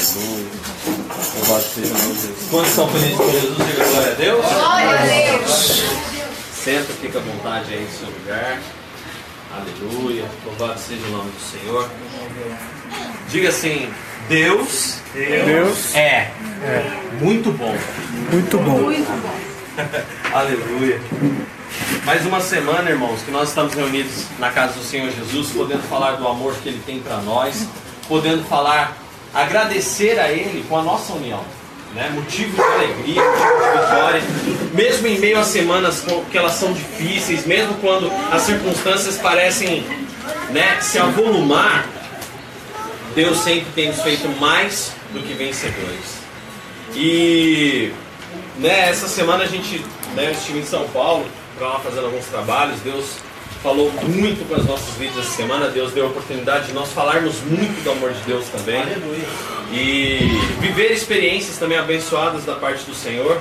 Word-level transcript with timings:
Aleluia. 0.00 0.46
Louvado 1.36 1.62
seja 1.62 1.94
o 1.94 1.98
nome 1.98 2.14
de 2.14 2.20
Jesus. 2.20 2.48
Quantos 2.50 2.72
são 2.72 2.88
felizes 2.88 3.16
com 3.16 3.30
Jesus? 3.30 3.56
Diga 3.58 3.84
glória 3.84 4.10
a 4.10 4.14
Deus. 4.14 4.46
Glória 4.46 4.98
a 4.98 5.36
Deus. 5.36 5.82
Senta, 6.54 6.92
fica 6.94 7.18
à 7.18 7.22
vontade 7.22 7.74
aí 7.74 7.84
no 7.84 7.98
seu 7.98 8.08
lugar. 8.08 8.60
Aleluia. 9.52 10.24
Louvado 10.46 10.80
seja 10.80 11.06
o 11.06 11.10
nome 11.10 11.30
do 11.30 11.40
Senhor. 11.40 11.90
Diga 13.28 13.50
assim: 13.50 13.92
Deus, 14.26 15.00
Deus 15.12 15.94
é, 15.94 16.30
muito 17.20 17.52
bom. 17.52 17.76
muito 18.32 18.58
bom. 18.58 18.90
Aleluia. 20.32 21.00
Mais 22.06 22.24
uma 22.24 22.40
semana, 22.40 22.88
irmãos, 22.88 23.20
que 23.20 23.30
nós 23.30 23.50
estamos 23.50 23.74
reunidos 23.74 24.24
na 24.38 24.50
casa 24.50 24.72
do 24.74 24.84
Senhor 24.84 25.10
Jesus, 25.10 25.50
podendo 25.50 25.82
falar 25.82 26.12
do 26.12 26.26
amor 26.26 26.54
que 26.62 26.70
Ele 26.70 26.82
tem 26.86 27.00
para 27.00 27.18
nós, 27.18 27.66
podendo 28.08 28.44
falar, 28.44 28.96
agradecer 29.34 30.18
a 30.18 30.30
Ele 30.30 30.64
com 30.68 30.76
a 30.76 30.82
nossa 30.82 31.12
união. 31.12 31.42
Né? 31.94 32.08
Motivo 32.14 32.54
de 32.54 32.62
alegria, 32.62 33.22
motivo 33.22 33.62
de 33.62 33.80
vitória, 33.80 34.22
mesmo 34.72 35.06
em 35.08 35.18
meio 35.18 35.38
a 35.38 35.44
semanas 35.44 36.04
que 36.30 36.38
elas 36.38 36.52
são 36.52 36.72
difíceis, 36.72 37.44
mesmo 37.46 37.74
quando 37.74 38.10
as 38.30 38.42
circunstâncias 38.42 39.18
parecem 39.18 39.84
né, 40.50 40.80
se 40.80 40.98
avolumar, 40.98 41.88
Deus 43.14 43.38
sempre 43.38 43.66
tem 43.74 43.88
nos 43.88 44.00
feito 44.02 44.28
mais 44.40 44.92
do 45.12 45.20
que 45.20 45.34
vencedores. 45.34 46.20
E 46.94 47.92
né, 48.58 48.88
essa 48.88 49.08
semana 49.08 49.44
a 49.44 49.46
gente, 49.46 49.84
né, 50.14 50.26
eu 50.26 50.32
estive 50.32 50.60
em 50.60 50.64
São 50.64 50.86
Paulo, 50.88 51.26
lá 51.60 51.80
fazendo 51.80 52.06
alguns 52.06 52.26
trabalhos. 52.26 52.80
Deus 52.80 53.16
falou 53.62 53.90
muito 54.02 54.46
com 54.48 54.54
as 54.54 54.64
nossas 54.64 54.94
vidas 54.96 55.18
essa 55.18 55.36
semana. 55.36 55.68
Deus 55.68 55.92
deu 55.92 56.06
a 56.06 56.08
oportunidade 56.08 56.68
de 56.68 56.72
nós 56.72 56.92
falarmos 56.92 57.40
muito 57.42 57.82
do 57.82 57.90
amor 57.90 58.12
de 58.12 58.20
Deus 58.22 58.46
também. 58.48 58.82
E 59.72 60.18
viver 60.60 60.92
experiências 60.92 61.58
também 61.58 61.78
abençoadas 61.78 62.44
da 62.44 62.54
parte 62.54 62.84
do 62.84 62.94
Senhor. 62.94 63.40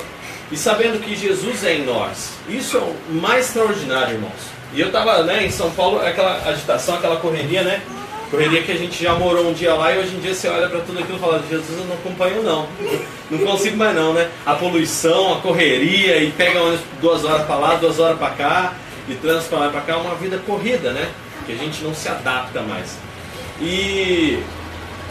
E 0.52 0.58
sabendo 0.58 1.00
que 1.00 1.16
Jesus 1.16 1.64
é 1.64 1.76
em 1.76 1.86
nós. 1.86 2.31
Isso 2.48 2.78
é 2.78 2.80
o 2.80 2.95
mais 3.14 3.48
extraordinário, 3.48 4.16
irmãos. 4.16 4.59
E 4.73 4.81
eu 4.81 4.88
estava 4.88 5.23
né, 5.23 5.45
em 5.45 5.52
São 5.52 5.72
Paulo, 5.72 6.00
aquela 6.00 6.48
agitação, 6.48 6.95
aquela 6.95 7.17
correria, 7.17 7.64
né? 7.64 7.81
Correria 8.30 8.61
que 8.61 8.72
a 8.72 8.78
gente 8.78 9.02
já 9.04 9.16
morou 9.16 9.50
um 9.50 9.54
dia 9.54 9.73
lá 9.73 9.92
e 9.92 9.98
hoje 9.98 10.16
em 10.16 10.20
dia 10.20 10.36
você 10.36 10.48
olha 10.48 10.70
para 10.70 10.81
tudo 10.81 11.00
aquilo 11.00 11.17
e 11.17 11.20
fala, 11.20 11.44
Jesus 11.50 11.80
eu 11.80 11.86
não 11.86 11.95
acompanho 11.95 12.44
não. 12.44 12.67
Não 13.30 13.38
consigo 13.45 13.78
mais 13.78 13.95
não, 13.95 14.11
né? 14.11 14.28
A 14.44 14.56
poluição, 14.56 15.36
a 15.36 15.39
correria 15.39 16.17
e 16.17 16.31
pega 16.31 16.59
duas 17.00 17.23
horas 17.23 17.45
para 17.45 17.56
lá, 17.58 17.76
duas 17.76 18.00
horas 18.00 18.17
para 18.17 18.31
cá, 18.31 18.73
e 19.11 19.15
trânsito 19.15 19.55
para 19.55 19.81
cá, 19.81 19.93
é 19.93 19.95
uma 19.95 20.15
vida 20.15 20.38
corrida, 20.45 20.91
né? 20.91 21.09
Que 21.45 21.53
a 21.53 21.55
gente 21.55 21.83
não 21.83 21.93
se 21.93 22.07
adapta 22.07 22.61
mais. 22.61 22.97
E 23.61 24.41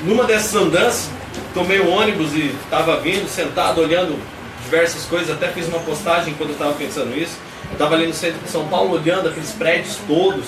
numa 0.02 0.24
dessas 0.24 0.54
andanças, 0.54 1.10
tomei 1.52 1.80
o 1.80 1.88
ônibus 1.88 2.32
e 2.32 2.54
estava 2.64 2.98
vindo, 3.00 3.28
sentado, 3.28 3.80
olhando 3.80 4.19
diversas 4.64 5.04
coisas, 5.04 5.30
até 5.30 5.48
fiz 5.48 5.66
uma 5.69 5.80
postagem 5.80 6.34
quando 6.34 6.50
eu 6.50 6.54
estava 6.54 6.74
pensando 6.74 7.16
isso. 7.16 7.36
Eu 7.66 7.72
estava 7.72 7.94
ali 7.94 8.06
no 8.06 8.14
centro 8.14 8.38
de 8.38 8.50
São 8.50 8.66
Paulo 8.69 8.94
olhando 8.94 9.28
aqueles 9.28 9.50
prédios 9.52 9.96
todos, 10.06 10.46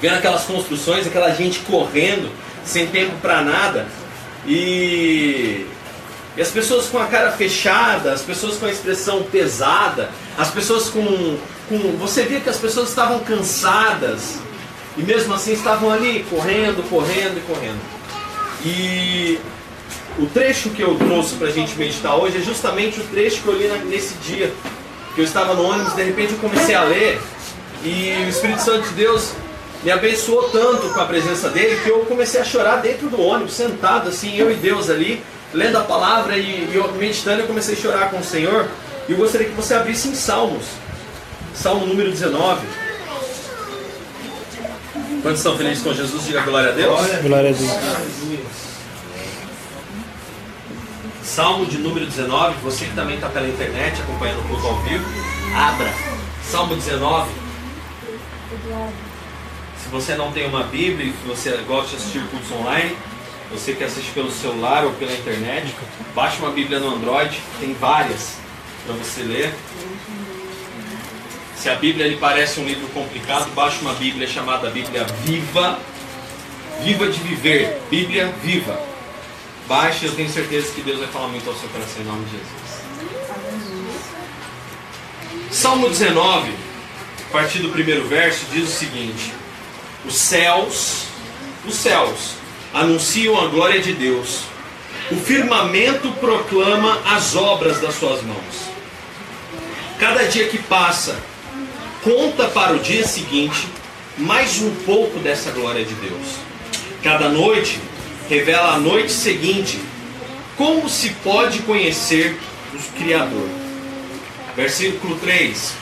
vendo 0.00 0.16
aquelas 0.16 0.44
construções, 0.44 1.06
aquela 1.06 1.30
gente 1.30 1.60
correndo, 1.60 2.30
sem 2.64 2.86
tempo 2.86 3.14
para 3.22 3.42
nada. 3.42 3.86
E, 4.46 5.66
e 6.36 6.42
as 6.42 6.50
pessoas 6.50 6.86
com 6.86 6.98
a 6.98 7.06
cara 7.06 7.32
fechada, 7.32 8.12
as 8.12 8.22
pessoas 8.22 8.56
com 8.56 8.66
a 8.66 8.70
expressão 8.70 9.22
pesada, 9.24 10.10
as 10.36 10.50
pessoas 10.50 10.88
com, 10.88 11.38
com. 11.68 11.78
Você 11.98 12.22
via 12.22 12.40
que 12.40 12.48
as 12.48 12.56
pessoas 12.56 12.88
estavam 12.88 13.20
cansadas 13.20 14.38
e 14.96 15.02
mesmo 15.02 15.34
assim 15.34 15.52
estavam 15.52 15.90
ali 15.90 16.24
correndo, 16.28 16.88
correndo 16.88 17.38
e 17.38 17.40
correndo. 17.42 17.80
E 18.64 19.38
o 20.18 20.26
trecho 20.26 20.70
que 20.70 20.82
eu 20.82 20.96
trouxe 20.96 21.36
para 21.36 21.48
a 21.48 21.52
gente 21.52 21.76
meditar 21.76 22.16
hoje 22.16 22.38
é 22.38 22.40
justamente 22.40 22.98
o 23.00 23.04
trecho 23.04 23.42
que 23.42 23.48
eu 23.48 23.56
li 23.56 23.68
nesse 23.86 24.14
dia. 24.14 24.52
Que 25.14 25.20
eu 25.20 25.24
estava 25.24 25.54
no 25.54 25.62
ônibus, 25.62 25.94
de 25.94 26.02
repente 26.02 26.32
eu 26.32 26.38
comecei 26.38 26.74
a 26.74 26.82
ler 26.82 27.20
e 27.84 28.24
o 28.26 28.28
Espírito 28.28 28.62
Santo 28.62 28.88
de 28.88 28.94
Deus 28.94 29.32
me 29.84 29.90
abençoou 29.92 30.48
tanto 30.50 30.88
com 30.88 31.00
a 31.00 31.04
presença 31.04 31.48
dele 31.48 31.80
que 31.82 31.88
eu 31.88 32.00
comecei 32.00 32.40
a 32.40 32.44
chorar 32.44 32.76
dentro 32.76 33.08
do 33.08 33.20
ônibus, 33.20 33.54
sentado 33.54 34.08
assim, 34.08 34.36
eu 34.36 34.50
e 34.50 34.54
Deus 34.54 34.90
ali, 34.90 35.22
lendo 35.54 35.78
a 35.78 35.82
palavra 35.82 36.36
e, 36.36 36.64
e 36.64 36.98
meditando, 36.98 37.42
eu 37.42 37.46
comecei 37.46 37.74
a 37.74 37.78
chorar 37.78 38.10
com 38.10 38.18
o 38.18 38.24
Senhor. 38.24 38.66
E 39.08 39.12
eu 39.12 39.18
gostaria 39.18 39.48
que 39.48 39.54
você 39.54 39.74
abrisse 39.74 40.08
em 40.08 40.14
Salmos, 40.14 40.64
Salmo 41.58 41.86
número 41.86 42.12
19. 42.12 42.68
Quantos 45.22 45.40
estão 45.40 45.56
felizes 45.56 45.82
com 45.82 45.92
Jesus? 45.92 46.24
Diga 46.24 46.42
glória 46.42 46.70
a 46.70 46.72
Deus. 46.72 47.00
Glória 47.20 47.50
a 47.50 47.52
Deus. 47.52 48.48
Salmo 51.20 51.66
de 51.66 51.78
número 51.78 52.06
19, 52.06 52.58
você 52.62 52.84
que 52.84 52.94
também 52.94 53.16
está 53.16 53.28
pela 53.28 53.48
internet 53.48 54.00
acompanhando 54.00 54.38
o 54.38 54.48
culto 54.48 54.66
ao 54.68 54.80
vivo, 54.82 55.04
abra. 55.56 55.92
Salmo 56.44 56.76
19. 56.76 57.28
Se 59.82 59.88
você 59.90 60.14
não 60.14 60.30
tem 60.30 60.46
uma 60.46 60.62
Bíblia 60.62 61.06
e 61.06 61.14
você 61.26 61.50
gosta 61.66 61.90
de 61.90 61.96
assistir 61.96 62.22
cultos 62.30 62.52
online, 62.52 62.96
você 63.50 63.72
que 63.72 63.82
assiste 63.82 64.12
pelo 64.12 64.30
celular 64.30 64.84
ou 64.84 64.92
pela 64.92 65.12
internet, 65.12 65.74
baixe 66.14 66.38
uma 66.38 66.52
Bíblia 66.52 66.78
no 66.78 66.94
Android, 66.94 67.42
tem 67.58 67.74
várias 67.74 68.36
para 68.86 68.94
você 68.94 69.22
ler. 69.22 69.52
Se 71.58 71.68
a 71.68 71.74
Bíblia 71.74 72.06
lhe 72.06 72.16
parece 72.16 72.60
um 72.60 72.64
livro 72.64 72.86
complicado, 72.90 73.52
baixe 73.52 73.80
uma 73.80 73.92
Bíblia 73.94 74.28
chamada 74.28 74.70
Bíblia 74.70 75.04
Viva. 75.24 75.76
Viva 76.84 77.08
de 77.08 77.18
viver, 77.18 77.82
Bíblia 77.90 78.32
Viva. 78.40 78.80
Baixe, 79.66 80.06
eu 80.06 80.14
tenho 80.14 80.30
certeza 80.30 80.72
que 80.72 80.82
Deus 80.82 81.00
vai 81.00 81.08
falar 81.08 81.26
muito 81.26 81.50
ao 81.50 81.56
seu 81.56 81.68
coração 81.70 82.00
em 82.00 82.04
nome 82.04 82.24
de 82.26 82.30
Jesus. 82.30 82.48
Salmo 85.50 85.88
19, 85.88 86.52
a 87.28 87.32
partir 87.32 87.58
do 87.58 87.70
primeiro 87.70 88.06
verso, 88.06 88.46
diz 88.52 88.68
o 88.68 88.72
seguinte: 88.72 89.32
Os 90.04 90.14
céus, 90.14 91.06
os 91.66 91.74
céus 91.74 92.34
anunciam 92.72 93.36
a 93.36 93.48
glória 93.48 93.82
de 93.82 93.94
Deus. 93.94 94.42
O 95.10 95.16
firmamento 95.16 96.12
proclama 96.20 97.00
as 97.04 97.34
obras 97.34 97.80
das 97.80 97.96
suas 97.96 98.22
mãos. 98.22 98.70
Cada 99.98 100.24
dia 100.28 100.48
que 100.48 100.58
passa 100.58 101.18
conta 102.02 102.48
para 102.48 102.74
o 102.74 102.78
dia 102.78 103.06
seguinte 103.06 103.68
mais 104.16 104.60
um 104.60 104.74
pouco 104.84 105.18
dessa 105.20 105.50
glória 105.52 105.84
de 105.84 105.94
Deus. 105.94 106.36
Cada 107.02 107.28
noite 107.28 107.80
revela 108.28 108.74
a 108.74 108.78
noite 108.78 109.12
seguinte. 109.12 109.80
Como 110.56 110.88
se 110.88 111.10
pode 111.22 111.60
conhecer 111.60 112.36
o 112.74 112.98
Criador? 112.98 113.48
Versículo 114.56 115.16
3. 115.20 115.72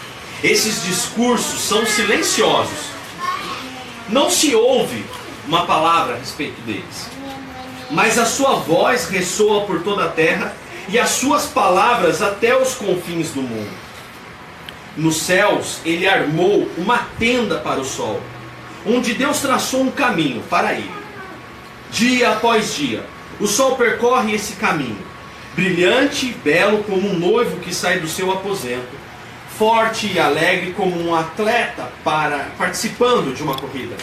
Esses 0.45 0.85
discursos 0.85 1.61
são 1.63 1.87
silenciosos. 1.87 2.91
Não 4.09 4.29
se 4.29 4.55
ouve 4.55 5.03
uma 5.49 5.65
palavra 5.65 6.17
a 6.17 6.19
respeito 6.19 6.61
deles. 6.63 7.09
Mas 7.91 8.19
a 8.19 8.27
sua 8.27 8.57
voz 8.57 9.09
ressoa 9.09 9.65
por 9.65 9.83
toda 9.83 10.05
a 10.05 10.09
terra 10.09 10.55
e 10.89 10.99
as 10.99 11.11
suas 11.11 11.47
palavras 11.47 12.21
até 12.21 12.55
os 12.55 12.75
confins 12.75 13.31
do 13.31 13.41
mundo. 13.41 13.86
Nos 14.97 15.17
céus 15.17 15.81
ele 15.85 16.09
armou 16.09 16.69
uma 16.79 16.99
tenda 17.19 17.59
para 17.59 17.81
o 17.81 17.85
sol, 17.85 18.21
onde 18.87 19.13
Deus 19.13 19.41
traçou 19.41 19.83
um 19.83 19.91
caminho 19.91 20.43
para 20.49 20.73
ele. 20.73 20.91
Dia 21.91 22.31
após 22.31 22.75
dia, 22.75 23.05
o 23.39 23.47
sol 23.47 23.77
percorre 23.77 24.35
esse 24.35 24.55
caminho, 24.55 24.99
brilhante 25.55 26.27
e 26.27 26.33
belo 26.33 26.83
como 26.85 27.09
um 27.09 27.19
noivo 27.19 27.61
que 27.61 27.75
sai 27.75 28.01
do 28.01 28.09
seu 28.09 28.33
aposento, 28.33 28.97
forte 29.59 30.11
e 30.13 30.19
alegre 30.19 30.73
como 30.73 30.99
um 30.99 31.15
atleta 31.15 31.91
para 32.03 32.51
participando 32.57 33.35
de 33.35 33.43
uma 33.43 33.55
corrida. 33.55 33.97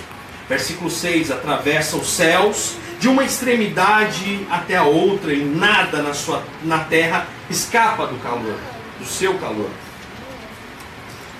Versículo 0.48 0.90
6: 0.90 1.32
atravessa 1.32 1.98
os 1.98 2.08
céus 2.08 2.76
de 3.00 3.08
uma 3.08 3.24
extremidade 3.24 4.46
até 4.50 4.78
a 4.78 4.84
outra, 4.84 5.34
e 5.34 5.44
nada 5.44 6.02
na, 6.02 6.14
sua, 6.14 6.44
na 6.64 6.80
terra 6.80 7.28
escapa 7.50 8.08
do 8.08 8.18
calor, 8.20 8.58
do 9.00 9.06
seu 9.06 9.34
calor. 9.40 9.70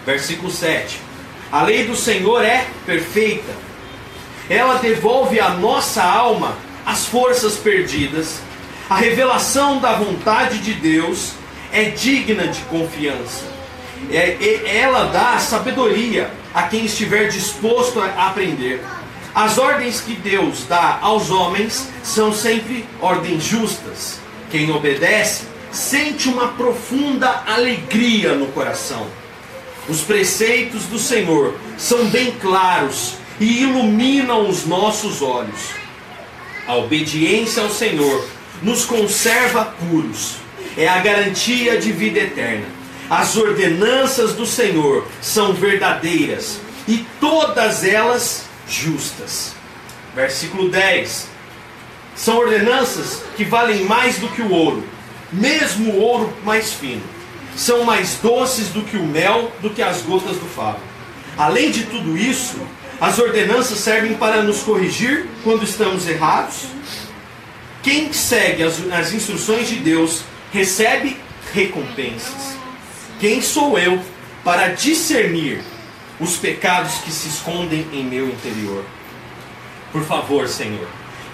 Versículo 0.06 0.52
7: 0.52 1.00
A 1.52 1.64
lei 1.64 1.86
do 1.86 1.96
Senhor 1.96 2.44
é 2.44 2.66
perfeita, 2.86 3.52
ela 4.50 4.76
devolve 4.76 5.40
à 5.40 5.50
nossa 5.50 6.04
alma 6.04 6.58
as 6.86 7.06
forças 7.06 7.56
perdidas. 7.56 8.42
A 8.90 8.98
revelação 8.98 9.80
da 9.80 9.94
vontade 9.94 10.60
de 10.60 10.74
Deus 10.74 11.34
é 11.72 11.86
digna 11.86 12.48
de 12.48 12.60
confiança. 12.64 13.46
É, 14.12 14.78
ela 14.78 15.06
dá 15.06 15.40
sabedoria 15.40 16.30
a 16.54 16.64
quem 16.64 16.86
estiver 16.86 17.30
disposto 17.30 18.02
a 18.02 18.28
aprender. 18.28 18.84
As 19.34 19.58
ordens 19.58 20.02
que 20.02 20.14
Deus 20.14 20.66
dá 20.68 21.00
aos 21.02 21.32
homens 21.32 21.90
são 22.04 22.32
sempre 22.34 22.86
ordens 23.02 23.44
justas. 23.44 24.20
Quem 24.52 24.70
obedece 24.72 25.46
sente 25.72 26.30
uma 26.30 26.50
profunda 26.50 27.44
alegria 27.48 28.36
no 28.36 28.48
coração. 28.48 29.08
Os 29.88 30.02
preceitos 30.02 30.86
do 30.86 30.98
Senhor 30.98 31.56
são 31.78 32.06
bem 32.06 32.32
claros 32.32 33.16
e 33.40 33.64
iluminam 33.64 34.50
os 34.50 34.66
nossos 34.66 35.22
olhos. 35.22 35.72
A 36.66 36.76
obediência 36.76 37.62
ao 37.62 37.70
Senhor 37.70 38.26
nos 38.62 38.86
conserva 38.86 39.66
puros, 39.66 40.36
é 40.78 40.88
a 40.88 41.00
garantia 41.00 41.78
de 41.78 41.92
vida 41.92 42.20
eterna. 42.20 42.66
As 43.10 43.36
ordenanças 43.36 44.34
do 44.34 44.46
Senhor 44.46 45.06
são 45.22 45.54
verdadeiras 45.54 46.60
e 46.88 47.06
todas 47.20 47.84
elas 47.84 48.46
justas. 48.68 49.54
Versículo 50.16 50.70
10. 50.70 51.28
São 52.16 52.38
ordenanças 52.38 53.22
que 53.36 53.44
valem 53.44 53.84
mais 53.84 54.18
do 54.18 54.30
que 54.30 54.42
o 54.42 54.52
ouro, 54.52 54.84
mesmo 55.32 55.92
o 55.92 56.00
ouro 56.00 56.34
mais 56.44 56.72
fino. 56.72 57.04
São 57.56 57.84
mais 57.84 58.18
doces 58.22 58.70
do 58.70 58.82
que 58.82 58.98
o 58.98 59.06
mel, 59.06 59.52
do 59.62 59.70
que 59.70 59.82
as 59.82 60.02
gotas 60.02 60.38
do 60.38 60.46
favo. 60.48 60.80
Além 61.38 61.72
de 61.72 61.84
tudo 61.84 62.18
isso, 62.18 62.58
as 63.00 63.20
ordenanças 63.20 63.80
servem 63.80 64.16
para 64.16 64.42
nos 64.42 64.62
corrigir 64.62 65.28
quando 65.44 65.64
estamos 65.64 66.08
errados. 66.08 66.66
Quem 67.82 68.14
segue 68.14 68.64
as, 68.64 68.80
as 68.92 69.14
instruções 69.14 69.68
de 69.68 69.76
Deus 69.76 70.24
recebe 70.52 71.18
recompensas. 71.54 72.58
Quem 73.20 73.42
sou 73.42 73.78
eu 73.78 74.00
para 74.44 74.70
discernir 74.70 75.62
os 76.20 76.38
pecados 76.38 76.96
que 77.00 77.12
se 77.12 77.28
escondem 77.28 77.88
em 77.92 78.04
meu 78.04 78.28
interior? 78.28 78.86
Por 79.92 80.04
favor, 80.04 80.48
Senhor, 80.48 80.88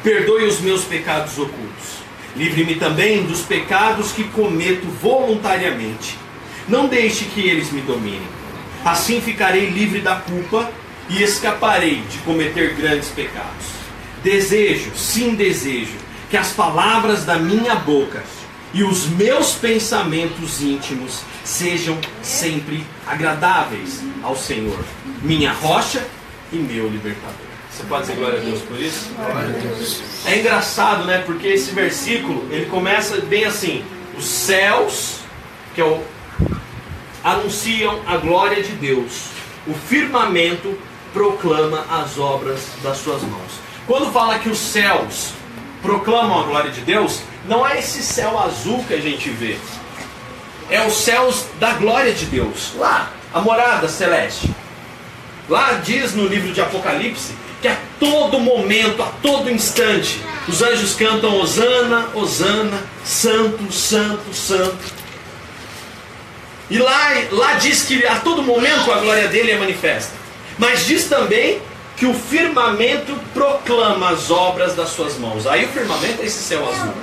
perdoe 0.03 0.45
os 0.45 0.59
meus 0.59 0.83
pecados 0.83 1.37
ocultos. 1.37 1.98
Livre-me 2.39 2.75
também 2.75 3.25
dos 3.25 3.41
pecados 3.41 4.13
que 4.13 4.23
cometo 4.23 4.87
voluntariamente. 4.87 6.17
Não 6.69 6.87
deixe 6.87 7.25
que 7.25 7.41
eles 7.41 7.69
me 7.69 7.81
dominem. 7.81 8.29
Assim 8.85 9.19
ficarei 9.19 9.69
livre 9.69 9.99
da 9.99 10.15
culpa 10.15 10.71
e 11.09 11.21
escaparei 11.21 12.01
de 12.09 12.17
cometer 12.19 12.75
grandes 12.75 13.09
pecados. 13.09 13.65
Desejo, 14.23 14.95
sim 14.95 15.35
desejo, 15.35 15.97
que 16.29 16.37
as 16.37 16.53
palavras 16.53 17.25
da 17.25 17.37
minha 17.37 17.75
boca 17.75 18.23
e 18.73 18.83
os 18.83 19.05
meus 19.07 19.55
pensamentos 19.55 20.61
íntimos 20.61 21.23
sejam 21.43 21.97
sempre 22.23 22.85
agradáveis 23.05 23.99
ao 24.23 24.37
Senhor, 24.37 24.79
minha 25.21 25.51
rocha 25.51 26.07
e 26.53 26.55
meu 26.55 26.87
libertador. 26.87 27.48
Você 27.79 27.85
pode 27.87 28.01
dizer 28.01 28.15
glória 28.17 28.39
a 28.39 28.43
Deus 28.43 28.61
por 28.63 28.77
isso? 28.77 29.09
É 30.25 30.39
engraçado, 30.39 31.05
né? 31.05 31.23
Porque 31.25 31.47
esse 31.47 31.71
versículo 31.71 32.45
ele 32.51 32.65
começa 32.65 33.21
bem 33.21 33.45
assim: 33.45 33.85
os 34.17 34.25
céus, 34.25 35.19
que 35.73 35.79
é 35.79 35.85
o, 35.85 36.03
anunciam 37.23 38.01
a 38.05 38.17
glória 38.17 38.61
de 38.61 38.73
Deus, 38.73 39.29
o 39.65 39.73
firmamento 39.73 40.77
proclama 41.13 41.85
as 41.89 42.17
obras 42.17 42.67
das 42.83 42.97
suas 42.97 43.21
mãos. 43.21 43.61
Quando 43.87 44.11
fala 44.11 44.39
que 44.39 44.49
os 44.49 44.59
céus 44.59 45.31
proclamam 45.81 46.41
a 46.41 46.43
glória 46.43 46.71
de 46.71 46.81
Deus, 46.81 47.21
não 47.47 47.65
é 47.65 47.79
esse 47.79 48.03
céu 48.03 48.37
azul 48.37 48.83
que 48.89 48.93
a 48.93 48.99
gente 48.99 49.29
vê, 49.29 49.57
é 50.69 50.85
os 50.85 50.97
céus 50.97 51.45
da 51.61 51.71
glória 51.75 52.11
de 52.11 52.25
Deus, 52.25 52.73
lá, 52.75 53.13
a 53.33 53.39
morada 53.39 53.87
celeste. 53.87 54.53
Lá 55.47 55.79
diz 55.83 56.13
no 56.13 56.27
livro 56.27 56.51
de 56.51 56.59
Apocalipse 56.59 57.38
que 57.61 57.67
a 57.67 57.77
todo 57.99 58.39
momento, 58.39 59.01
a 59.01 59.07
todo 59.21 59.49
instante, 59.49 60.21
os 60.47 60.61
anjos 60.61 60.95
cantam 60.95 61.39
Hosana, 61.39 62.09
Hosana, 62.13 62.81
Santo, 63.03 63.71
Santo, 63.71 64.33
Santo. 64.33 64.99
E 66.69 66.77
lá, 66.77 67.13
lá 67.31 67.53
diz 67.55 67.83
que 67.83 68.05
a 68.05 68.19
todo 68.19 68.43
momento 68.43 68.91
a 68.91 68.99
glória 68.99 69.27
dele 69.27 69.51
é 69.51 69.57
manifesta. 69.57 70.13
Mas 70.57 70.85
diz 70.85 71.05
também 71.05 71.61
que 71.97 72.05
o 72.05 72.13
firmamento 72.13 73.13
proclama 73.33 74.09
as 74.11 74.29
obras 74.29 74.75
das 74.75 74.89
suas 74.89 75.17
mãos. 75.17 75.45
Aí 75.47 75.65
o 75.65 75.67
firmamento 75.69 76.21
é 76.21 76.25
esse 76.25 76.43
céu 76.43 76.67
azul. 76.69 76.93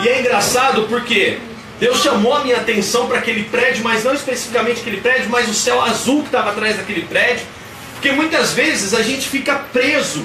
E 0.00 0.08
é 0.08 0.20
engraçado 0.20 0.86
porque 0.88 1.38
Deus 1.78 2.02
chamou 2.02 2.34
a 2.34 2.40
minha 2.40 2.56
atenção 2.56 3.06
para 3.06 3.18
aquele 3.18 3.44
prédio, 3.44 3.84
mas 3.84 4.04
não 4.04 4.14
especificamente 4.14 4.80
aquele 4.80 5.00
prédio, 5.00 5.28
mas 5.30 5.48
o 5.48 5.54
céu 5.54 5.80
azul 5.82 6.20
que 6.20 6.28
estava 6.28 6.50
atrás 6.50 6.76
daquele 6.76 7.02
prédio. 7.02 7.46
Porque 8.00 8.12
muitas 8.12 8.52
vezes 8.52 8.94
a 8.94 9.02
gente 9.02 9.28
fica 9.28 9.56
preso, 9.56 10.24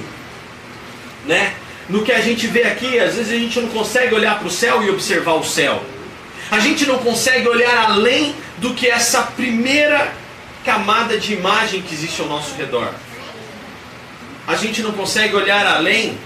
né? 1.26 1.56
No 1.90 2.04
que 2.04 2.12
a 2.14 2.22
gente 2.22 2.48
vê 2.48 2.64
aqui, 2.64 2.98
às 2.98 3.16
vezes 3.16 3.34
a 3.34 3.38
gente 3.38 3.60
não 3.60 3.68
consegue 3.68 4.16
olhar 4.16 4.40
para 4.40 4.48
o 4.48 4.50
céu 4.50 4.82
e 4.82 4.90
observar 4.90 5.34
o 5.34 5.44
céu. 5.44 5.84
A 6.50 6.58
gente 6.62 6.86
não 6.86 7.00
consegue 7.00 7.50
olhar 7.50 7.92
além 7.92 8.34
do 8.60 8.74
que 8.74 8.88
essa 8.88 9.24
primeira 9.24 10.14
camada 10.64 11.18
de 11.18 11.34
imagem 11.34 11.82
que 11.82 11.94
existe 11.94 12.22
ao 12.22 12.30
nosso 12.30 12.56
redor. 12.56 12.94
A 14.48 14.56
gente 14.56 14.82
não 14.82 14.94
consegue 14.94 15.36
olhar 15.36 15.68
além 15.68 16.18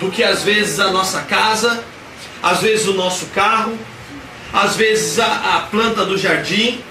do 0.00 0.10
que 0.10 0.24
às 0.24 0.42
vezes 0.42 0.80
a 0.80 0.90
nossa 0.90 1.20
casa, 1.20 1.84
às 2.42 2.62
vezes 2.62 2.86
o 2.86 2.94
nosso 2.94 3.26
carro, 3.26 3.78
às 4.54 4.74
vezes 4.74 5.18
a, 5.18 5.56
a 5.56 5.60
planta 5.70 6.02
do 6.06 6.16
jardim. 6.16 6.82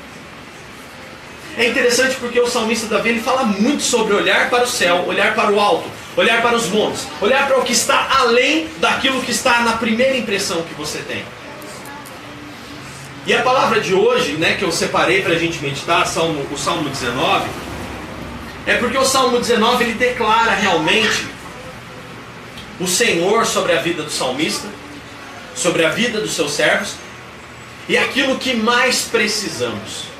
É 1.57 1.67
interessante 1.67 2.15
porque 2.15 2.39
o 2.39 2.47
salmista 2.47 2.87
Davi 2.87 3.09
ele 3.09 3.21
fala 3.21 3.43
muito 3.43 3.83
sobre 3.83 4.13
olhar 4.13 4.49
para 4.49 4.63
o 4.63 4.67
céu, 4.67 5.03
olhar 5.05 5.35
para 5.35 5.51
o 5.51 5.59
alto, 5.59 5.89
olhar 6.15 6.41
para 6.41 6.55
os 6.55 6.67
montes, 6.67 7.07
olhar 7.19 7.47
para 7.47 7.59
o 7.59 7.63
que 7.63 7.73
está 7.73 8.07
além 8.19 8.67
daquilo 8.77 9.21
que 9.21 9.31
está 9.31 9.61
na 9.61 9.73
primeira 9.73 10.15
impressão 10.15 10.61
que 10.63 10.73
você 10.73 10.99
tem. 10.99 11.25
E 13.25 13.33
a 13.33 13.41
palavra 13.41 13.79
de 13.79 13.93
hoje, 13.93 14.33
né, 14.33 14.55
que 14.55 14.63
eu 14.63 14.71
separei 14.71 15.21
para 15.21 15.33
a 15.33 15.37
gente 15.37 15.61
meditar, 15.61 16.07
Salmo, 16.07 16.45
o 16.51 16.57
Salmo 16.57 16.89
19, 16.89 17.49
é 18.65 18.75
porque 18.75 18.97
o 18.97 19.05
Salmo 19.05 19.37
19 19.37 19.83
ele 19.83 19.93
declara 19.93 20.53
realmente 20.53 21.27
o 22.79 22.87
Senhor 22.87 23.45
sobre 23.45 23.73
a 23.73 23.81
vida 23.81 24.03
do 24.03 24.09
salmista, 24.09 24.67
sobre 25.55 25.85
a 25.85 25.89
vida 25.89 26.19
dos 26.19 26.33
seus 26.33 26.53
servos 26.53 26.95
e 27.87 27.97
aquilo 27.97 28.37
que 28.37 28.55
mais 28.55 29.03
precisamos. 29.03 30.10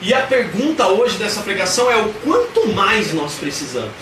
E 0.00 0.12
a 0.12 0.20
pergunta 0.22 0.86
hoje 0.88 1.16
dessa 1.16 1.40
pregação 1.40 1.90
é 1.90 1.96
o 1.96 2.12
quanto 2.24 2.68
mais 2.68 3.12
nós 3.12 3.34
precisamos. 3.34 3.94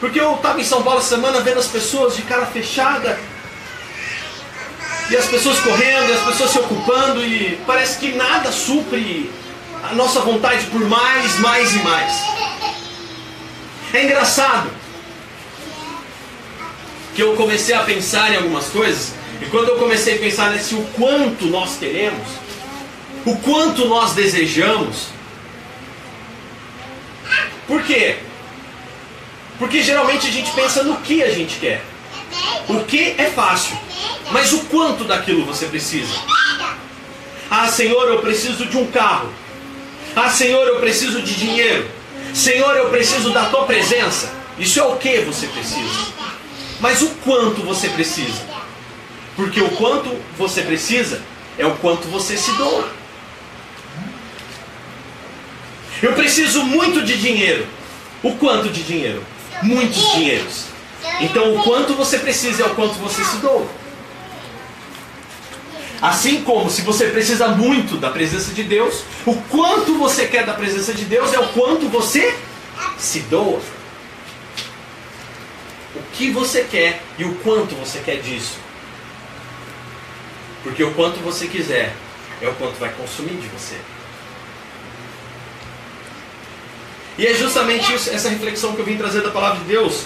Porque 0.00 0.20
eu 0.20 0.34
estava 0.34 0.60
em 0.60 0.64
São 0.64 0.82
Paulo 0.82 0.98
essa 0.98 1.14
semana 1.14 1.40
vendo 1.40 1.58
as 1.58 1.68
pessoas 1.68 2.16
de 2.16 2.22
cara 2.22 2.46
fechada 2.46 3.18
e 5.08 5.16
as 5.16 5.26
pessoas 5.26 5.60
correndo, 5.60 6.10
e 6.10 6.12
as 6.12 6.24
pessoas 6.24 6.50
se 6.50 6.58
ocupando, 6.58 7.24
e 7.24 7.58
parece 7.66 7.98
que 7.98 8.12
nada 8.12 8.50
supre 8.50 9.30
a 9.84 9.94
nossa 9.94 10.20
vontade 10.20 10.66
por 10.66 10.80
mais, 10.80 11.38
mais 11.38 11.74
e 11.74 11.78
mais. 11.78 12.12
É 13.94 14.04
engraçado 14.04 14.68
que 17.14 17.22
eu 17.22 17.36
comecei 17.36 17.74
a 17.74 17.80
pensar 17.80 18.32
em 18.32 18.36
algumas 18.36 18.66
coisas, 18.66 19.12
e 19.40 19.46
quando 19.46 19.68
eu 19.68 19.76
comecei 19.76 20.16
a 20.16 20.18
pensar 20.18 20.50
nesse 20.50 20.74
o 20.74 20.84
quanto 20.96 21.46
nós 21.46 21.76
queremos, 21.78 22.26
o 23.26 23.36
quanto 23.38 23.86
nós 23.86 24.12
desejamos, 24.12 25.08
por 27.66 27.82
quê? 27.82 28.16
Porque 29.58 29.82
geralmente 29.82 30.28
a 30.28 30.30
gente 30.30 30.50
pensa 30.52 30.84
no 30.84 30.96
que 30.98 31.22
a 31.22 31.30
gente 31.30 31.56
quer. 31.58 31.84
O 32.68 32.84
que 32.84 33.14
é 33.18 33.30
fácil. 33.30 33.76
Mas 34.30 34.52
o 34.52 34.60
quanto 34.66 35.04
daquilo 35.04 35.44
você 35.44 35.66
precisa? 35.66 36.14
Ah, 37.50 37.66
Senhor, 37.66 38.08
eu 38.08 38.20
preciso 38.20 38.64
de 38.66 38.76
um 38.76 38.86
carro. 38.86 39.32
Ah, 40.14 40.30
Senhor, 40.30 40.66
eu 40.68 40.78
preciso 40.78 41.20
de 41.20 41.34
dinheiro. 41.34 41.88
Senhor, 42.32 42.76
eu 42.76 42.90
preciso 42.90 43.30
da 43.30 43.46
tua 43.46 43.64
presença. 43.64 44.32
Isso 44.58 44.78
é 44.78 44.84
o 44.84 44.96
que 44.96 45.20
você 45.20 45.46
precisa. 45.48 46.12
Mas 46.80 47.02
o 47.02 47.08
quanto 47.24 47.62
você 47.62 47.88
precisa? 47.88 48.42
Porque 49.34 49.60
o 49.60 49.70
quanto 49.70 50.16
você 50.38 50.62
precisa 50.62 51.20
é 51.58 51.66
o 51.66 51.74
quanto 51.76 52.06
você 52.08 52.36
se 52.36 52.52
doa. 52.52 52.88
Eu 56.02 56.12
preciso 56.12 56.62
muito 56.62 57.02
de 57.02 57.18
dinheiro. 57.18 57.66
O 58.22 58.34
quanto 58.36 58.68
de 58.68 58.82
dinheiro? 58.82 59.22
Muitos 59.62 60.12
dinheiros. 60.12 60.64
Então, 61.20 61.54
o 61.54 61.62
quanto 61.62 61.94
você 61.94 62.18
precisa 62.18 62.62
é 62.62 62.66
o 62.66 62.74
quanto 62.74 62.94
você 62.94 63.24
se 63.24 63.36
doa. 63.38 63.66
Assim 66.00 66.42
como 66.42 66.70
se 66.70 66.82
você 66.82 67.06
precisa 67.06 67.48
muito 67.48 67.96
da 67.96 68.10
presença 68.10 68.52
de 68.52 68.62
Deus, 68.62 69.02
o 69.24 69.34
quanto 69.34 69.96
você 69.96 70.26
quer 70.26 70.44
da 70.44 70.52
presença 70.52 70.92
de 70.92 71.04
Deus 71.04 71.32
é 71.32 71.38
o 71.38 71.48
quanto 71.48 71.88
você 71.88 72.36
se 72.98 73.20
doa. 73.20 73.60
O 75.94 76.02
que 76.12 76.30
você 76.30 76.64
quer 76.70 77.02
e 77.18 77.24
o 77.24 77.34
quanto 77.36 77.74
você 77.74 78.00
quer 78.00 78.20
disso. 78.20 78.58
Porque 80.62 80.84
o 80.84 80.92
quanto 80.92 81.20
você 81.20 81.46
quiser 81.46 81.94
é 82.42 82.48
o 82.48 82.54
quanto 82.54 82.78
vai 82.78 82.90
consumir 82.90 83.36
de 83.36 83.48
você. 83.48 83.76
E 87.18 87.26
é 87.26 87.34
justamente 87.34 87.94
isso, 87.94 88.10
essa 88.10 88.28
reflexão 88.28 88.74
que 88.74 88.80
eu 88.80 88.84
vim 88.84 88.96
trazer 88.96 89.22
da 89.22 89.30
palavra 89.30 89.60
de 89.60 89.66
Deus. 89.66 90.02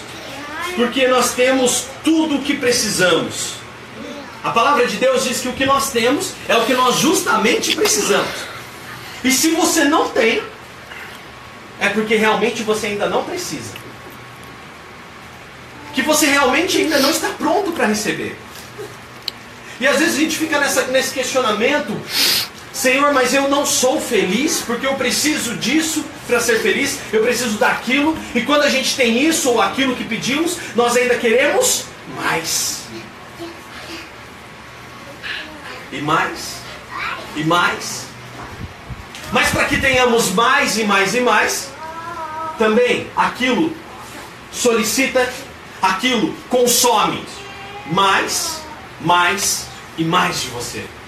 Porque 0.77 1.09
nós 1.09 1.33
temos 1.33 1.87
tudo 2.05 2.37
o 2.37 2.43
que 2.43 2.55
precisamos 2.55 3.61
a 4.43 4.51
palavra 4.51 4.87
de 4.87 4.97
Deus 4.97 5.25
diz 5.25 5.41
que 5.41 5.49
o 5.49 5.53
que 5.53 5.67
nós 5.67 5.91
temos 5.91 6.33
é 6.49 6.57
o 6.57 6.65
que 6.65 6.73
nós 6.73 6.97
justamente 6.97 7.77
precisamos. 7.77 8.31
E 9.23 9.31
se 9.31 9.51
você 9.51 9.85
não 9.85 10.09
tem, 10.09 10.43
é 11.79 11.91
porque 11.91 12.17
realmente 12.17 12.63
você 12.63 12.89
ainda 12.89 13.09
não 13.09 13.25
precisa. 13.25 13.79
que 15.93 16.03
você 16.03 16.27
realmente 16.27 16.79
ainda 16.79 17.01
não 17.01 17.11
está 17.11 17.31
pronto 17.31 17.73
para 17.73 17.87
receber. 17.87 18.39
E 19.81 19.87
às 19.87 19.99
vezes 19.99 20.17
a 20.17 20.21
gente 20.21 20.39
fica 20.39 20.59
nessa, 20.59 20.87
nesse 20.87 21.13
questionamento: 21.13 22.01
Senhor, 22.73 23.13
mas 23.13 23.35
eu 23.35 23.49
não 23.49 23.67
sou 23.67 24.01
feliz 24.01 24.63
porque 24.65 24.87
eu 24.87 24.95
preciso 24.95 25.57
disso 25.57 26.05
para 26.27 26.41
ser 26.41 26.61
feliz, 26.61 26.99
eu 27.13 27.23
preciso 27.23 27.59
daquilo, 27.59 28.17
e 28.35 28.43
quando 28.43 28.63
a 28.63 28.71
gente 28.71 28.95
tem 28.95 29.27
isso 29.27 29.51
ou 29.51 29.61
aquilo 29.61 29.97
que 29.97 30.05
pedimos, 30.05 30.57
nós 30.77 30.97
ainda 30.97 31.17
queremos 31.17 31.87
mais. 32.17 32.83
E 35.93 36.01
mais, 36.01 36.57
e 37.35 37.45
mais. 37.45 38.05
Mas 39.33 39.51
para 39.51 39.65
que 39.65 39.81
tenhamos 39.81 40.31
mais 40.31 40.79
e 40.79 40.85
mais 40.85 41.15
e 41.15 41.21
mais, 41.21 41.71
também 42.57 43.09
aquilo 43.17 43.75
solicita, 44.53 45.33
aquilo 45.83 46.35
consome 46.49 47.25
mais, 47.87 48.61
mais 49.01 49.67
e 49.99 50.05
mais 50.05 50.43
de 50.43 50.49
você. 50.49 51.00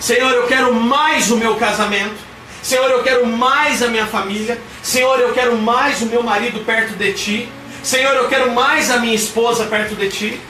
Senhor, 0.00 0.32
eu 0.32 0.46
quero 0.46 0.74
mais 0.74 1.30
o 1.30 1.36
meu 1.36 1.56
casamento. 1.56 2.16
Senhor, 2.62 2.90
eu 2.90 3.02
quero 3.02 3.26
mais 3.26 3.82
a 3.82 3.88
minha 3.88 4.06
família. 4.06 4.58
Senhor, 4.82 5.20
eu 5.20 5.34
quero 5.34 5.56
mais 5.58 6.00
o 6.00 6.06
meu 6.06 6.22
marido 6.22 6.64
perto 6.64 6.94
de 6.94 7.12
ti. 7.12 7.52
Senhor, 7.82 8.14
eu 8.14 8.26
quero 8.26 8.50
mais 8.52 8.90
a 8.90 8.96
minha 8.96 9.14
esposa 9.14 9.66
perto 9.66 9.94
de 9.94 10.08
ti. 10.08 10.40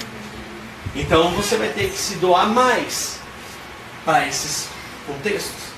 Então 0.94 1.30
você 1.30 1.56
vai 1.56 1.68
ter 1.68 1.90
que 1.90 1.98
se 1.98 2.14
doar 2.16 2.48
mais 2.48 3.18
para 4.04 4.26
esses 4.26 4.68
contextos. 5.04 5.70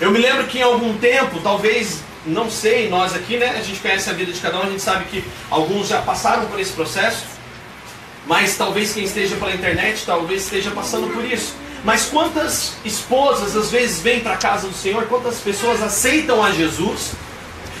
Eu 0.00 0.10
me 0.10 0.18
lembro 0.18 0.46
que 0.46 0.58
em 0.58 0.62
algum 0.62 0.96
tempo, 0.96 1.40
talvez, 1.40 2.00
não 2.24 2.50
sei, 2.50 2.88
nós 2.88 3.14
aqui, 3.14 3.36
né? 3.36 3.56
A 3.58 3.62
gente 3.62 3.80
conhece 3.80 4.08
a 4.08 4.14
vida 4.14 4.32
de 4.32 4.40
cada 4.40 4.58
um, 4.58 4.62
a 4.62 4.70
gente 4.70 4.82
sabe 4.82 5.04
que 5.04 5.22
alguns 5.50 5.88
já 5.88 6.00
passaram 6.00 6.46
por 6.46 6.58
esse 6.58 6.72
processo. 6.72 7.24
Mas 8.26 8.56
talvez 8.56 8.92
quem 8.94 9.04
esteja 9.04 9.36
pela 9.36 9.52
internet, 9.52 10.02
talvez 10.04 10.44
esteja 10.44 10.70
passando 10.70 11.12
por 11.12 11.24
isso. 11.24 11.65
Mas 11.86 12.06
quantas 12.06 12.72
esposas 12.84 13.54
às 13.54 13.70
vezes 13.70 14.00
vêm 14.00 14.18
para 14.18 14.32
a 14.32 14.36
casa 14.36 14.66
do 14.66 14.74
Senhor? 14.74 15.06
Quantas 15.06 15.38
pessoas 15.38 15.80
aceitam 15.80 16.42
a 16.42 16.50
Jesus? 16.50 17.12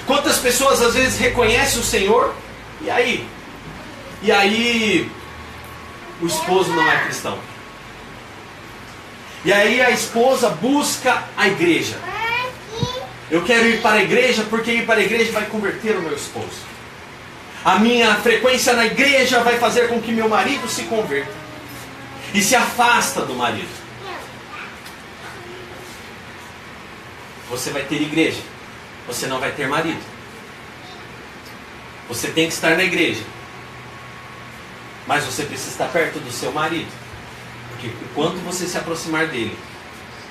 Quantas 0.06 0.38
pessoas 0.38 0.80
às 0.80 0.94
vezes 0.94 1.18
reconhecem 1.18 1.80
o 1.80 1.82
Senhor? 1.82 2.32
E 2.82 2.88
aí? 2.88 3.28
E 4.22 4.30
aí 4.30 5.10
o 6.22 6.26
esposo 6.28 6.70
não 6.72 6.88
é 6.88 6.98
cristão. 6.98 7.36
E 9.44 9.52
aí 9.52 9.82
a 9.82 9.90
esposa 9.90 10.50
busca 10.50 11.24
a 11.36 11.48
igreja. 11.48 11.98
Eu 13.28 13.42
quero 13.42 13.66
ir 13.66 13.82
para 13.82 13.96
a 13.96 14.02
igreja 14.04 14.46
porque 14.48 14.70
ir 14.70 14.86
para 14.86 15.00
a 15.00 15.02
igreja 15.02 15.32
vai 15.32 15.46
converter 15.46 15.96
o 15.96 16.02
meu 16.02 16.14
esposo. 16.14 16.62
A 17.64 17.80
minha 17.80 18.14
frequência 18.14 18.72
na 18.72 18.86
igreja 18.86 19.40
vai 19.40 19.58
fazer 19.58 19.88
com 19.88 20.00
que 20.00 20.12
meu 20.12 20.28
marido 20.28 20.68
se 20.68 20.84
converta. 20.84 21.32
E 22.32 22.40
se 22.40 22.54
afasta 22.54 23.22
do 23.22 23.34
marido. 23.34 23.85
Você 27.48 27.70
vai 27.70 27.82
ter 27.84 28.00
igreja. 28.00 28.40
Você 29.06 29.26
não 29.26 29.38
vai 29.38 29.52
ter 29.52 29.68
marido. 29.68 30.00
Você 32.08 32.28
tem 32.28 32.48
que 32.48 32.54
estar 32.54 32.76
na 32.76 32.84
igreja. 32.84 33.22
Mas 35.06 35.24
você 35.24 35.44
precisa 35.44 35.70
estar 35.70 35.88
perto 35.88 36.18
do 36.18 36.32
seu 36.32 36.52
marido. 36.52 36.90
Porque 37.70 37.90
quanto 38.14 38.36
você 38.38 38.66
se 38.66 38.76
aproximar 38.76 39.28
dele, 39.28 39.56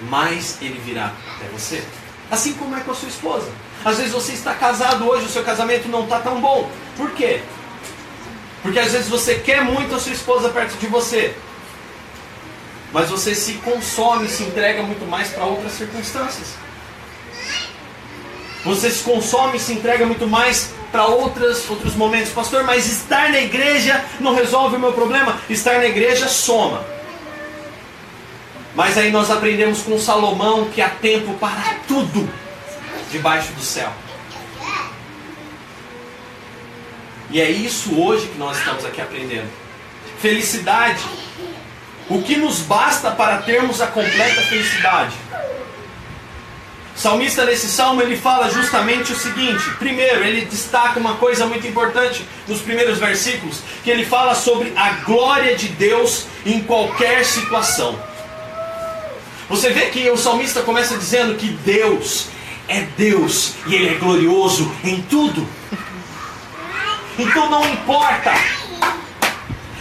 mais 0.10 0.58
ele 0.62 0.80
virá 0.84 1.14
até 1.36 1.48
você. 1.50 1.84
Assim 2.30 2.54
como 2.54 2.76
é 2.76 2.82
com 2.82 2.92
a 2.92 2.96
sua 2.96 3.10
esposa. 3.10 3.50
Às 3.84 3.98
vezes 3.98 4.12
você 4.12 4.34
está 4.34 4.54
casado 4.56 5.08
hoje, 5.08 5.26
o 5.26 5.30
seu 5.30 5.44
casamento 5.44 5.88
não 5.88 6.04
está 6.04 6.20
tão 6.20 6.42
bom. 6.42 6.70
Por 6.98 7.12
quê? 7.12 7.42
Porque 8.62 8.80
às 8.80 8.92
vezes 8.92 9.08
você 9.08 9.36
quer 9.36 9.64
muito 9.64 9.94
a 9.94 10.00
sua 10.00 10.14
esposa 10.14 10.50
perto 10.50 10.78
de 10.78 10.88
você. 10.88 11.36
Mas 12.92 13.10
você 13.10 13.36
se 13.36 13.54
consome, 13.56 14.28
se 14.28 14.44
entrega 14.44 14.82
muito 14.82 15.06
mais 15.06 15.30
para 15.30 15.46
outras 15.46 15.74
circunstâncias. 15.74 16.65
Você 18.66 18.90
se 18.90 19.04
consome 19.04 19.60
se 19.60 19.74
entrega 19.74 20.06
muito 20.08 20.28
mais 20.28 20.74
para 20.92 21.06
outros 21.06 21.96
momentos. 21.96 22.32
Pastor, 22.32 22.64
mas 22.64 22.88
estar 22.88 23.30
na 23.30 23.40
igreja 23.40 24.04
não 24.20 24.34
resolve 24.34 24.76
o 24.76 24.80
meu 24.80 24.92
problema? 24.92 25.40
Estar 25.48 25.78
na 25.78 25.86
igreja 25.86 26.28
soma. 26.28 26.84
Mas 28.74 28.98
aí 28.98 29.12
nós 29.12 29.30
aprendemos 29.30 29.84
com 29.84 30.00
Salomão 30.00 30.66
que 30.66 30.82
há 30.82 30.90
tempo 30.90 31.36
para 31.36 31.76
tudo 31.88 32.28
debaixo 33.12 33.54
do 33.54 33.62
céu. 33.62 33.92
E 37.30 37.40
é 37.40 37.50
isso 37.50 38.00
hoje 38.02 38.28
que 38.28 38.38
nós 38.38 38.58
estamos 38.58 38.84
aqui 38.84 39.00
aprendendo. 39.00 39.50
Felicidade. 40.20 41.04
O 42.10 42.22
que 42.22 42.36
nos 42.36 42.60
basta 42.60 43.12
para 43.12 43.38
termos 43.44 43.82
a 43.82 43.88
completa 43.88 44.42
felicidade? 44.44 45.16
Salmista 46.96 47.44
nesse 47.44 47.68
salmo 47.68 48.02
ele 48.02 48.16
fala 48.16 48.50
justamente 48.50 49.12
o 49.12 49.16
seguinte: 49.16 49.70
primeiro, 49.78 50.24
ele 50.24 50.46
destaca 50.46 51.00
uma 51.00 51.16
coisa 51.16 51.46
muito 51.46 51.68
importante 51.68 52.26
nos 52.48 52.62
primeiros 52.62 52.98
versículos, 52.98 53.60
que 53.84 53.92
ele 53.92 54.06
fala 54.06 54.34
sobre 54.34 54.72
a 54.76 54.92
glória 55.04 55.56
de 55.56 55.68
Deus 55.68 56.26
em 56.46 56.62
qualquer 56.62 57.26
situação. 57.26 58.00
Você 59.50 59.70
vê 59.70 59.88
que 59.88 60.10
o 60.10 60.18
salmista 60.18 60.62
começa 60.62 60.98
dizendo 60.98 61.36
que 61.36 61.50
Deus 61.50 62.28
é 62.68 62.82
Deus 62.98 63.54
e 63.68 63.76
Ele 63.76 63.90
é 63.90 63.94
glorioso 63.96 64.72
em 64.84 65.02
tudo. 65.04 65.48
Então 67.18 67.50
não 67.50 67.68
importa 67.70 68.34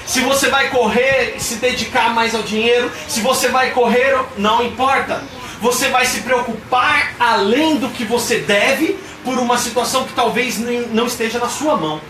se 0.06 0.20
você 0.20 0.48
vai 0.48 0.68
correr 0.68 1.34
e 1.36 1.40
se 1.40 1.56
dedicar 1.56 2.14
mais 2.14 2.34
ao 2.34 2.42
dinheiro, 2.42 2.90
se 3.08 3.20
você 3.20 3.48
vai 3.48 3.70
correr, 3.70 4.16
não 4.36 4.62
importa. 4.64 5.24
Você 5.64 5.88
vai 5.88 6.04
se 6.04 6.20
preocupar 6.20 7.14
além 7.18 7.76
do 7.76 7.88
que 7.88 8.04
você 8.04 8.40
deve 8.40 8.98
por 9.24 9.38
uma 9.38 9.56
situação 9.56 10.04
que 10.04 10.12
talvez 10.12 10.58
não 10.92 11.06
esteja 11.06 11.38
na 11.38 11.48
sua 11.48 11.74
mão. 11.74 12.02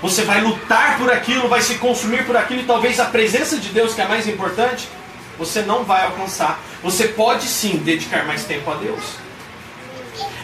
Você 0.00 0.22
vai 0.22 0.40
lutar 0.40 0.96
por 0.96 1.12
aquilo, 1.12 1.46
vai 1.46 1.60
se 1.60 1.74
consumir 1.74 2.24
por 2.24 2.34
aquilo, 2.34 2.62
e 2.62 2.64
talvez 2.64 2.98
a 2.98 3.04
presença 3.04 3.58
de 3.58 3.68
Deus, 3.68 3.92
que 3.92 4.00
é 4.00 4.08
mais 4.08 4.26
importante, 4.26 4.88
você 5.38 5.60
não 5.60 5.84
vai 5.84 6.06
alcançar. 6.06 6.58
Você 6.82 7.08
pode 7.08 7.46
sim 7.46 7.76
dedicar 7.76 8.24
mais 8.24 8.44
tempo 8.44 8.70
a 8.70 8.76
Deus. 8.76 9.04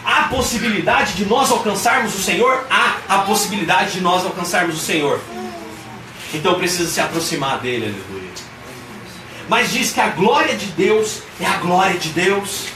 Há 0.05 0.25
possibilidade 0.25 1.13
de 1.13 1.25
nós 1.25 1.49
alcançarmos 1.49 2.13
o 2.13 2.21
Senhor? 2.21 2.67
Há 2.69 2.97
a 3.09 3.17
possibilidade 3.23 3.93
de 3.93 4.01
nós 4.01 4.23
alcançarmos 4.23 4.75
o 4.75 4.85
Senhor. 4.85 5.19
Então 6.31 6.53
precisa 6.53 6.87
se 6.87 7.01
aproximar 7.01 7.57
dele, 7.57 7.85
aleluia. 7.85 8.20
Mas 9.49 9.71
diz 9.71 9.91
que 9.91 9.99
a 9.99 10.09
glória 10.09 10.55
de 10.55 10.67
Deus 10.67 11.21
é 11.39 11.45
a 11.45 11.57
glória 11.57 11.97
de 11.97 12.09
Deus. 12.09 12.67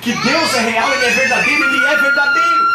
Que 0.00 0.12
Deus 0.12 0.54
é 0.54 0.60
real, 0.60 0.92
Ele 0.92 1.04
é 1.04 1.10
verdadeiro, 1.10 1.64
Ele 1.64 1.84
é 1.84 1.96
verdadeiro. 1.96 2.68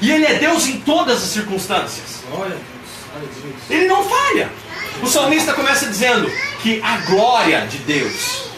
E 0.00 0.10
Ele 0.10 0.26
é 0.26 0.34
Deus 0.34 0.66
em 0.66 0.80
todas 0.80 1.22
as 1.22 1.30
circunstâncias. 1.30 2.22
Ele 3.68 3.86
não 3.86 4.08
falha. 4.08 4.50
O 5.02 5.06
salmista 5.06 5.52
começa 5.54 5.86
dizendo 5.86 6.30
que 6.62 6.80
a 6.82 6.98
glória 6.98 7.66
de 7.66 7.78
Deus 7.78 8.50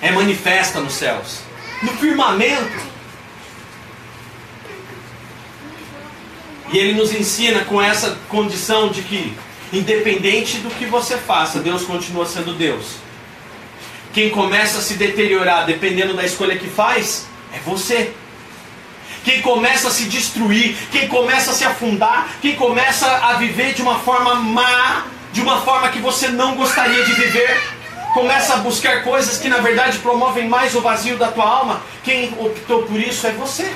é 0.00 0.10
manifesta 0.10 0.80
nos 0.80 0.94
céus, 0.94 1.40
no 1.82 1.92
firmamento. 1.92 2.90
E 6.72 6.78
ele 6.78 6.94
nos 6.94 7.12
ensina 7.12 7.64
com 7.64 7.80
essa 7.80 8.16
condição 8.28 8.88
de 8.88 9.02
que, 9.02 9.36
independente 9.72 10.58
do 10.58 10.70
que 10.70 10.86
você 10.86 11.16
faça, 11.16 11.60
Deus 11.60 11.84
continua 11.84 12.26
sendo 12.26 12.54
Deus. 12.54 12.96
Quem 14.12 14.30
começa 14.30 14.78
a 14.78 14.82
se 14.82 14.94
deteriorar 14.94 15.66
dependendo 15.66 16.14
da 16.14 16.24
escolha 16.24 16.58
que 16.58 16.68
faz, 16.68 17.26
é 17.54 17.58
você. 17.60 18.12
Quem 19.24 19.42
começa 19.42 19.88
a 19.88 19.90
se 19.90 20.04
destruir, 20.04 20.76
quem 20.90 21.06
começa 21.06 21.50
a 21.50 21.54
se 21.54 21.64
afundar, 21.64 22.28
quem 22.40 22.56
começa 22.56 23.06
a 23.06 23.34
viver 23.34 23.74
de 23.74 23.82
uma 23.82 23.98
forma 23.98 24.34
má, 24.36 25.06
de 25.32 25.40
uma 25.40 25.60
forma 25.60 25.88
que 25.90 25.98
você 25.98 26.28
não 26.28 26.56
gostaria 26.56 27.04
de 27.04 27.12
viver, 27.12 27.60
começa 28.14 28.54
a 28.54 28.56
buscar 28.56 29.04
coisas 29.04 29.38
que 29.38 29.48
na 29.48 29.58
verdade 29.58 29.98
promovem 29.98 30.48
mais 30.48 30.74
o 30.74 30.80
vazio 30.80 31.16
da 31.16 31.28
tua 31.28 31.44
alma, 31.44 31.82
quem 32.02 32.34
optou 32.38 32.82
por 32.82 32.98
isso 32.98 33.26
é 33.26 33.32
você. 33.32 33.70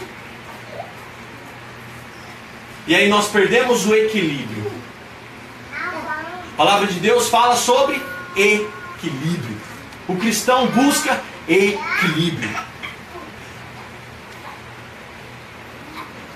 E 2.86 2.94
aí 2.94 3.08
nós 3.08 3.28
perdemos 3.28 3.86
o 3.86 3.94
equilíbrio. 3.94 4.73
A 6.54 6.56
palavra 6.56 6.86
de 6.86 7.00
Deus 7.00 7.28
fala 7.28 7.56
sobre 7.56 8.00
equilíbrio. 8.36 9.60
O 10.06 10.14
cristão 10.14 10.68
busca 10.68 11.20
equilíbrio. 11.48 12.48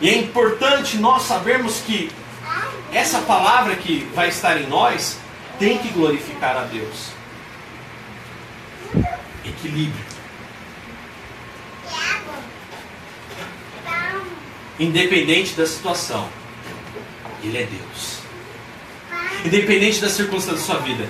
E 0.00 0.08
é 0.08 0.18
importante 0.18 0.96
nós 0.96 1.22
sabermos 1.22 1.80
que 1.82 2.10
essa 2.92 3.20
palavra 3.20 3.76
que 3.76 4.10
vai 4.12 4.28
estar 4.28 4.60
em 4.60 4.66
nós 4.66 5.20
tem 5.56 5.78
que 5.78 5.88
glorificar 5.90 6.56
a 6.56 6.64
Deus. 6.64 7.10
Equilíbrio. 9.44 10.04
Independente 14.80 15.54
da 15.54 15.64
situação. 15.64 16.28
Ele 17.40 17.58
é 17.58 17.66
Deus. 17.66 18.17
Independente 19.44 20.00
da 20.00 20.08
circunstância 20.08 20.58
da 20.58 20.64
sua 20.64 20.78
vida, 20.84 21.08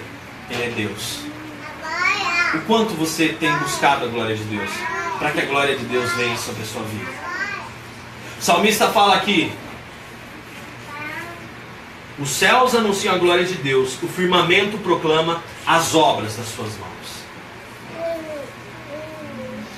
Ele 0.51 0.63
é 0.63 0.71
Deus. 0.71 1.21
O 2.55 2.61
quanto 2.61 2.95
você 2.95 3.29
tem 3.29 3.51
buscado 3.59 4.05
a 4.05 4.09
glória 4.09 4.37
de 4.37 4.45
Deus, 4.45 4.71
para 5.19 5.31
que 5.31 5.41
a 5.41 5.45
glória 5.47 5.77
de 5.77 5.85
Deus 5.85 6.11
venha 6.13 6.37
sobre 6.37 6.63
a 6.63 6.67
sua 6.67 6.83
vida. 6.83 7.11
O 8.39 8.43
salmista 8.43 8.89
fala 8.89 9.17
aqui: 9.17 9.53
os 12.19 12.31
céus 12.31 12.75
anunciam 12.75 13.15
a 13.15 13.19
glória 13.19 13.45
de 13.45 13.55
Deus, 13.55 13.97
o 14.03 14.09
firmamento 14.09 14.77
proclama 14.79 15.43
as 15.67 15.95
obras 15.95 16.37
das 16.37 16.49
suas 16.49 16.71
mãos. 16.77 16.89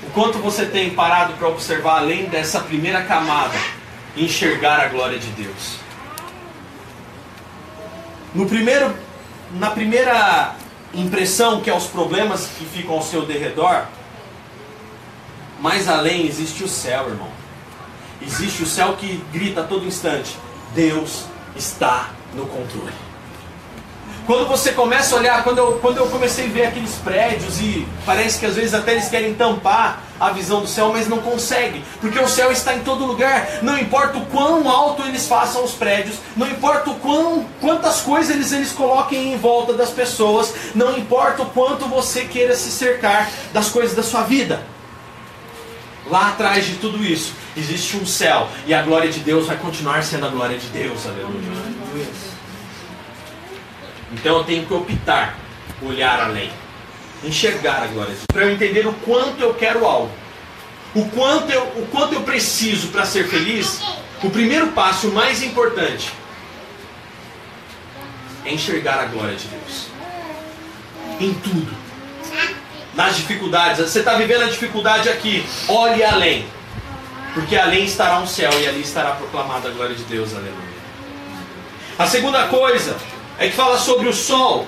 O 0.03 0.11
quanto 0.13 0.39
você 0.39 0.65
tem 0.65 0.91
parado 0.91 1.35
para 1.35 1.49
observar 1.49 1.99
além 1.99 2.25
dessa 2.27 2.61
primeira 2.61 3.03
camada, 3.03 3.59
enxergar 4.17 4.81
a 4.81 4.89
glória 4.89 5.19
de 5.19 5.29
Deus. 5.29 5.77
No 8.35 8.47
primeiro, 8.47 8.95
na 9.53 9.71
primeira 9.71 10.55
impressão 10.95 11.61
que 11.61 11.71
é 11.71 11.75
os 11.75 11.87
problemas 11.87 12.47
que 12.57 12.65
ficam 12.65 12.95
ao 12.95 13.03
seu 13.03 13.27
derredor, 13.27 13.85
mais 15.61 15.89
além 15.89 16.27
existe 16.27 16.63
o 16.65 16.69
céu, 16.69 17.09
irmão. 17.09 17.29
Existe 18.23 18.63
o 18.63 18.67
céu 18.67 18.97
que 18.97 19.23
grita 19.33 19.63
a 19.63 19.65
todo 19.65 19.87
instante: 19.87 20.37
Deus 20.75 21.25
está 21.57 22.11
no 22.35 22.47
controle. 22.47 23.10
Quando 24.27 24.47
você 24.47 24.73
começa 24.73 25.15
a 25.15 25.19
olhar, 25.19 25.43
quando 25.43 25.59
eu, 25.59 25.73
quando 25.81 25.97
eu 25.99 26.07
comecei 26.07 26.47
a 26.47 26.49
ver 26.49 26.67
aqueles 26.67 26.95
prédios 26.97 27.61
e 27.61 27.87
parece 28.07 28.39
que 28.39 28.47
às 28.47 28.55
vezes 28.55 28.75
até 28.75 28.93
eles 28.93 29.09
querem 29.09 29.35
tampar 29.35 30.03
a 30.21 30.31
visão 30.31 30.61
do 30.61 30.67
céu, 30.67 30.91
mas 30.93 31.09
não 31.09 31.19
conseguem, 31.19 31.83
porque 32.01 32.19
o 32.19 32.29
céu 32.29 32.53
está 32.53 32.75
em 32.75 32.81
todo 32.81 33.07
lugar. 33.07 33.61
Não 33.63 33.79
importa 33.79 34.19
o 34.19 34.27
quão 34.27 34.69
alto 34.69 35.03
eles 35.03 35.27
façam 35.27 35.65
os 35.65 35.73
prédios, 35.73 36.17
não 36.37 36.47
importa 36.47 36.91
o 36.91 36.95
quão, 36.97 37.47
quantas 37.61 38.01
coisas 38.03 38.35
eles, 38.35 38.53
eles 38.53 38.73
coloquem 38.73 39.33
em 39.33 39.39
volta 39.39 39.73
das 39.73 39.91
pessoas, 39.91 40.55
não 40.75 40.97
importa 40.97 41.43
o 41.43 41.47
quanto 41.47 41.87
você 41.87 42.25
queira 42.25 42.55
se 42.55 42.71
cercar 42.71 43.29
das 43.53 43.69
coisas 43.69 43.97
da 43.97 44.03
sua 44.03 44.23
vida. 44.23 44.63
Lá 46.09 46.29
atrás 46.29 46.67
de 46.67 46.75
tudo 46.77 47.05
isso 47.05 47.35
existe 47.57 47.97
um 47.97 48.07
céu 48.07 48.49
e 48.67 48.75
a 48.75 48.83
glória 48.83 49.11
de 49.11 49.21
Deus 49.21 49.47
vai 49.47 49.57
continuar 49.57 50.03
sendo 50.03 50.27
a 50.27 50.29
glória 50.29 50.59
de 50.59 50.67
Deus, 50.69 51.07
aleluia. 51.07 52.30
Então 54.13 54.39
eu 54.39 54.45
tenho 54.45 54.67
que 54.67 54.75
optar, 54.75 55.39
olhar 55.83 56.21
além, 56.21 56.51
enxergar 57.23 57.83
a 57.83 57.87
glória 57.87 58.15
de 58.15 58.21
para 58.33 58.45
eu 58.45 58.51
entender 58.51 58.87
o 58.87 58.93
quanto 58.93 59.41
eu 59.41 59.55
quero 59.55 59.87
algo, 59.87 60.11
o 60.95 61.09
quanto 61.11 61.51
eu, 61.51 61.63
o 61.63 61.87
quanto 61.91 62.15
eu 62.15 62.23
preciso 62.23 62.89
para 62.89 63.05
ser 63.05 63.29
feliz. 63.29 63.81
O 64.23 64.29
primeiro 64.29 64.69
passo, 64.73 65.09
mais 65.13 65.43
importante, 65.43 66.13
é 68.45 68.53
enxergar 68.53 69.01
a 69.01 69.07
glória 69.07 69.35
de 69.35 69.47
Deus 69.47 69.87
em 71.19 71.33
tudo 71.35 71.81
nas 72.95 73.17
dificuldades. 73.17 73.91
Você 73.91 74.01
está 74.01 74.15
vivendo 74.15 74.43
a 74.43 74.47
dificuldade 74.47 75.09
aqui, 75.09 75.47
olhe 75.69 76.03
além. 76.03 76.47
Porque 77.33 77.57
além 77.57 77.85
estará 77.85 78.19
um 78.19 78.27
céu 78.27 78.51
e 78.61 78.67
ali 78.67 78.81
estará 78.81 79.13
proclamada 79.13 79.69
a 79.69 79.73
glória 79.73 79.95
de 79.95 80.03
Deus, 80.05 80.33
aleluia. 80.35 80.81
A 81.99 82.07
segunda 82.07 82.49
coisa 82.49 82.97
é 83.41 83.49
que 83.49 83.57
fala 83.57 83.79
sobre 83.79 84.07
o 84.07 84.13
sol. 84.13 84.67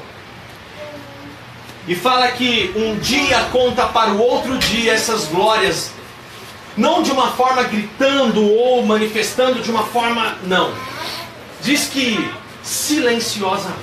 E 1.86 1.94
fala 1.94 2.28
que 2.28 2.72
um 2.74 2.98
dia 2.98 3.38
conta 3.52 3.86
para 3.86 4.12
o 4.12 4.18
outro 4.18 4.56
dia 4.56 4.94
essas 4.94 5.26
glórias. 5.26 5.90
Não 6.74 7.02
de 7.02 7.10
uma 7.10 7.32
forma 7.32 7.64
gritando 7.64 8.42
ou 8.42 8.82
manifestando 8.82 9.60
de 9.60 9.70
uma 9.70 9.82
forma. 9.84 10.38
Não. 10.44 10.72
Diz 11.60 11.86
que 11.88 12.32
silenciosamente. 12.62 13.76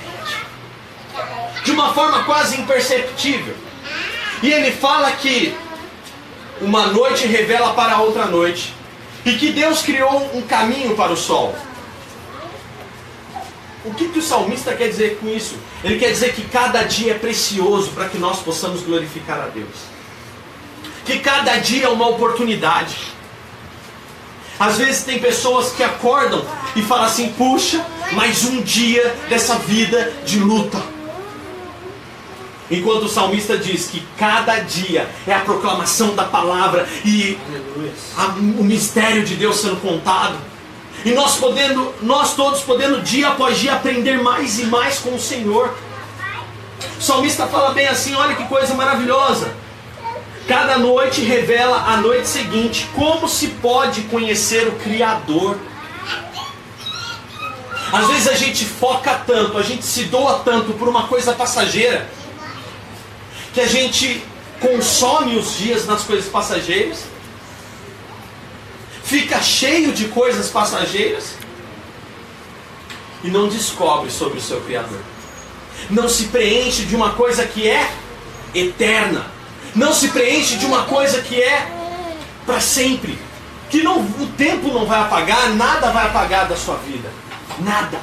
De 1.64 1.70
uma 1.70 1.94
forma 1.94 2.24
quase 2.24 2.60
imperceptível. 2.60 3.54
E 4.42 4.52
ele 4.52 4.72
fala 4.72 5.12
que 5.12 5.54
uma 6.60 6.86
noite 6.86 7.28
revela 7.28 7.74
para 7.74 7.92
a 7.92 8.00
outra 8.00 8.24
noite. 8.26 8.74
E 9.24 9.34
que 9.34 9.52
Deus 9.52 9.82
criou 9.82 10.30
um 10.34 10.42
caminho 10.42 10.96
para 10.96 11.12
o 11.12 11.16
sol. 11.16 11.54
O 13.84 13.94
que, 13.94 14.08
que 14.08 14.18
o 14.18 14.22
salmista 14.22 14.74
quer 14.74 14.88
dizer 14.88 15.18
com 15.20 15.28
isso? 15.28 15.56
Ele 15.82 15.98
quer 15.98 16.10
dizer 16.10 16.34
que 16.34 16.42
cada 16.42 16.82
dia 16.82 17.12
é 17.12 17.18
precioso 17.18 17.90
para 17.92 18.08
que 18.08 18.18
nós 18.18 18.40
possamos 18.40 18.82
glorificar 18.82 19.40
a 19.40 19.46
Deus. 19.46 19.68
Que 21.06 21.18
cada 21.18 21.56
dia 21.56 21.86
é 21.86 21.88
uma 21.88 22.08
oportunidade. 22.08 22.96
Às 24.58 24.76
vezes 24.76 25.04
tem 25.04 25.18
pessoas 25.18 25.72
que 25.72 25.82
acordam 25.82 26.44
e 26.76 26.82
falam 26.82 27.06
assim: 27.06 27.32
puxa, 27.32 27.84
mais 28.12 28.44
um 28.44 28.60
dia 28.60 29.16
dessa 29.30 29.56
vida 29.56 30.12
de 30.26 30.38
luta. 30.38 30.82
Enquanto 32.70 33.04
o 33.04 33.08
salmista 33.08 33.56
diz 33.56 33.86
que 33.86 34.06
cada 34.16 34.60
dia 34.60 35.08
é 35.26 35.32
a 35.32 35.40
proclamação 35.40 36.14
da 36.14 36.24
palavra 36.24 36.86
e 37.04 37.36
a, 38.16 38.26
o 38.26 38.62
mistério 38.62 39.24
de 39.24 39.34
Deus 39.34 39.56
sendo 39.56 39.80
contado. 39.80 40.36
E 41.04 41.12
nós 41.12 41.36
podendo, 41.36 41.94
nós 42.02 42.34
todos 42.34 42.60
podendo 42.60 43.00
dia 43.00 43.28
após 43.28 43.58
dia 43.58 43.74
aprender 43.74 44.22
mais 44.22 44.58
e 44.58 44.64
mais 44.64 44.98
com 44.98 45.14
o 45.14 45.20
Senhor. 45.20 45.74
O 46.98 47.02
salmista 47.02 47.46
fala 47.46 47.72
bem 47.72 47.88
assim, 47.88 48.14
olha 48.14 48.34
que 48.34 48.44
coisa 48.44 48.74
maravilhosa. 48.74 49.54
Cada 50.46 50.78
noite 50.78 51.22
revela 51.22 51.84
a 51.86 51.96
noite 51.98 52.28
seguinte 52.28 52.88
como 52.94 53.28
se 53.28 53.48
pode 53.48 54.02
conhecer 54.02 54.66
o 54.68 54.72
Criador. 54.72 55.56
Às 57.92 58.06
vezes 58.06 58.28
a 58.28 58.34
gente 58.34 58.64
foca 58.64 59.22
tanto, 59.26 59.58
a 59.58 59.62
gente 59.62 59.84
se 59.84 60.04
doa 60.04 60.40
tanto 60.40 60.72
por 60.74 60.88
uma 60.88 61.06
coisa 61.06 61.32
passageira 61.32 62.08
que 63.52 63.60
a 63.60 63.66
gente 63.66 64.22
consome 64.60 65.36
os 65.36 65.56
dias 65.56 65.86
nas 65.86 66.02
coisas 66.02 66.28
passageiras, 66.30 67.04
fica 69.10 69.42
cheio 69.42 69.92
de 69.92 70.06
coisas 70.06 70.50
passageiras 70.50 71.34
e 73.24 73.28
não 73.28 73.48
descobre 73.48 74.08
sobre 74.08 74.38
o 74.38 74.40
seu 74.40 74.60
Criador. 74.60 75.00
Não 75.90 76.08
se 76.08 76.26
preenche 76.26 76.84
de 76.84 76.94
uma 76.94 77.10
coisa 77.14 77.44
que 77.44 77.68
é 77.68 77.92
eterna. 78.54 79.26
Não 79.74 79.92
se 79.92 80.08
preenche 80.08 80.58
de 80.58 80.64
uma 80.64 80.84
coisa 80.84 81.20
que 81.22 81.42
é 81.42 81.68
para 82.46 82.60
sempre. 82.60 83.18
Que 83.68 83.82
não, 83.82 83.98
o 84.00 84.28
tempo 84.38 84.68
não 84.68 84.86
vai 84.86 85.00
apagar, 85.00 85.50
nada 85.56 85.90
vai 85.90 86.06
apagar 86.06 86.46
da 86.46 86.56
sua 86.56 86.76
vida. 86.76 87.10
Nada. 87.58 88.00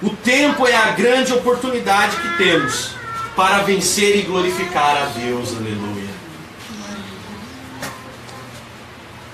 O 0.00 0.10
tempo 0.10 0.68
é 0.68 0.76
a 0.76 0.92
grande 0.92 1.32
oportunidade 1.32 2.16
que 2.16 2.36
temos 2.36 2.90
para 3.34 3.58
vencer 3.58 4.16
e 4.16 4.22
glorificar 4.22 4.96
a 4.96 5.06
Deus. 5.06 5.56
Aleluia. 5.56 6.01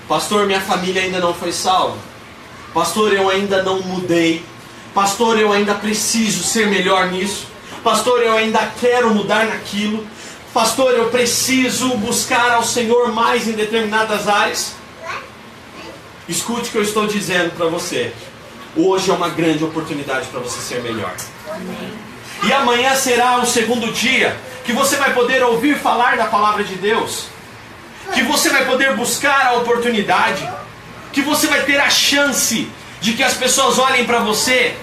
Pastor, 0.09 0.47
minha 0.47 0.59
família 0.59 1.03
ainda 1.03 1.19
não 1.19 1.35
foi 1.35 1.51
salva. 1.51 1.95
Pastor, 2.73 3.13
eu 3.13 3.29
ainda 3.29 3.61
não 3.61 3.79
mudei. 3.83 4.43
Pastor, 4.91 5.39
eu 5.39 5.53
ainda 5.53 5.75
preciso 5.75 6.43
ser 6.43 6.65
melhor 6.65 7.11
nisso. 7.11 7.45
Pastor, 7.83 8.19
eu 8.23 8.35
ainda 8.35 8.59
quero 8.81 9.13
mudar 9.13 9.45
naquilo. 9.45 10.05
Pastor, 10.51 10.93
eu 10.93 11.09
preciso 11.09 11.89
buscar 11.97 12.51
ao 12.53 12.63
Senhor 12.63 13.13
mais 13.13 13.47
em 13.47 13.51
determinadas 13.51 14.27
áreas. 14.27 14.73
Escute 16.27 16.69
o 16.69 16.71
que 16.71 16.77
eu 16.79 16.83
estou 16.83 17.05
dizendo 17.05 17.55
para 17.55 17.67
você. 17.67 18.11
Hoje 18.75 19.11
é 19.11 19.13
uma 19.13 19.29
grande 19.29 19.63
oportunidade 19.63 20.25
para 20.29 20.39
você 20.39 20.59
ser 20.59 20.81
melhor. 20.81 21.13
E 22.43 22.51
amanhã 22.51 22.95
será 22.95 23.37
o 23.37 23.45
segundo 23.45 23.93
dia 23.93 24.35
que 24.65 24.73
você 24.73 24.95
vai 24.95 25.13
poder 25.13 25.43
ouvir 25.43 25.77
falar 25.77 26.17
da 26.17 26.25
palavra 26.25 26.63
de 26.63 26.75
Deus, 26.75 27.25
que 28.13 28.23
você 28.23 28.49
vai 28.49 28.65
poder 28.65 28.95
buscar 28.95 29.47
a 29.47 29.53
oportunidade, 29.53 30.47
que 31.11 31.21
você 31.21 31.47
vai 31.47 31.63
ter 31.63 31.79
a 31.79 31.89
chance 31.89 32.69
de 33.01 33.13
que 33.13 33.23
as 33.23 33.33
pessoas 33.33 33.77
olhem 33.77 34.05
para 34.05 34.19
você 34.19 34.75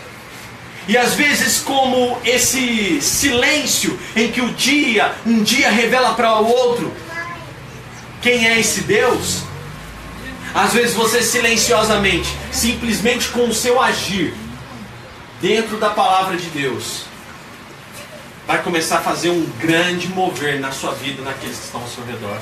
e 0.89 0.97
às 0.97 1.15
vezes 1.15 1.59
como 1.59 2.19
esse 2.25 3.01
silêncio 3.01 3.99
em 4.15 4.31
que 4.31 4.41
o 4.41 4.51
dia, 4.51 5.15
um 5.27 5.43
dia 5.43 5.69
revela 5.69 6.15
para 6.15 6.41
o 6.41 6.49
outro 6.49 6.93
quem 8.23 8.47
é 8.47 8.59
esse 8.59 8.81
Deus, 8.83 9.43
às 10.55 10.73
vezes 10.73 10.95
você 10.95 11.23
silenciosamente, 11.23 12.29
simplesmente 12.51 13.29
com 13.29 13.45
o 13.45 13.55
seu 13.55 13.81
agir, 13.81 14.35
dentro 15.41 15.77
da 15.77 15.91
palavra 15.91 16.37
de 16.37 16.47
Deus, 16.47 17.05
vai 18.47 18.62
começar 18.62 18.99
a 18.99 19.01
fazer 19.01 19.31
um 19.31 19.45
grande 19.61 20.09
mover 20.09 20.59
na 20.59 20.73
sua 20.73 20.93
vida, 20.93 21.23
naqueles 21.23 21.57
que 21.59 21.65
estão 21.67 21.83
ao 21.83 21.89
seu 21.89 22.05
redor. 22.05 22.41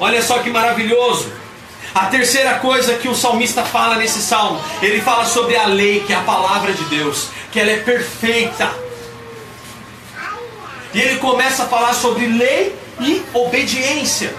Olha 0.00 0.22
só 0.22 0.38
que 0.38 0.50
maravilhoso. 0.50 1.32
A 1.94 2.06
terceira 2.06 2.54
coisa 2.54 2.94
que 2.94 3.08
o 3.08 3.14
salmista 3.14 3.62
fala 3.64 3.96
nesse 3.96 4.20
salmo, 4.20 4.60
ele 4.82 5.00
fala 5.00 5.24
sobre 5.24 5.56
a 5.56 5.66
lei, 5.66 6.00
que 6.00 6.12
é 6.12 6.16
a 6.16 6.22
palavra 6.22 6.72
de 6.72 6.84
Deus, 6.86 7.28
que 7.52 7.60
ela 7.60 7.70
é 7.70 7.76
perfeita. 7.76 8.68
E 10.92 11.00
ele 11.00 11.18
começa 11.18 11.64
a 11.64 11.66
falar 11.66 11.94
sobre 11.94 12.26
lei 12.26 12.76
e 13.00 13.22
obediência. 13.32 14.34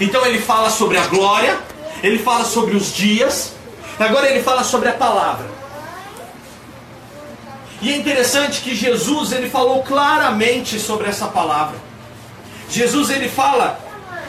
Então 0.00 0.26
ele 0.26 0.40
fala 0.40 0.68
sobre 0.68 0.98
a 0.98 1.06
glória, 1.06 1.58
ele 2.02 2.18
fala 2.18 2.44
sobre 2.44 2.76
os 2.76 2.92
dias, 2.92 3.52
agora 3.98 4.28
ele 4.28 4.42
fala 4.42 4.64
sobre 4.64 4.88
a 4.88 4.92
palavra. 4.94 5.46
E 7.80 7.92
é 7.92 7.96
interessante 7.96 8.62
que 8.62 8.74
Jesus 8.74 9.30
ele 9.30 9.48
falou 9.48 9.82
claramente 9.82 10.80
sobre 10.80 11.08
essa 11.08 11.26
palavra. 11.26 11.76
Jesus 12.68 13.10
ele 13.10 13.28
fala 13.28 13.78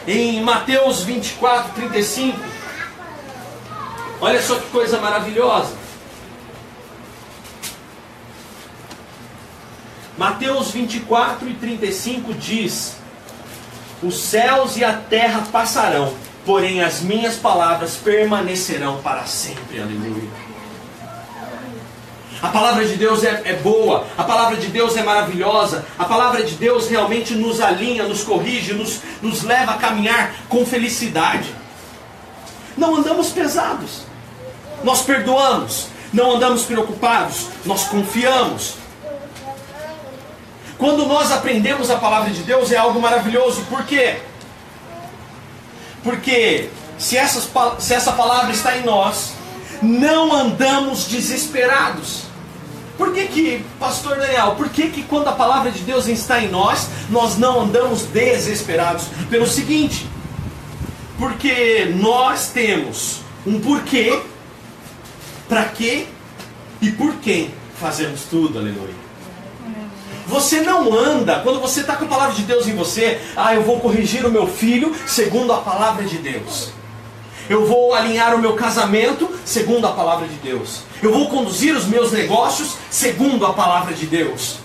em 0.06 0.40
Mateus 0.42 1.02
24, 1.02 1.72
35. 1.72 2.38
Olha 4.20 4.40
só 4.40 4.56
que 4.56 4.70
coisa 4.70 4.98
maravilhosa. 4.98 5.74
Mateus 10.16 10.70
24 10.70 11.48
e 11.48 11.54
35 11.54 12.32
diz: 12.34 12.96
Os 14.02 14.18
céus 14.18 14.76
e 14.76 14.84
a 14.84 14.94
terra 14.94 15.46
passarão, 15.52 16.14
porém 16.44 16.82
as 16.82 17.00
minhas 17.00 17.36
palavras 17.36 17.96
permanecerão 17.96 19.02
para 19.02 19.26
sempre. 19.26 19.80
Aleluia. 19.80 20.45
A 22.42 22.48
palavra 22.48 22.84
de 22.84 22.96
Deus 22.96 23.24
é, 23.24 23.42
é, 23.44 23.52
boa, 23.54 24.06
a 24.16 24.22
palavra 24.22 24.56
de 24.56 24.68
Deus 24.68 24.96
é 24.96 25.02
maravilhosa, 25.02 25.86
a 25.98 26.04
palavra 26.04 26.42
de 26.42 26.54
Deus 26.54 26.88
realmente 26.88 27.34
nos 27.34 27.60
alinha, 27.60 28.04
nos 28.04 28.22
corrige, 28.22 28.74
nos, 28.74 29.00
nos 29.22 29.42
leva 29.42 29.72
a 29.72 29.76
caminhar 29.76 30.34
com 30.48 30.64
felicidade. 30.66 31.54
Não 32.76 32.96
andamos 32.96 33.30
pesados, 33.30 34.02
nós 34.84 35.02
perdoamos, 35.02 35.88
não 36.12 36.36
andamos 36.36 36.64
preocupados, 36.64 37.46
nós 37.64 37.84
confiamos. 37.84 38.74
Quando 40.76 41.06
nós 41.06 41.32
aprendemos 41.32 41.90
a 41.90 41.96
palavra 41.96 42.30
de 42.30 42.42
Deus 42.42 42.70
é 42.70 42.76
algo 42.76 43.00
maravilhoso, 43.00 43.62
por 43.70 43.84
quê? 43.84 44.18
Porque 46.04 46.68
se, 46.98 47.16
essas, 47.16 47.48
se 47.78 47.94
essa 47.94 48.12
palavra 48.12 48.52
está 48.52 48.76
em 48.76 48.84
nós, 48.84 49.32
não 49.82 50.32
andamos 50.32 51.06
desesperados. 51.06 52.25
Por 52.96 53.12
que 53.12 53.26
que, 53.26 53.64
pastor 53.78 54.16
Daniel, 54.16 54.54
por 54.56 54.70
que 54.70 54.88
que 54.88 55.02
quando 55.02 55.28
a 55.28 55.32
palavra 55.32 55.70
de 55.70 55.80
Deus 55.80 56.08
está 56.08 56.42
em 56.42 56.48
nós, 56.48 56.88
nós 57.10 57.36
não 57.36 57.60
andamos 57.60 58.02
desesperados? 58.04 59.04
Pelo 59.28 59.46
seguinte, 59.46 60.06
porque 61.18 61.92
nós 61.96 62.48
temos 62.48 63.20
um 63.46 63.60
porquê, 63.60 64.20
para 65.48 65.64
quê 65.64 66.06
e 66.80 66.90
por 66.90 67.14
quem 67.16 67.50
fazemos 67.78 68.22
tudo, 68.30 68.58
aleluia. 68.58 69.06
Você 70.26 70.60
não 70.60 70.92
anda, 70.92 71.38
quando 71.40 71.60
você 71.60 71.80
está 71.80 71.94
com 71.94 72.04
a 72.04 72.08
palavra 72.08 72.34
de 72.34 72.42
Deus 72.42 72.66
em 72.66 72.74
você, 72.74 73.20
ah, 73.36 73.54
eu 73.54 73.62
vou 73.62 73.78
corrigir 73.78 74.26
o 74.26 74.30
meu 74.30 74.46
filho 74.46 74.94
segundo 75.06 75.52
a 75.52 75.58
palavra 75.58 76.04
de 76.04 76.18
Deus. 76.18 76.72
Eu 77.48 77.66
vou 77.66 77.94
alinhar 77.94 78.34
o 78.34 78.38
meu 78.38 78.54
casamento 78.54 79.30
segundo 79.44 79.86
a 79.86 79.92
palavra 79.92 80.26
de 80.26 80.34
Deus. 80.36 80.82
Eu 81.02 81.12
vou 81.12 81.28
conduzir 81.28 81.74
os 81.74 81.86
meus 81.86 82.12
negócios 82.12 82.76
segundo 82.90 83.46
a 83.46 83.52
palavra 83.52 83.94
de 83.94 84.06
Deus. 84.06 84.58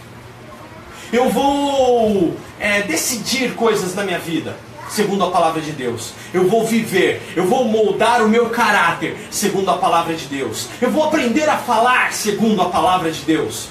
Eu 1.12 1.30
vou 1.30 2.36
é, 2.60 2.82
decidir 2.82 3.54
coisas 3.54 3.94
na 3.94 4.04
minha 4.04 4.20
vida 4.20 4.58
segundo 4.92 5.24
a 5.24 5.32
palavra 5.32 5.62
de 5.62 5.72
Deus. 5.72 6.12
Eu 6.34 6.48
vou 6.48 6.66
viver, 6.66 7.22
eu 7.36 7.46
vou 7.46 7.66
moldar 7.66 8.22
o 8.22 8.28
meu 8.28 8.50
caráter 8.50 9.18
segundo 9.32 9.72
a 9.72 9.78
palavra 9.78 10.14
de 10.14 10.26
Deus. 10.26 10.68
Eu 10.82 10.92
vou 10.92 11.06
aprender 11.06 11.50
a 11.50 11.58
falar 11.58 12.12
segundo 12.12 12.62
a 12.62 12.70
palavra 12.70 13.10
de 13.10 13.22
Deus. 13.22 13.70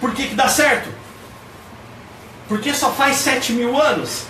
Por 0.00 0.12
que, 0.12 0.28
que 0.28 0.34
dá 0.34 0.48
certo? 0.48 0.90
Porque 2.48 2.72
só 2.74 2.90
faz 2.90 3.16
sete 3.16 3.52
mil 3.52 3.80
anos. 3.80 4.24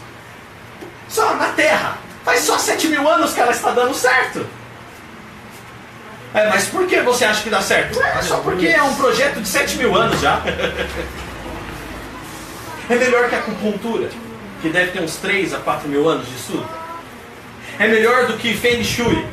Só 1.08 1.34
na 1.34 1.48
Terra. 1.48 1.98
Faz 2.26 2.40
só 2.40 2.58
sete 2.58 2.88
mil 2.88 3.08
anos 3.08 3.32
que 3.32 3.40
ela 3.40 3.52
está 3.52 3.70
dando 3.70 3.94
certo. 3.94 4.44
É, 6.34 6.48
mas 6.48 6.66
por 6.66 6.84
que 6.88 7.00
você 7.00 7.24
acha 7.24 7.40
que 7.40 7.48
dá 7.48 7.62
certo? 7.62 8.02
É 8.02 8.20
só 8.20 8.38
porque 8.38 8.66
é 8.66 8.82
um 8.82 8.96
projeto 8.96 9.40
de 9.40 9.46
sete 9.46 9.76
mil 9.76 9.96
anos 9.96 10.20
já. 10.20 10.42
É 12.90 12.96
melhor 12.96 13.28
que 13.28 13.34
a 13.36 13.38
acupuntura, 13.38 14.10
que 14.60 14.68
deve 14.68 14.90
ter 14.90 15.02
uns 15.02 15.16
3 15.16 15.54
a 15.54 15.58
4 15.58 15.88
mil 15.88 16.08
anos 16.08 16.28
de 16.28 16.34
estudo. 16.36 16.68
É 17.78 17.88
melhor 17.88 18.26
do 18.26 18.36
que 18.36 18.54
Feng 18.54 18.82
Shui. 18.84 19.26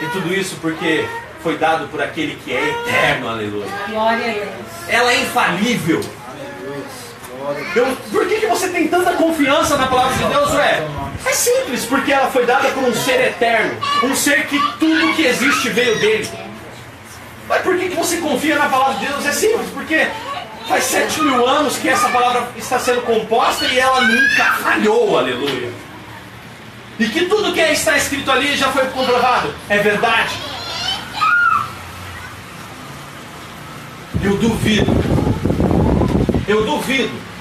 E 0.00 0.06
tudo 0.12 0.32
isso 0.32 0.56
porque 0.60 1.04
foi 1.42 1.56
dado 1.56 1.88
por 1.88 2.00
aquele 2.00 2.36
que 2.36 2.52
é 2.52 2.68
eterno, 2.68 3.28
aleluia. 3.28 3.66
Glória 3.88 4.30
a 4.30 4.34
Deus. 4.34 4.88
Ela 4.88 5.12
é 5.12 5.22
infalível. 5.22 6.00
Eu, 7.74 7.96
por 8.10 8.26
que, 8.26 8.40
que 8.40 8.46
você 8.46 8.68
tem 8.68 8.86
tanta 8.86 9.12
confiança 9.14 9.76
na 9.76 9.86
palavra 9.86 10.16
de 10.16 10.24
Deus, 10.24 10.52
ué? 10.52 10.86
É 11.24 11.32
simples, 11.32 11.84
porque 11.84 12.12
ela 12.12 12.30
foi 12.30 12.44
dada 12.46 12.68
por 12.70 12.84
um 12.84 12.94
ser 12.94 13.20
eterno, 13.28 13.76
um 14.04 14.14
ser 14.14 14.46
que 14.46 14.58
tudo 14.78 15.14
que 15.14 15.24
existe 15.24 15.70
veio 15.70 15.98
dele. 15.98 16.28
Mas 17.48 17.62
por 17.62 17.76
que, 17.76 17.88
que 17.88 17.96
você 17.96 18.18
confia 18.18 18.58
na 18.58 18.68
palavra 18.68 18.94
de 18.94 19.06
Deus? 19.06 19.26
É 19.26 19.32
simples, 19.32 19.68
porque 19.72 20.06
faz 20.68 20.84
sete 20.84 21.20
mil 21.22 21.46
anos 21.46 21.76
que 21.76 21.88
essa 21.88 22.08
palavra 22.10 22.48
está 22.56 22.78
sendo 22.78 23.02
composta 23.02 23.64
e 23.66 23.78
ela 23.78 24.00
nunca 24.02 24.44
falhou, 24.62 25.18
aleluia. 25.18 25.72
E 26.98 27.08
que 27.08 27.26
tudo 27.26 27.52
que 27.52 27.60
está 27.60 27.96
escrito 27.96 28.30
ali 28.30 28.56
já 28.56 28.70
foi 28.70 28.86
comprovado, 28.86 29.52
é 29.68 29.78
verdade. 29.78 30.34
Eu 34.22 34.36
duvido, 34.36 34.92
eu 36.46 36.64
duvido 36.64 37.31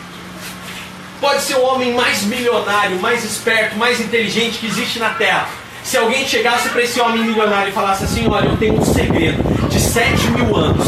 Pode 1.22 1.44
ser 1.44 1.54
o 1.54 1.62
homem 1.62 1.94
mais 1.94 2.24
milionário, 2.24 3.00
mais 3.00 3.24
esperto, 3.24 3.78
mais 3.78 4.00
inteligente 4.00 4.58
que 4.58 4.66
existe 4.66 4.98
na 4.98 5.12
Terra. 5.12 5.48
Se 5.84 5.96
alguém 5.96 6.28
chegasse 6.28 6.68
para 6.70 6.82
esse 6.82 7.00
homem 7.00 7.24
milionário 7.24 7.70
e 7.70 7.72
falasse 7.72 8.06
assim: 8.06 8.28
Olha, 8.28 8.48
eu 8.48 8.58
tenho 8.58 8.74
um 8.74 8.84
segredo 8.84 9.44
de 9.70 9.80
7 9.80 10.32
mil 10.32 10.56
anos 10.56 10.88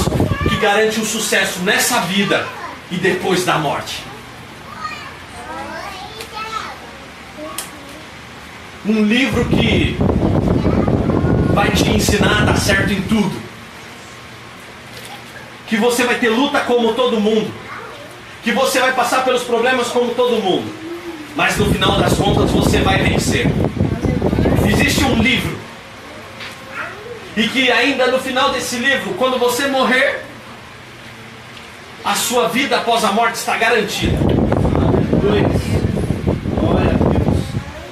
que 0.49 0.55
garante 0.57 0.99
o 0.99 1.03
um 1.03 1.05
sucesso 1.05 1.59
nessa 1.59 1.99
vida 2.01 2.47
e 2.89 2.95
depois 2.95 3.45
da 3.45 3.59
morte. 3.59 4.03
Um 8.87 9.05
livro 9.05 9.45
que 9.45 9.95
vai 11.53 11.69
te 11.69 11.89
ensinar 11.91 12.41
a 12.41 12.45
dar 12.45 12.57
certo 12.57 12.91
em 12.91 13.03
tudo. 13.03 13.39
Que 15.67 15.77
você 15.77 16.03
vai 16.03 16.15
ter 16.15 16.29
luta 16.29 16.59
como 16.61 16.95
todo 16.95 17.19
mundo 17.19 17.62
que 18.43 18.51
você 18.51 18.79
vai 18.79 18.93
passar 18.93 19.23
pelos 19.23 19.43
problemas 19.43 19.87
como 19.87 20.13
todo 20.13 20.41
mundo, 20.41 20.69
mas 21.35 21.57
no 21.57 21.71
final 21.71 21.97
das 21.97 22.13
contas 22.13 22.51
você 22.51 22.79
vai 22.79 22.97
vencer. 23.01 23.47
Existe 24.67 25.03
um 25.05 25.21
livro, 25.21 25.57
e 27.35 27.47
que 27.47 27.71
ainda 27.71 28.07
no 28.07 28.19
final 28.19 28.51
desse 28.51 28.75
livro, 28.75 29.13
quando 29.13 29.39
você 29.39 29.67
morrer, 29.67 30.23
a 32.03 32.15
sua 32.15 32.49
vida 32.49 32.77
após 32.77 33.03
a 33.03 33.11
morte 33.11 33.35
está 33.35 33.57
garantida. 33.57 34.17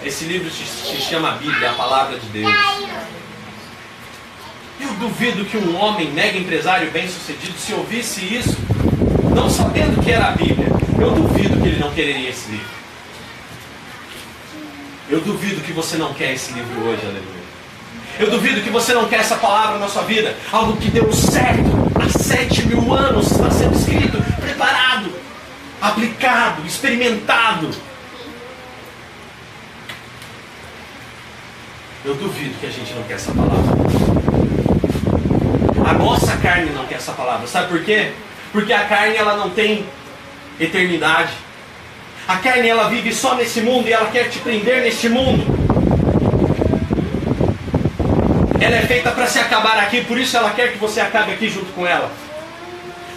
Esse 0.04 0.26
livro 0.26 0.52
se 0.52 1.02
chama 1.02 1.32
Bíblia, 1.34 1.72
a 1.72 1.74
palavra 1.74 2.20
de 2.20 2.28
Deus. 2.28 2.54
Eu 4.80 4.90
duvido 4.96 5.46
que 5.46 5.58
um 5.58 5.80
homem 5.80 6.12
mega 6.12 6.38
empresário 6.38 6.92
bem 6.92 7.08
sucedido, 7.08 7.58
se 7.58 7.74
ouvisse 7.74 8.22
isso, 8.22 8.58
não 9.34 9.50
sabendo 9.50 10.02
que 10.04 10.12
era 10.12 10.28
a 10.28 10.32
Bíblia, 10.32 10.68
eu 11.00 11.12
duvido 11.12 11.62
que 11.62 11.68
ele 11.68 11.80
não 11.80 11.92
quereria 11.92 12.30
esse 12.30 12.50
livro. 12.52 12.82
Eu 15.10 15.20
duvido 15.22 15.62
que 15.62 15.74
você 15.74 15.98
não 15.98 16.14
quer 16.14 16.34
esse 16.34 16.54
livro 16.54 16.88
hoje, 16.88 17.02
aleluia. 17.04 17.42
Eu 18.20 18.30
duvido 18.30 18.62
que 18.62 18.70
você 18.70 18.94
não 18.94 19.08
quer 19.08 19.20
essa 19.22 19.36
palavra 19.36 19.80
na 19.80 19.88
sua 19.88 20.04
vida. 20.04 20.36
Algo 20.52 20.78
que 20.78 20.90
deu 20.90 21.12
certo 21.12 21.70
há 21.96 22.08
sete 22.18 22.66
mil 22.68 22.94
anos 22.94 23.32
está 23.32 23.50
sendo 23.50 23.76
escrito, 23.76 24.18
preparado, 24.40 25.12
aplicado, 25.82 26.66
experimentado. 26.66 27.72
Eu 32.04 32.16
duvido 32.16 32.56
que 32.60 32.66
a 32.66 32.72
gente 32.72 32.94
não 32.94 33.04
quer 33.04 33.14
essa 33.16 33.32
palavra. 33.32 33.82
A 35.90 35.94
nossa 35.94 36.38
carne 36.38 36.72
não 36.72 36.86
quer 36.86 36.96
essa 36.96 37.12
palavra. 37.12 37.48
Sabe 37.48 37.70
por 37.70 37.84
quê? 37.84 38.12
Porque 38.52 38.74
a 38.74 38.86
carne 38.86 39.16
ela 39.16 39.38
não 39.38 39.50
tem 39.50 39.86
eternidade. 40.60 41.32
A 42.28 42.38
carne 42.38 42.68
ela 42.68 42.90
vive 42.90 43.14
só 43.14 43.36
nesse 43.36 43.62
mundo 43.62 43.88
e 43.88 43.94
ela 43.94 44.10
quer 44.10 44.30
te 44.30 44.40
prender 44.40 44.82
neste 44.82 45.10
mundo. 45.10 45.44
Ela 48.60 48.76
é 48.76 48.82
feita 48.82 49.12
para 49.12 49.26
se 49.26 49.40
acabar 49.40 49.80
aqui, 49.80 50.02
por 50.02 50.18
isso 50.20 50.38
ela 50.38 50.52
quer 50.52 50.72
que 50.72 50.78
você 50.78 51.02
acabe 51.02 51.32
aqui 51.34 51.50
junto 51.50 51.72
com 51.74 51.86
ela. 51.86 52.12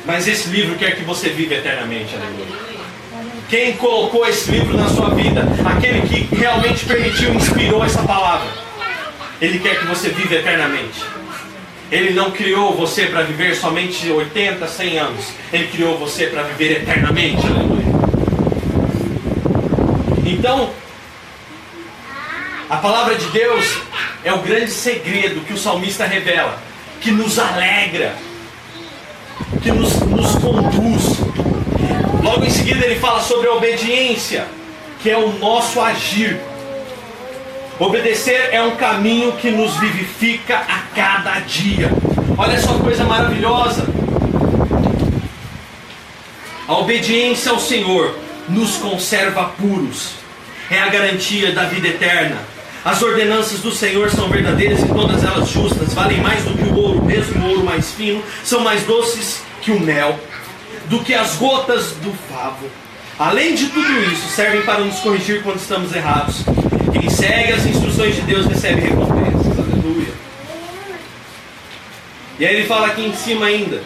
Mas 0.07 0.27
esse 0.27 0.49
livro 0.49 0.77
quer 0.77 0.97
que 0.97 1.03
você 1.03 1.29
viva 1.29 1.55
eternamente, 1.55 2.15
aleluia. 2.15 2.65
Quem 3.49 3.77
colocou 3.77 4.27
esse 4.27 4.51
livro 4.51 4.77
na 4.77 4.89
sua 4.89 5.11
vida, 5.11 5.47
aquele 5.65 6.03
que 6.03 6.35
realmente 6.35 6.87
permitiu, 6.87 7.35
inspirou 7.35 7.85
essa 7.85 8.03
palavra, 8.03 8.49
ele 9.41 9.59
quer 9.59 9.79
que 9.79 9.87
você 9.87 10.09
viva 10.09 10.35
eternamente. 10.35 11.05
Ele 11.91 12.13
não 12.13 12.31
criou 12.31 12.75
você 12.75 13.07
para 13.07 13.23
viver 13.23 13.55
somente 13.55 14.11
80, 14.11 14.67
100 14.67 14.99
anos. 14.99 15.27
Ele 15.53 15.69
criou 15.69 15.99
você 15.99 16.27
para 16.27 16.43
viver 16.43 16.83
eternamente. 16.83 17.47
Aleluia. 17.47 17.85
Então, 20.27 20.71
A 22.69 22.79
palavra 22.79 23.15
de 23.15 23.27
Deus 23.27 23.79
é 24.25 24.33
o 24.33 24.39
grande 24.39 24.71
segredo 24.71 25.43
que 25.43 25.53
o 25.53 25.57
salmista 25.57 26.07
revela, 26.07 26.61
que 27.01 27.11
nos 27.11 27.39
alegra, 27.39 28.17
que 29.63 29.71
nos, 29.71 30.01
nos 30.01 30.35
conduz. 30.37 31.21
Logo 32.23 32.45
em 32.45 32.51
seguida 32.51 32.87
ele 32.87 32.99
fala 32.99 33.21
sobre 33.21 33.49
a 33.49 33.53
obediência, 33.53 34.47
que 35.03 35.11
é 35.11 35.17
o 35.17 35.39
nosso 35.39 35.81
agir. 35.81 36.41
Obedecer 37.79 38.51
é 38.53 38.63
um 38.63 38.77
caminho 38.77 39.33
que 39.33 39.51
nos 39.51 39.77
vivifica 39.79 40.59
a 40.59 40.83
cada 40.95 41.41
dia. 41.41 41.91
Olha 42.39 42.61
só 42.61 42.75
coisa 42.75 43.03
maravilhosa. 43.03 43.85
A 46.69 46.79
obediência 46.79 47.51
ao 47.51 47.59
Senhor 47.59 48.17
nos 48.49 48.77
conserva 48.77 49.47
puros. 49.59 50.13
É 50.71 50.79
a 50.81 50.89
garantia 50.89 51.51
da 51.51 51.65
vida 51.65 51.89
eterna. 51.89 52.37
As 52.85 53.03
ordenanças 53.03 53.59
do 53.59 53.73
Senhor 53.73 54.09
são 54.09 54.29
verdadeiras 54.29 54.81
e 54.81 54.89
todas 54.89 55.25
elas 55.25 55.49
justas, 55.49 55.93
valem 55.95 56.21
mais 56.21 56.45
do 56.45 56.57
que 56.57 56.65
o 56.65 56.77
ouro, 56.77 57.05
mesmo 57.05 57.45
o 57.45 57.49
ouro 57.49 57.65
mais 57.65 57.91
fino, 57.93 58.23
são 58.45 58.61
mais 58.61 58.83
doces 58.85 59.43
que 59.63 59.71
o 59.71 59.81
mel, 59.81 60.19
do 60.91 61.01
que 61.01 61.15
as 61.15 61.35
gotas 61.37 61.93
do 62.03 62.13
favo. 62.31 62.67
Além 63.19 63.55
de 63.55 63.69
tudo 63.69 64.01
isso, 64.03 64.29
servem 64.29 64.63
para 64.63 64.81
nos 64.81 65.01
corrigir 65.01 65.43
quando 65.43 65.57
estamos 65.57 65.95
errados. 65.95 66.45
Quem 66.99 67.11
segue 67.11 67.53
as 67.53 67.67
instruções 67.67 68.15
de 68.15 68.23
Deus 68.23 68.47
recebe 68.47 68.81
recompensas. 68.83 69.59
Aleluia. 69.59 70.13
E 72.39 72.47
aí 72.47 72.55
ele 72.57 72.67
fala 72.67 72.87
aqui 72.87 73.03
em 73.03 73.13
cima 73.15 73.47
ainda, 73.47 73.83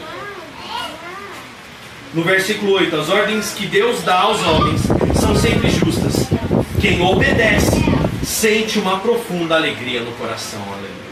no 2.15 2.23
versículo 2.23 2.73
8: 2.73 2.95
As 2.97 3.09
ordens 3.09 3.53
que 3.53 3.67
Deus 3.67 4.03
dá 4.03 4.21
aos 4.21 4.41
homens 4.47 4.83
são 5.19 5.35
sempre 5.35 5.71
justas. 5.71 6.29
Quem 6.81 7.01
obedece 7.03 7.83
sente 8.23 8.79
uma 8.79 9.01
profunda 9.01 9.57
alegria 9.57 10.01
no 10.03 10.13
coração. 10.13 10.61
Aleluia. 10.71 11.09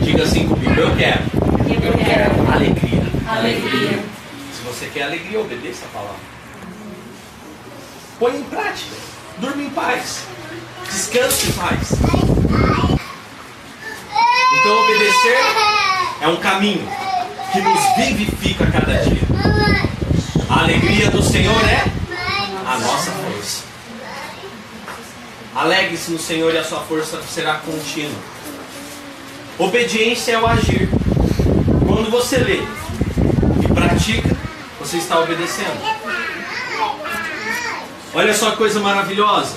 Diga 0.00 0.22
assim 0.24 0.46
comigo: 0.46 0.72
Eu 0.78 0.94
quero 0.96 1.22
Eu 1.84 1.92
quero 2.04 2.52
alegria. 2.52 3.02
alegria. 3.26 4.11
Você 4.72 4.86
quer 4.86 5.02
alegria, 5.02 5.38
obedeça 5.38 5.84
a 5.84 5.88
palavra. 5.88 6.16
Põe 8.18 8.38
em 8.38 8.42
prática. 8.44 8.96
Durma 9.36 9.62
em 9.62 9.68
paz. 9.68 10.20
Descanse 10.90 11.48
em 11.48 11.52
paz. 11.52 11.92
Então, 14.54 14.82
obedecer 14.82 15.38
é 16.22 16.28
um 16.28 16.36
caminho 16.36 16.88
que 17.52 17.60
nos 17.60 17.96
vivifica 17.96 18.66
cada 18.70 18.94
dia. 18.94 19.20
A 20.48 20.60
alegria 20.60 21.10
do 21.10 21.22
Senhor 21.22 21.64
é 21.68 21.84
a 22.66 22.78
nossa 22.78 23.10
força. 23.10 23.64
Alegre-se 25.54 26.12
no 26.12 26.18
Senhor 26.18 26.54
e 26.54 26.58
a 26.58 26.64
sua 26.64 26.80
força 26.80 27.22
será 27.24 27.56
contínua. 27.56 28.18
Obediência 29.58 30.32
é 30.32 30.38
o 30.38 30.46
agir. 30.46 30.88
Quando 31.86 32.10
você 32.10 32.38
lê 32.38 32.62
você 34.92 34.98
está 34.98 35.20
obedecendo. 35.20 35.80
Olha 38.12 38.34
só 38.34 38.50
que 38.50 38.58
coisa 38.58 38.78
maravilhosa. 38.78 39.56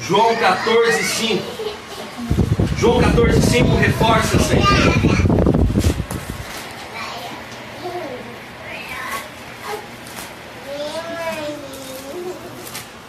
João 0.00 0.34
14, 0.34 1.04
5. 1.04 1.42
João 2.78 3.02
14, 3.02 3.42
5 3.42 3.76
reforça 3.76 4.36
essa 4.36 4.54
ideia. 4.54 4.94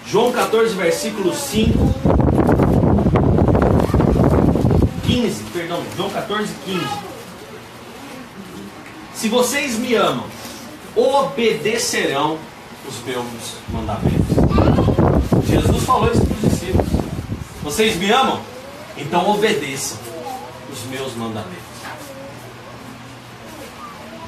João 0.06 0.34
14, 0.34 0.76
versículo 0.76 1.34
5. 1.34 1.96
15, 5.06 5.44
perdão, 5.54 5.82
João 5.96 6.10
14, 6.10 6.54
15. 6.65 6.86
Se 9.13 9.30
vocês 9.30 9.78
me 9.78 9.96
amam, 9.96 10.26
obedecerão 10.95 12.38
os 12.88 13.04
meus 13.06 13.25
mandamentos. 13.69 14.36
Jesus 15.47 15.84
falou 15.84 16.12
isso 16.12 16.25
para 16.25 16.36
os 16.36 16.54
discípulos. 16.54 16.89
Vocês 17.63 17.95
me 17.95 18.12
amam? 18.12 18.39
Então 18.97 19.30
obedeçam 19.30 19.97
os 20.71 20.84
meus 20.89 21.15
mandamentos. 21.15 21.71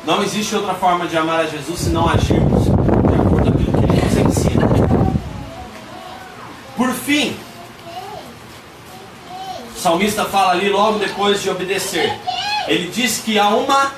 Não 0.06 0.22
existe 0.22 0.54
outra 0.56 0.74
forma 0.74 1.08
de 1.08 1.16
amar 1.16 1.42
a 1.42 1.46
Jesus 1.46 1.80
senão 1.80 2.10
agirmos 2.10 2.66
de 2.66 2.72
acordo 2.72 3.42
com 3.42 3.50
aquilo 3.50 3.78
que 3.78 3.92
ele 3.92 4.02
nos 4.02 4.38
ensina. 4.38 4.68
Por 6.76 6.92
fim, 6.92 7.36
o 9.74 9.80
salmista 9.80 10.26
fala 10.26 10.52
ali 10.52 10.70
logo 10.70 11.00
depois 11.00 11.42
de 11.42 11.50
obedecer. 11.50 12.20
Ele 12.68 12.90
diz 12.90 13.20
que 13.20 13.40
há 13.40 13.48
uma 13.50 13.94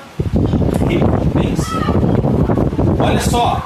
recompensa. 0.88 1.76
Olha 3.06 3.20
só. 3.20 3.62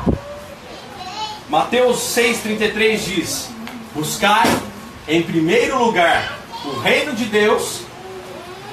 Mateus 1.49 1.97
6,33 2.15 2.99
diz: 2.99 3.49
Buscar 3.95 4.47
em 5.09 5.23
primeiro 5.23 5.83
lugar 5.83 6.39
o 6.63 6.79
reino 6.79 7.15
de 7.15 7.25
Deus 7.25 7.81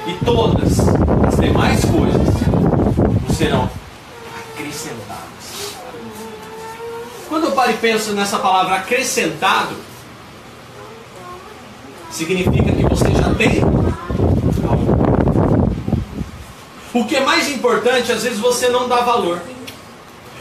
e 0.05 0.25
todas 0.25 0.77
as 1.25 1.37
demais 1.39 1.85
coisas 1.85 2.27
serão 3.37 3.69
acrescentadas. 4.51 5.77
Quando 7.29 7.45
eu 7.45 7.51
paro 7.53 7.71
e 7.71 7.77
penso 7.77 8.11
nessa 8.11 8.37
palavra 8.37 8.75
acrescentado, 8.75 9.73
significa 12.11 12.73
que 12.73 12.83
você 12.83 13.09
já 13.11 13.33
tem 13.35 13.61
algo. 14.69 14.97
O 16.93 17.05
que 17.05 17.15
é 17.15 17.21
mais 17.21 17.49
importante, 17.49 18.11
às 18.11 18.23
vezes 18.23 18.39
você 18.39 18.67
não 18.67 18.89
dá 18.89 18.99
valor. 18.99 19.41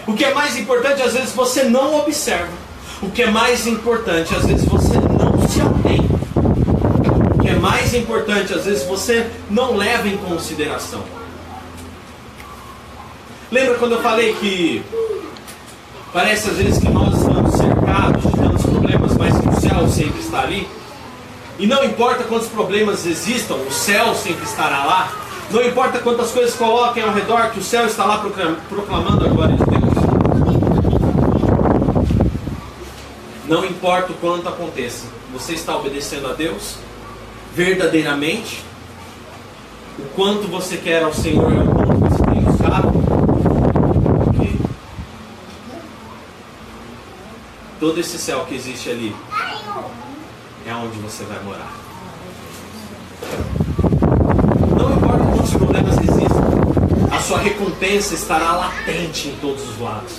O 0.07 0.14
que 0.14 0.25
é 0.25 0.33
mais 0.33 0.57
importante, 0.57 1.03
às 1.03 1.14
vezes 1.14 1.33
você 1.33 1.64
não 1.64 1.99
observa. 1.99 2.53
O 3.03 3.11
que 3.11 3.23
é 3.23 3.31
mais 3.31 3.66
importante, 3.66 4.35
às 4.35 4.47
vezes 4.47 4.64
você 4.64 4.95
não 4.95 5.49
se 5.49 5.61
atém. 5.61 6.01
O 7.35 7.42
que 7.42 7.49
é 7.49 7.57
mais 7.57 7.92
importante, 7.92 8.55
às 8.55 8.64
vezes 8.64 8.85
você 8.85 9.29
não 9.51 9.77
leva 9.77 10.07
em 10.07 10.16
consideração. 10.16 11.03
Lembra 13.51 13.75
quando 13.75 13.92
eu 13.92 14.03
falei 14.03 14.35
que 14.35 14.85
parece 16.12 16.51
às 16.51 16.57
vezes 16.57 16.79
que 16.79 16.88
nós 16.88 17.16
estamos 17.19 17.55
cercados 17.55 18.23
de 18.23 18.38
tantos 18.38 18.62
problemas, 18.62 19.16
mas 19.16 19.38
que 19.38 19.49
o 19.49 19.61
céu 19.61 19.88
sempre 19.88 20.21
está 20.21 20.42
ali? 20.42 20.69
E 21.59 21.66
não 21.66 21.83
importa 21.85 22.23
quantos 22.25 22.49
problemas 22.49 23.07
existam, 23.07 23.55
o 23.55 23.73
céu 23.73 24.14
sempre 24.14 24.45
estará 24.45 24.85
lá. 24.85 25.12
Não 25.51 25.64
importa 25.64 25.99
quantas 25.99 26.31
coisas 26.31 26.55
coloquem 26.55 27.03
ao 27.03 27.12
redor, 27.12 27.51
que 27.51 27.61
o 27.61 27.62
céu 27.62 27.87
está 27.87 28.05
lá 28.05 28.25
proclamando 28.69 29.25
a 29.25 29.29
glória 29.29 29.57
de 29.57 29.64
Deus. 29.64 29.76
Não 33.49 33.65
importa 33.65 34.11
o 34.11 34.17
quanto 34.17 34.49
aconteça, 34.49 35.07
você 35.33 35.53
está 35.53 35.77
obedecendo 35.77 36.27
a 36.27 36.33
Deus 36.33 36.79
verdadeiramente? 37.55 38.65
O 40.01 40.03
quanto 40.17 40.49
você 40.49 40.77
quer 40.77 41.05
ao 41.05 41.15
Senhor 41.15 41.53
e 41.53 41.59
o 41.59 41.73
quanto 41.73 41.95
você 41.95 42.25
tem 42.25 42.41
buscado? 42.43 42.89
Ok? 44.27 44.61
Todo 47.79 48.01
esse 48.01 48.19
céu 48.19 48.45
que 48.47 48.57
existe 48.57 48.91
ali 48.91 49.15
é 50.67 50.75
onde 50.75 50.99
você 50.99 51.23
vai 51.23 51.39
morar. 51.45 51.73
Não 54.77 54.93
importa 54.97 55.25
quantos 55.25 55.55
problemas 55.55 55.97
existam, 55.99 57.15
a 57.15 57.21
sua 57.21 57.39
recompensa 57.39 58.13
estará 58.13 58.57
latente 58.57 59.29
em 59.29 59.37
todos 59.37 59.69
os 59.69 59.79
lados. 59.79 60.15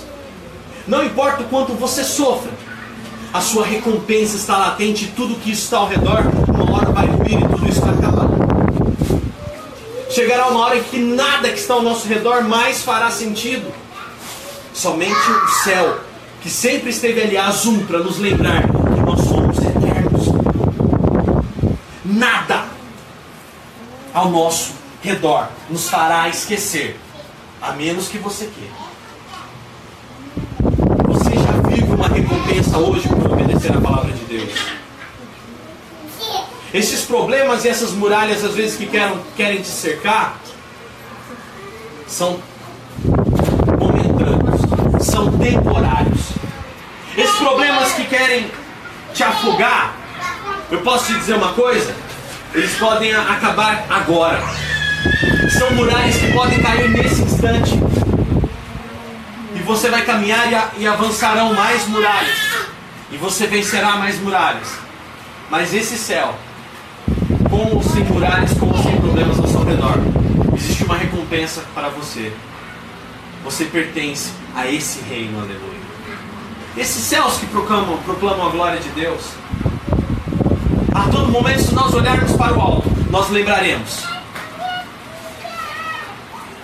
Não 0.88 1.04
importa 1.04 1.44
o 1.44 1.50
quanto 1.50 1.74
você 1.74 2.06
sofra, 2.06 2.52
a 3.34 3.42
sua 3.42 3.66
recompensa 3.66 4.36
está 4.36 4.58
latente 4.58 5.12
tudo 5.16 5.36
que 5.36 5.52
está 5.52 5.78
ao 5.78 5.88
redor, 5.88 6.24
uma 6.48 6.78
hora 6.78 6.92
vai 6.92 7.08
ruir 7.08 7.40
e 7.40 7.48
tudo 7.48 7.68
isso 7.68 7.82
vai 7.82 7.94
acabar. 7.94 8.28
Chegará 10.10 10.48
uma 10.48 10.62
hora 10.62 10.78
em 10.78 10.84
que 10.84 10.98
nada 10.98 11.50
que 11.50 11.60
está 11.60 11.74
ao 11.74 11.82
nosso 11.82 12.08
redor 12.08 12.44
mais 12.44 12.82
fará 12.82 13.12
sentido. 13.12 13.72
Somente 14.74 15.12
o 15.14 15.50
céu, 15.64 16.00
que 16.42 16.50
sempre 16.50 16.90
esteve 16.90 17.22
ali 17.22 17.38
azul 17.38 17.84
para 17.88 18.00
nos 18.00 18.18
lembrar 18.18 18.64
que 18.64 19.02
nós 19.02 19.22
somos 19.22 19.58
eternos. 19.58 20.28
Nada 22.06 22.66
ao 24.14 24.30
nosso 24.32 24.72
redor 25.04 25.50
nos 25.70 25.90
fará 25.90 26.28
esquecer, 26.30 27.00
a 27.62 27.74
menos 27.74 28.08
que 28.08 28.18
você 28.18 28.46
queira. 28.46 28.88
Você 31.08 31.32
já 31.32 31.70
vive 31.70 31.92
uma 31.94 32.08
recompensa 32.08 32.78
hoje 32.78 33.08
por 33.58 33.72
obedecer 33.72 33.78
a 33.78 33.82
palavra 33.82 34.12
de 34.12 34.26
Deus. 34.26 34.52
Esses 36.74 37.02
problemas 37.06 37.66
e 37.66 37.70
essas 37.70 37.92
muralhas, 37.92 38.44
às 38.44 38.54
vezes, 38.54 38.78
que 38.78 38.86
querem, 38.86 39.20
querem 39.36 39.62
te 39.62 39.68
cercar, 39.68 40.38
são 42.08 42.40
momentâneos, 43.80 45.06
são 45.06 45.32
temporários. 45.38 46.22
querem 48.06 48.52
te 49.14 49.24
afogar, 49.24 49.96
eu 50.70 50.82
posso 50.82 51.08
te 51.08 51.14
dizer 51.20 51.36
uma 51.36 51.54
coisa? 51.54 51.96
Eles 52.54 52.76
podem 52.76 53.14
acabar 53.14 53.86
agora. 53.90 54.42
São 55.58 55.72
muralhas 55.72 56.18
que 56.18 56.32
podem 56.34 56.62
cair 56.62 56.90
nesse 56.90 57.22
instante. 57.22 57.80
E 59.56 59.60
você 59.60 59.90
vai 59.90 60.04
caminhar 60.04 60.74
e 60.78 60.88
avançarão 60.88 61.54
mais 61.54 61.88
muralhas. 61.88 62.57
E 63.12 63.18
você 63.18 63.48
vencerá 63.48 63.96
mais 63.98 64.20
muralhas. 64.20 64.68
Mas 65.50 65.74
esse 65.74 65.98
céu, 65.98 66.36
com 67.50 67.76
ou 67.76 67.84
sem 67.84 68.04
muralhas, 68.04 68.54
com 68.54 68.68
ou 68.68 68.78
sem 68.84 68.98
problemas 68.98 69.40
ao 69.40 69.48
seu 69.48 69.64
redor, 69.64 69.98
existe 70.56 70.84
uma 70.84 70.98
recompensa 70.98 71.64
para 71.74 71.90
você. 71.90 72.34
Você 73.44 73.66
pertence 73.66 74.32
a 74.56 74.68
esse 74.68 75.00
reino, 75.02 75.40
aleluia. 75.40 75.88
Esses 76.76 77.04
céus 77.04 77.38
que 77.38 77.46
proclamam, 77.48 77.98
proclamam 78.00 78.48
a 78.48 78.50
glória 78.50 78.80
de 78.80 78.90
Deus, 78.90 79.22
a 80.98 81.10
todo 81.10 81.32
momento, 81.32 81.62
se 81.62 81.76
nós 81.76 81.94
olharmos 81.94 82.32
para 82.34 82.58
o 82.58 82.60
alto, 82.60 82.90
nós 83.12 83.30
lembraremos. 83.30 84.04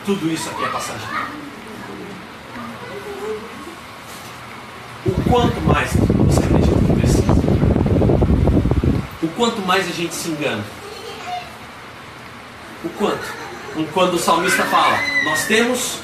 Tudo 0.05 0.27
isso 0.27 0.49
aqui 0.49 0.63
é 0.63 0.67
passageiro. 0.69 1.42
Quanto 5.33 5.61
mais 5.61 5.89
você 5.91 6.43
acredita 6.43 6.75
que 6.75 6.93
precisa. 6.93 7.33
O 9.23 9.27
quanto 9.29 9.61
mais 9.63 9.87
a 9.87 9.91
gente 9.91 10.13
se 10.13 10.29
engana. 10.29 10.63
O 12.85 12.89
quanto. 12.89 13.43
Quando 13.91 14.13
o 14.13 14.19
salmista 14.19 14.61
fala, 14.65 14.99
nós 15.25 15.45
temos 15.45 15.97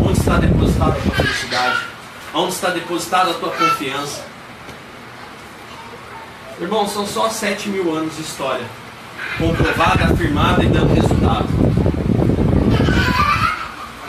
Onde 0.00 0.20
está 0.20 0.38
depositada 0.38 0.92
a 0.92 1.00
tua 1.02 1.14
felicidade? 1.16 1.80
Onde 2.32 2.52
está 2.52 2.70
depositada 2.70 3.30
a 3.32 3.34
tua 3.34 3.50
confiança? 3.50 4.24
Irmão, 6.60 6.86
são 6.86 7.04
só 7.04 7.28
7 7.28 7.70
mil 7.70 7.92
anos 7.92 8.14
de 8.14 8.22
história. 8.22 8.64
Comprovada, 9.38 10.04
afirmada 10.04 10.62
e 10.62 10.68
dando 10.68 10.94
resultado. 10.94 11.73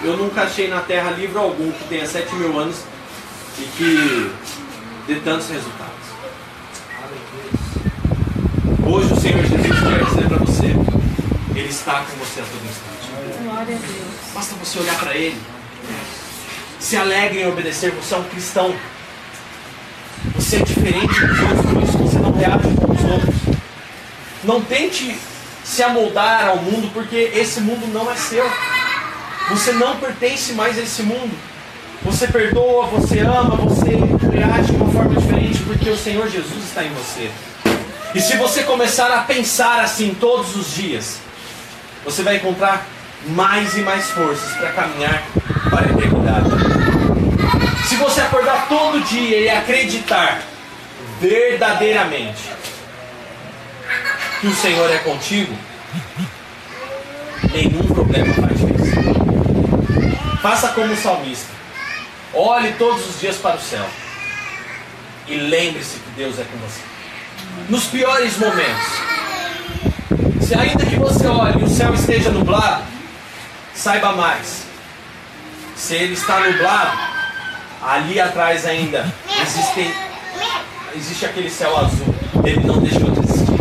Eu 0.05 0.15
nunca 0.15 0.43
achei 0.43 0.67
na 0.67 0.81
Terra 0.81 1.09
livro 1.09 1.39
algum 1.39 1.71
que 1.71 1.83
tenha 1.85 2.05
7 2.05 2.35
mil 2.35 2.59
anos 2.59 2.75
e 3.57 3.63
que 3.63 4.31
dê 5.07 5.15
tantos 5.15 5.49
resultados. 5.49 5.95
Hoje 8.85 9.11
o 9.11 9.19
Senhor 9.19 9.43
Jesus 9.43 9.79
quer 9.79 10.05
dizer 10.05 10.27
para 10.27 10.37
você, 10.37 10.65
Ele 11.55 11.69
está 11.69 12.03
com 12.03 12.17
você 12.17 12.39
a 12.39 12.43
todo 12.43 12.65
instante. 12.65 13.43
Glória 13.43 13.61
a 13.61 13.79
Deus. 13.79 14.31
Basta 14.31 14.55
você 14.63 14.79
olhar 14.79 14.95
para 14.99 15.15
Ele. 15.15 15.41
Se 16.79 16.95
alegre 16.95 17.41
em 17.41 17.47
obedecer, 17.47 17.89
você 17.89 18.13
é 18.13 18.17
um 18.19 18.23
cristão. 18.25 18.75
Você 20.35 20.57
é 20.57 20.59
diferente 20.59 21.19
dos 21.19 21.39
outros, 21.39 21.65
por 21.65 21.81
isso 21.81 21.97
você 21.97 22.19
não 22.19 22.31
reage 22.31 22.75
como 22.79 22.93
os 22.93 23.11
outros. 23.11 23.35
Não 24.43 24.61
tente 24.61 25.17
se 25.63 25.81
amoldar 25.81 26.49
ao 26.49 26.57
mundo, 26.57 26.91
porque 26.93 27.31
esse 27.33 27.59
mundo 27.59 27.91
não 27.91 28.11
é 28.11 28.15
seu. 28.15 28.45
Você 29.49 29.71
não 29.73 29.97
pertence 29.97 30.53
mais 30.53 30.77
a 30.77 30.81
esse 30.81 31.03
mundo. 31.03 31.35
Você 32.03 32.27
perdoa, 32.27 32.87
você 32.87 33.19
ama, 33.19 33.55
você 33.55 33.91
reage 34.31 34.71
de 34.71 34.75
uma 34.75 34.91
forma 34.91 35.19
diferente, 35.19 35.59
porque 35.59 35.89
o 35.89 35.97
Senhor 35.97 36.29
Jesus 36.29 36.63
está 36.63 36.83
em 36.83 36.89
você. 36.89 37.31
E 38.13 38.21
se 38.21 38.37
você 38.37 38.63
começar 38.63 39.11
a 39.11 39.21
pensar 39.21 39.81
assim 39.81 40.15
todos 40.19 40.55
os 40.55 40.73
dias, 40.73 41.19
você 42.03 42.23
vai 42.23 42.37
encontrar 42.37 42.85
mais 43.27 43.75
e 43.75 43.81
mais 43.81 44.09
forças 44.11 44.53
para 44.57 44.71
caminhar 44.71 45.23
para 45.69 45.87
a 45.87 45.91
eternidade. 45.91 46.49
Se 47.87 47.95
você 47.95 48.21
acordar 48.21 48.67
todo 48.67 49.03
dia 49.03 49.39
e 49.39 49.49
acreditar 49.49 50.41
verdadeiramente 51.19 52.43
que 54.41 54.47
o 54.47 54.55
Senhor 54.55 54.91
é 54.91 54.97
contigo, 54.99 55.53
nenhum 57.51 57.83
problema 57.83 58.33
vai 58.33 58.53
te. 58.53 58.74
Faça 60.45 60.67
como 60.73 60.93
o 60.93 60.95
salmista. 60.95 61.51
Olhe 62.31 62.73
todos 62.73 63.09
os 63.09 63.19
dias 63.19 63.35
para 63.37 63.55
o 63.55 63.59
céu. 63.59 63.83
E 65.27 65.37
lembre-se 65.37 65.97
que 65.97 66.09
Deus 66.11 66.37
é 66.37 66.43
com 66.43 66.55
você. 66.59 66.81
Nos 67.67 67.85
piores 67.85 68.37
momentos, 68.37 68.85
se 70.45 70.53
ainda 70.53 70.85
que 70.85 70.97
você 70.99 71.25
olhe 71.25 71.61
e 71.61 71.63
o 71.63 71.67
céu 71.67 71.95
esteja 71.95 72.29
nublado, 72.29 72.83
saiba 73.73 74.11
mais. 74.11 74.65
Se 75.75 75.95
ele 75.95 76.13
está 76.13 76.39
nublado, 76.39 76.95
ali 77.81 78.21
atrás 78.21 78.67
ainda 78.67 79.11
existe, 79.41 79.95
existe 80.95 81.25
aquele 81.25 81.49
céu 81.49 81.75
azul. 81.75 82.13
Ele 82.43 82.67
não 82.67 82.79
deixou 82.81 83.09
de 83.09 83.19
existir. 83.19 83.57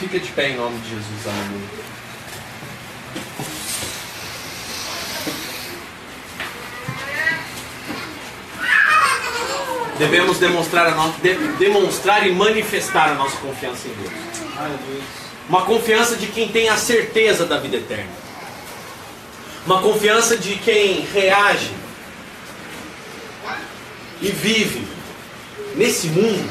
Fica 0.00 0.18
de 0.18 0.32
pé 0.32 0.48
em 0.48 0.56
nome 0.56 0.76
de 0.80 0.88
Jesus, 0.88 1.26
aleluia. 1.28 1.90
Devemos 10.00 10.38
demonstrar, 10.38 10.90
no... 10.96 11.12
de- 11.22 11.34
demonstrar 11.58 12.26
e 12.26 12.32
manifestar 12.32 13.10
a 13.10 13.14
nossa 13.16 13.36
confiança 13.36 13.86
em 13.86 13.92
Deus. 13.92 14.12
Uma 15.46 15.60
confiança 15.66 16.16
de 16.16 16.26
quem 16.26 16.48
tem 16.48 16.70
a 16.70 16.76
certeza 16.78 17.44
da 17.44 17.58
vida 17.58 17.76
eterna. 17.76 18.08
Uma 19.66 19.82
confiança 19.82 20.38
de 20.38 20.54
quem 20.56 21.02
reage 21.12 21.70
e 24.22 24.28
vive 24.28 24.88
nesse 25.76 26.06
mundo, 26.06 26.50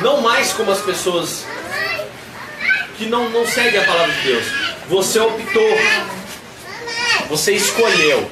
não 0.00 0.22
mais 0.22 0.54
como 0.54 0.70
as 0.70 0.80
pessoas 0.80 1.44
que 2.96 3.04
não, 3.04 3.28
não 3.28 3.46
seguem 3.46 3.78
a 3.78 3.84
palavra 3.84 4.14
de 4.14 4.22
Deus. 4.22 4.44
Você 4.88 5.18
optou, 5.20 5.78
você 7.28 7.52
escolheu 7.52 8.30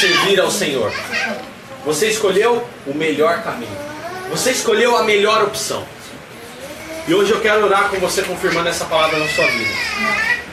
servir 0.00 0.38
ao 0.38 0.50
Senhor. 0.50 0.92
Você 1.84 2.08
escolheu 2.08 2.66
o 2.86 2.94
melhor 2.94 3.42
caminho. 3.42 3.76
Você 4.30 4.50
escolheu 4.50 4.96
a 4.96 5.02
melhor 5.04 5.44
opção. 5.44 5.84
E 7.06 7.14
hoje 7.14 7.30
eu 7.30 7.40
quero 7.40 7.64
orar 7.64 7.88
com 7.88 7.98
você 7.98 8.22
confirmando 8.22 8.68
essa 8.68 8.84
palavra 8.84 9.18
na 9.18 9.28
sua 9.28 9.46
vida. 9.46 9.74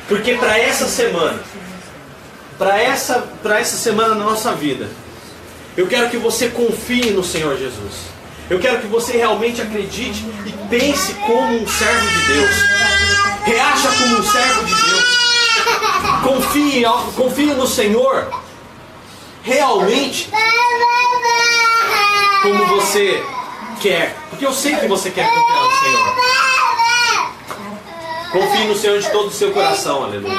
Porque 0.07 0.35
para 0.35 0.57
essa 0.57 0.87
semana, 0.87 1.39
para 2.57 2.81
essa, 2.81 3.27
para 3.43 3.59
essa 3.59 3.75
semana 3.75 4.15
na 4.15 4.23
nossa 4.23 4.53
vida, 4.53 4.89
eu 5.75 5.87
quero 5.87 6.09
que 6.09 6.17
você 6.17 6.47
confie 6.47 7.11
no 7.11 7.23
Senhor 7.23 7.57
Jesus. 7.57 8.15
Eu 8.49 8.59
quero 8.59 8.79
que 8.79 8.87
você 8.87 9.17
realmente 9.17 9.61
acredite 9.61 10.23
e 10.45 10.53
pense 10.69 11.13
como 11.15 11.61
um 11.61 11.67
servo 11.67 12.07
de 12.07 12.33
Deus. 12.33 12.55
Reaja 13.43 13.89
como 13.89 14.17
um 14.19 14.23
servo 14.23 14.63
de 14.63 14.73
Deus. 14.73 15.25
Confie, 16.23 16.83
confie 17.15 17.53
no 17.53 17.67
Senhor. 17.67 18.44
Realmente 19.45 20.29
como 22.41 22.65
você 22.65 23.23
quer. 23.79 24.15
Porque 24.29 24.43
eu 24.45 24.51
sei 24.51 24.75
que 24.75 24.87
você 24.87 25.11
quer 25.11 25.27
confiar 25.29 25.63
no 25.63 25.71
Senhor. 25.71 26.15
Confie 28.31 28.63
no 28.65 28.75
Senhor 28.75 28.99
de 28.99 29.11
todo 29.11 29.27
o 29.27 29.31
seu 29.31 29.51
coração, 29.51 30.03
aleluia. 30.03 30.35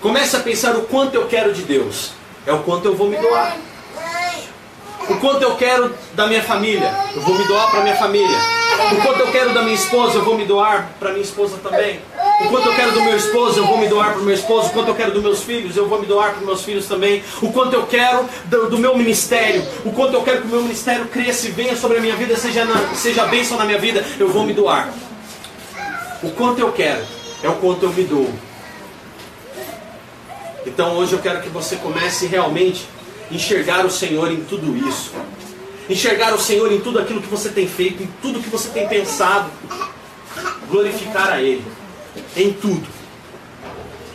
Comece 0.00 0.34
a 0.34 0.40
pensar 0.40 0.74
o 0.76 0.82
quanto 0.84 1.14
eu 1.14 1.26
quero 1.28 1.52
de 1.52 1.62
Deus. 1.62 2.12
É 2.46 2.52
o 2.52 2.60
quanto 2.60 2.86
eu 2.86 2.96
vou 2.96 3.08
me 3.08 3.18
doar. 3.18 3.54
O 5.10 5.16
quanto 5.16 5.42
eu 5.42 5.54
quero 5.56 5.94
da 6.14 6.26
minha 6.26 6.42
família, 6.42 6.90
eu 7.14 7.20
vou 7.20 7.34
me 7.34 7.44
doar 7.44 7.70
para 7.70 7.82
minha 7.82 7.96
família. 7.96 8.38
O 8.92 9.02
quanto 9.02 9.20
eu 9.20 9.30
quero 9.30 9.52
da 9.52 9.60
minha 9.60 9.74
esposa, 9.74 10.16
eu 10.16 10.24
vou 10.24 10.36
me 10.36 10.46
doar 10.46 10.90
para 10.98 11.10
minha 11.10 11.22
esposa 11.22 11.58
também. 11.62 12.00
O 12.44 12.48
quanto 12.48 12.68
eu 12.68 12.74
quero 12.74 12.92
do 12.92 13.02
meu 13.02 13.16
esposo, 13.16 13.60
eu 13.60 13.66
vou 13.66 13.78
me 13.78 13.88
doar 13.88 14.12
para 14.12 14.20
o 14.20 14.24
meu 14.24 14.34
esposo. 14.34 14.68
O 14.68 14.70
quanto 14.70 14.88
eu 14.88 14.94
quero 14.94 15.12
dos 15.12 15.22
meus 15.22 15.42
filhos, 15.42 15.76
eu 15.76 15.88
vou 15.88 16.00
me 16.00 16.06
doar 16.06 16.32
para 16.32 16.40
os 16.40 16.46
meus 16.46 16.62
filhos 16.62 16.86
também. 16.86 17.22
O 17.40 17.52
quanto 17.52 17.74
eu 17.74 17.86
quero 17.86 18.28
do, 18.46 18.70
do 18.70 18.78
meu 18.78 18.96
ministério, 18.96 19.64
o 19.84 19.92
quanto 19.92 20.14
eu 20.14 20.22
quero 20.22 20.42
que 20.42 20.46
o 20.46 20.50
meu 20.50 20.62
ministério 20.62 21.06
cresça 21.06 21.48
e 21.48 21.50
venha 21.50 21.76
sobre 21.76 21.98
a 21.98 22.00
minha 22.00 22.16
vida, 22.16 22.36
seja, 22.36 22.64
na, 22.64 22.94
seja 22.94 23.26
bênção 23.26 23.56
na 23.56 23.64
minha 23.64 23.78
vida, 23.78 24.04
eu 24.18 24.28
vou 24.28 24.44
me 24.44 24.52
doar. 24.52 24.92
O 26.22 26.30
quanto 26.30 26.60
eu 26.60 26.72
quero 26.72 27.02
é 27.42 27.48
o 27.48 27.54
quanto 27.54 27.84
eu 27.84 27.92
me 27.92 28.04
dou. 28.04 28.30
Então 30.66 30.96
hoje 30.96 31.12
eu 31.12 31.18
quero 31.18 31.40
que 31.40 31.48
você 31.48 31.76
comece 31.76 32.26
realmente 32.26 32.86
a 33.30 33.34
enxergar 33.34 33.84
o 33.84 33.90
Senhor 33.90 34.30
em 34.30 34.44
tudo 34.44 34.76
isso. 34.88 35.10
Enxergar 35.88 36.32
o 36.32 36.38
Senhor 36.38 36.72
em 36.72 36.80
tudo 36.80 37.00
aquilo 37.00 37.20
que 37.20 37.28
você 37.28 37.48
tem 37.48 37.66
feito, 37.66 38.02
em 38.02 38.08
tudo 38.20 38.40
que 38.40 38.48
você 38.48 38.68
tem 38.68 38.86
pensado. 38.86 39.50
Glorificar 40.68 41.32
a 41.32 41.42
Ele. 41.42 41.64
Em 42.36 42.52
tudo. 42.52 42.86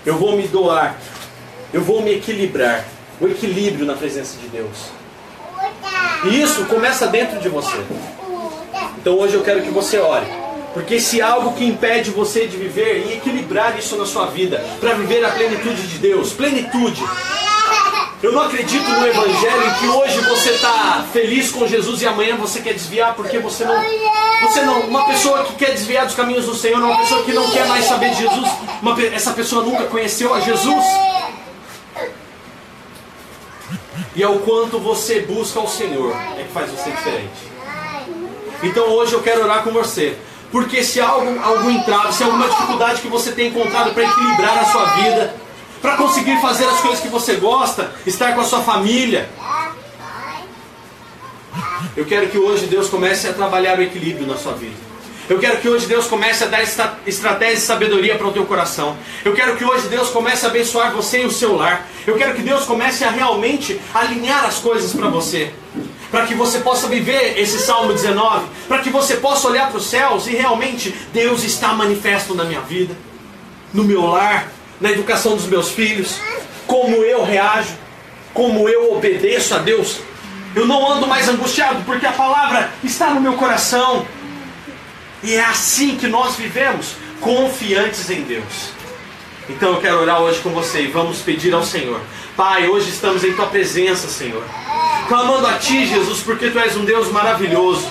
Eu 0.06 0.18
vou 0.18 0.38
me 0.38 0.48
doar. 0.48 0.98
Eu 1.74 1.82
vou 1.82 2.02
me 2.02 2.12
equilibrar. 2.14 2.86
O 3.20 3.28
equilíbrio 3.28 3.86
na 3.86 3.96
presença 3.96 4.38
de 4.38 4.48
Deus. 4.48 4.92
E 6.26 6.42
isso 6.42 6.66
começa 6.66 7.08
dentro 7.08 7.40
de 7.40 7.50
você. 7.50 7.78
Então 8.98 9.18
hoje 9.20 9.36
eu 9.36 9.44
quero 9.44 9.62
que 9.62 9.70
você 9.70 10.00
ore 10.00 10.28
Porque 10.74 11.00
se 11.00 11.22
há 11.22 11.30
algo 11.30 11.54
que 11.54 11.66
impede 11.66 12.12
você 12.12 12.46
de 12.46 12.58
viver 12.58 13.06
e 13.08 13.14
equilibrar 13.14 13.78
isso 13.78 13.96
na 13.96 14.06
sua 14.06 14.28
vida, 14.28 14.64
para 14.80 14.94
viver 14.94 15.24
a 15.26 15.30
plenitude 15.32 15.88
de 15.88 15.98
Deus, 15.98 16.34
plenitude. 16.34 17.02
Eu 18.22 18.32
não 18.32 18.42
acredito 18.42 18.90
no 18.90 19.06
Evangelho 19.06 19.68
em 19.68 19.74
que 19.76 19.88
hoje 19.88 20.20
você 20.22 20.50
está 20.50 21.06
feliz 21.14 21.52
com 21.52 21.68
Jesus 21.68 22.02
e 22.02 22.08
amanhã 22.08 22.36
você 22.36 22.62
quer 22.62 22.74
desviar 22.74 23.14
porque 23.14 23.38
você 23.38 23.64
não. 23.64 23.76
Você 24.42 24.62
não. 24.62 24.80
Uma 24.82 25.06
pessoa 25.06 25.44
que 25.44 25.54
quer 25.54 25.72
desviar 25.72 26.06
dos 26.06 26.16
caminhos 26.16 26.46
do 26.46 26.56
Senhor, 26.56 26.80
uma 26.80 26.98
pessoa 26.98 27.24
que 27.24 27.32
não 27.32 27.48
quer 27.52 27.68
mais 27.68 27.86
saber 27.86 28.10
de 28.10 28.22
Jesus, 28.22 28.50
uma, 28.82 29.00
essa 29.04 29.34
pessoa 29.34 29.64
nunca 29.64 29.84
conheceu 29.84 30.34
a 30.34 30.40
Jesus. 30.40 30.84
E 34.16 34.24
é 34.24 34.28
o 34.28 34.40
quanto 34.40 34.80
você 34.80 35.22
busca 35.22 35.60
o 35.60 35.68
Senhor 35.68 36.16
é 36.40 36.44
que 36.44 36.52
faz 36.52 36.72
você 36.72 36.90
diferente. 36.90 37.58
Então 38.64 38.86
hoje 38.90 39.14
eu 39.14 39.22
quero 39.22 39.44
orar 39.44 39.64
com 39.64 39.72
você. 39.72 40.18
Porque 40.52 40.84
se 40.84 41.00
há 41.00 41.10
algum, 41.10 41.44
algum 41.44 41.70
entrave, 41.70 42.14
se 42.14 42.24
há 42.24 42.26
alguma 42.26 42.48
dificuldade 42.48 43.02
que 43.02 43.10
você 43.10 43.32
tem 43.32 43.50
encontrado 43.50 43.94
para 43.94 44.04
equilibrar 44.04 44.58
a 44.58 44.66
sua 44.66 44.86
vida, 44.96 45.36
para 45.82 45.98
conseguir 45.98 46.40
fazer 46.42 46.66
as 46.66 46.80
coisas 46.82 47.00
que 47.00 47.08
você 47.08 47.36
gosta, 47.36 47.92
estar 48.06 48.34
com 48.34 48.42
a 48.42 48.46
sua 48.46 48.62
família, 48.62 49.30
eu 51.96 52.06
quero 52.06 52.28
que 52.28 52.38
hoje 52.38 52.68
Deus 52.68 52.90
comece 52.90 53.28
a 53.28 53.34
trabalhar 53.34 53.80
o 53.80 53.82
equilíbrio 53.82 54.28
na 54.28 54.38
sua 54.38 54.54
vida. 54.54 54.88
Eu 55.30 55.40
quero 55.40 55.58
que 55.58 55.68
hoje 55.68 55.88
Deus 55.88 56.08
comece 56.08 56.46
a 56.46 56.48
dar 56.48 56.64
estratégia 56.64 57.58
e 57.58 57.60
sabedoria 57.60 58.16
para 58.16 58.28
o 58.28 58.32
teu 58.32 58.46
coração. 58.46 58.96
Eu 59.26 59.34
quero 59.34 59.58
que 59.58 59.66
hoje 59.66 59.88
Deus 59.90 60.10
comece 60.10 60.46
a 60.46 60.50
abençoar 60.50 60.94
você 60.94 61.24
e 61.24 61.26
o 61.26 61.32
seu 61.32 61.56
lar. 61.56 61.86
Eu 62.06 62.16
quero 62.16 62.34
que 62.34 62.42
Deus 62.42 62.64
comece 62.64 63.04
a 63.04 63.10
realmente 63.10 63.82
alinhar 63.94 64.46
as 64.46 64.60
coisas 64.60 64.94
para 64.94 65.10
você. 65.10 65.52
Para 66.10 66.26
que 66.26 66.34
você 66.34 66.60
possa 66.60 66.88
viver 66.88 67.38
esse 67.38 67.60
Salmo 67.60 67.92
19. 67.92 68.46
Para 68.70 68.80
que 68.80 68.90
você 68.90 69.18
possa 69.18 69.50
olhar 69.50 69.68
para 69.68 69.78
os 69.78 69.88
céus 69.88 70.28
e 70.28 70.32
realmente 70.32 70.96
Deus 71.12 71.44
está 71.44 71.74
manifesto 71.74 72.34
na 72.34 72.46
minha 72.46 72.62
vida, 72.62 72.96
no 73.74 73.84
meu 73.84 74.06
lar, 74.06 74.50
na 74.80 74.92
educação 74.92 75.36
dos 75.36 75.46
meus 75.46 75.70
filhos. 75.70 76.20
Como 76.66 76.96
eu 76.98 77.24
reajo, 77.24 77.74
como 78.34 78.68
eu 78.68 78.94
obedeço 78.94 79.56
a 79.56 79.60
Deus. 79.60 80.00
Eu 80.56 80.66
não 80.66 80.92
ando 80.92 81.08
mais 81.08 81.28
angustiado 81.28 81.84
porque 81.86 82.06
a 82.06 82.12
palavra 82.12 82.72
está 82.84 83.12
no 83.12 83.22
meu 83.22 83.34
coração. 83.34 84.06
E 85.24 85.36
é 85.36 85.44
assim 85.44 85.98
que 85.98 86.08
nós 86.08 86.36
vivemos, 86.36 86.94
confiantes 87.20 88.10
em 88.10 88.22
Deus. 88.22 88.72
Então 89.50 89.74
eu 89.74 89.82
quero 89.82 90.02
orar 90.02 90.22
hoje 90.22 90.40
com 90.40 90.50
você 90.50 90.82
e 90.82 90.88
vamos 90.88 91.20
pedir 91.20 91.54
ao 91.54 91.64
Senhor. 91.64 92.02
Pai, 92.36 92.68
hoje 92.68 92.90
estamos 92.90 93.24
em 93.24 93.34
tua 93.34 93.48
presença, 93.48 94.08
Senhor. 94.08 94.44
Clamando 95.08 95.48
a 95.48 95.54
ti, 95.54 95.88
Jesus, 95.88 96.20
porque 96.20 96.50
tu 96.50 96.60
és 96.60 96.76
um 96.76 96.86
Deus 96.86 97.12
maravilhoso. 97.12 97.90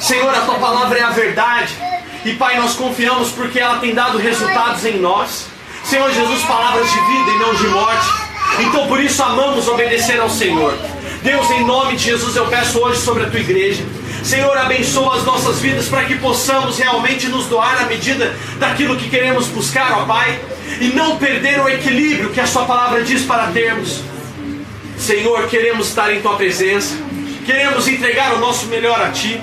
Senhor, 0.00 0.34
a 0.34 0.40
tua 0.40 0.58
palavra 0.58 0.98
é 0.98 1.02
a 1.02 1.10
verdade. 1.10 1.72
E 2.24 2.32
Pai, 2.32 2.58
nós 2.58 2.74
confiamos 2.74 3.30
porque 3.30 3.60
ela 3.60 3.78
tem 3.78 3.94
dado 3.94 4.18
resultados 4.18 4.84
em 4.84 4.98
nós. 4.98 5.46
Senhor 5.88 6.12
Jesus, 6.12 6.42
palavras 6.44 6.90
de 6.90 7.00
vida 7.00 7.30
e 7.30 7.38
não 7.38 7.54
de 7.54 7.68
morte. 7.68 8.06
Então 8.60 8.86
por 8.86 9.00
isso 9.00 9.22
amamos 9.22 9.68
obedecer 9.68 10.20
ao 10.20 10.28
Senhor. 10.28 10.76
Deus, 11.22 11.50
em 11.50 11.64
nome 11.64 11.96
de 11.96 12.04
Jesus, 12.04 12.36
eu 12.36 12.46
peço 12.46 12.78
hoje 12.78 13.00
sobre 13.00 13.24
a 13.24 13.30
tua 13.30 13.40
igreja 13.40 13.84
Senhor, 14.26 14.58
abençoa 14.58 15.18
as 15.18 15.24
nossas 15.24 15.60
vidas 15.60 15.86
para 15.86 16.04
que 16.04 16.16
possamos 16.16 16.78
realmente 16.78 17.28
nos 17.28 17.46
doar 17.46 17.82
à 17.82 17.86
medida 17.86 18.34
daquilo 18.58 18.96
que 18.96 19.08
queremos 19.08 19.46
buscar, 19.46 19.92
ó 19.92 20.04
Pai, 20.04 20.40
e 20.80 20.88
não 20.88 21.16
perder 21.16 21.60
o 21.60 21.68
equilíbrio 21.68 22.30
que 22.30 22.40
a 22.40 22.46
Sua 22.46 22.64
palavra 22.64 23.04
diz 23.04 23.22
para 23.22 23.52
termos. 23.52 24.02
Senhor, 24.98 25.46
queremos 25.46 25.86
estar 25.86 26.12
em 26.12 26.20
Tua 26.20 26.34
presença, 26.34 26.96
queremos 27.46 27.86
entregar 27.86 28.34
o 28.34 28.40
nosso 28.40 28.66
melhor 28.66 29.00
a 29.00 29.10
Ti, 29.10 29.40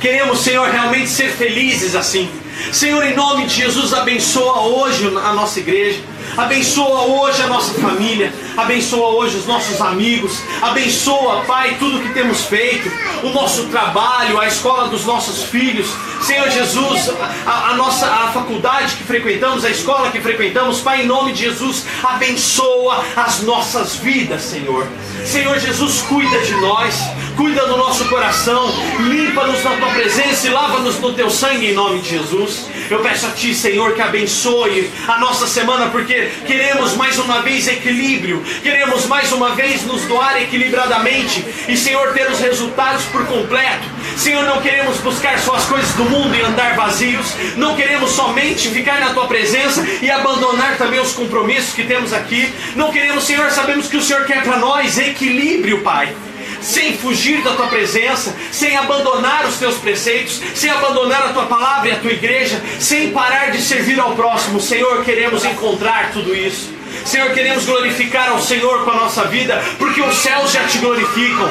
queremos, 0.00 0.40
Senhor, 0.40 0.68
realmente 0.68 1.08
ser 1.08 1.30
felizes 1.30 1.94
assim. 1.94 2.28
Senhor, 2.72 3.02
em 3.04 3.14
nome 3.14 3.46
de 3.46 3.54
Jesus, 3.54 3.92
abençoa 3.92 4.60
hoje 4.60 5.06
a 5.06 5.32
nossa 5.32 5.60
igreja. 5.60 6.00
Abençoa 6.36 7.02
hoje 7.02 7.42
a 7.42 7.46
nossa 7.46 7.74
família, 7.80 8.32
abençoa 8.56 9.08
hoje 9.08 9.36
os 9.36 9.46
nossos 9.46 9.80
amigos, 9.80 10.40
abençoa, 10.62 11.42
Pai, 11.46 11.76
tudo 11.78 12.00
que 12.00 12.14
temos 12.14 12.44
feito, 12.44 12.90
o 13.22 13.30
nosso 13.30 13.66
trabalho, 13.66 14.38
a 14.38 14.46
escola 14.46 14.88
dos 14.88 15.04
nossos 15.04 15.44
filhos. 15.44 15.88
Senhor 16.22 16.48
Jesus, 16.50 17.10
a, 17.46 17.70
a 17.70 17.74
nossa 17.74 18.06
a 18.06 18.28
faculdade 18.32 18.96
que 18.96 19.04
frequentamos, 19.04 19.64
a 19.64 19.70
escola 19.70 20.10
que 20.10 20.20
frequentamos, 20.20 20.80
Pai, 20.80 21.02
em 21.02 21.06
nome 21.06 21.32
de 21.32 21.44
Jesus, 21.44 21.86
abençoa 22.02 23.04
as 23.16 23.42
nossas 23.42 23.96
vidas, 23.96 24.42
Senhor. 24.42 24.86
Senhor 25.24 25.58
Jesus, 25.58 26.02
cuida 26.02 26.38
de 26.40 26.54
nós, 26.56 26.94
cuida 27.36 27.66
do 27.66 27.76
nosso 27.76 28.04
coração, 28.08 28.72
limpa-nos 29.00 29.62
na 29.62 29.76
tua 29.76 29.88
presença 29.90 30.46
e 30.46 30.50
lava-nos 30.50 30.98
no 30.98 31.12
teu 31.12 31.30
sangue 31.30 31.66
em 31.66 31.74
nome 31.74 32.00
de 32.00 32.10
Jesus. 32.10 32.66
Eu 32.90 33.00
peço 33.00 33.26
a 33.26 33.30
Ti, 33.30 33.54
Senhor, 33.54 33.94
que 33.94 34.00
abençoe 34.00 34.90
a 35.06 35.18
nossa 35.18 35.46
semana, 35.46 35.86
porque 35.90 36.30
queremos 36.46 36.94
mais 36.96 37.18
uma 37.18 37.42
vez 37.42 37.68
equilíbrio, 37.68 38.42
queremos 38.62 39.06
mais 39.06 39.32
uma 39.32 39.54
vez 39.54 39.84
nos 39.84 40.02
doar 40.02 40.40
equilibradamente 40.40 41.44
e, 41.68 41.76
Senhor, 41.76 42.12
ter 42.12 42.30
os 42.30 42.40
resultados 42.40 43.04
por 43.06 43.26
completo. 43.26 43.86
Senhor, 44.16 44.44
não 44.44 44.60
queremos 44.60 44.98
buscar 44.98 45.38
só 45.38 45.54
as 45.54 45.64
coisas 45.66 45.92
do 45.94 46.04
mundo 46.04 46.34
e 46.34 46.40
andar 46.40 46.74
vazios, 46.74 47.34
não 47.56 47.76
queremos 47.76 48.10
somente 48.10 48.68
ficar 48.68 49.00
na 49.00 49.12
Tua 49.12 49.26
presença 49.26 49.86
e 50.02 50.10
abandonar 50.10 50.76
também 50.76 51.00
os 51.00 51.12
compromissos 51.12 51.74
que 51.74 51.84
temos 51.84 52.12
aqui. 52.12 52.52
Não 52.74 52.90
queremos, 52.90 53.24
Senhor, 53.24 53.50
sabemos 53.50 53.88
que 53.88 53.96
o 53.96 54.02
Senhor 54.02 54.24
quer 54.24 54.42
para 54.42 54.56
nós 54.56 54.98
equilíbrio, 54.98 55.82
Pai 55.82 56.14
sem 56.60 56.96
fugir 56.96 57.42
da 57.42 57.52
tua 57.52 57.68
presença, 57.68 58.34
sem 58.50 58.76
abandonar 58.76 59.46
os 59.46 59.56
teus 59.56 59.76
preceitos, 59.76 60.40
sem 60.54 60.70
abandonar 60.70 61.22
a 61.22 61.32
tua 61.32 61.46
palavra 61.46 61.88
e 61.88 61.92
a 61.92 61.96
tua 61.96 62.12
igreja, 62.12 62.60
sem 62.78 63.10
parar 63.10 63.50
de 63.50 63.62
servir 63.62 63.98
ao 64.00 64.14
próximo. 64.14 64.60
Senhor, 64.60 65.04
queremos 65.04 65.44
encontrar 65.44 66.10
tudo 66.12 66.34
isso. 66.34 66.76
Senhor, 67.04 67.30
queremos 67.32 67.64
glorificar 67.64 68.30
ao 68.30 68.40
Senhor 68.40 68.84
com 68.84 68.90
a 68.90 68.96
nossa 68.96 69.24
vida, 69.24 69.62
porque 69.78 70.00
os 70.00 70.16
céus 70.16 70.52
já 70.52 70.64
te 70.64 70.78
glorificam, 70.78 71.48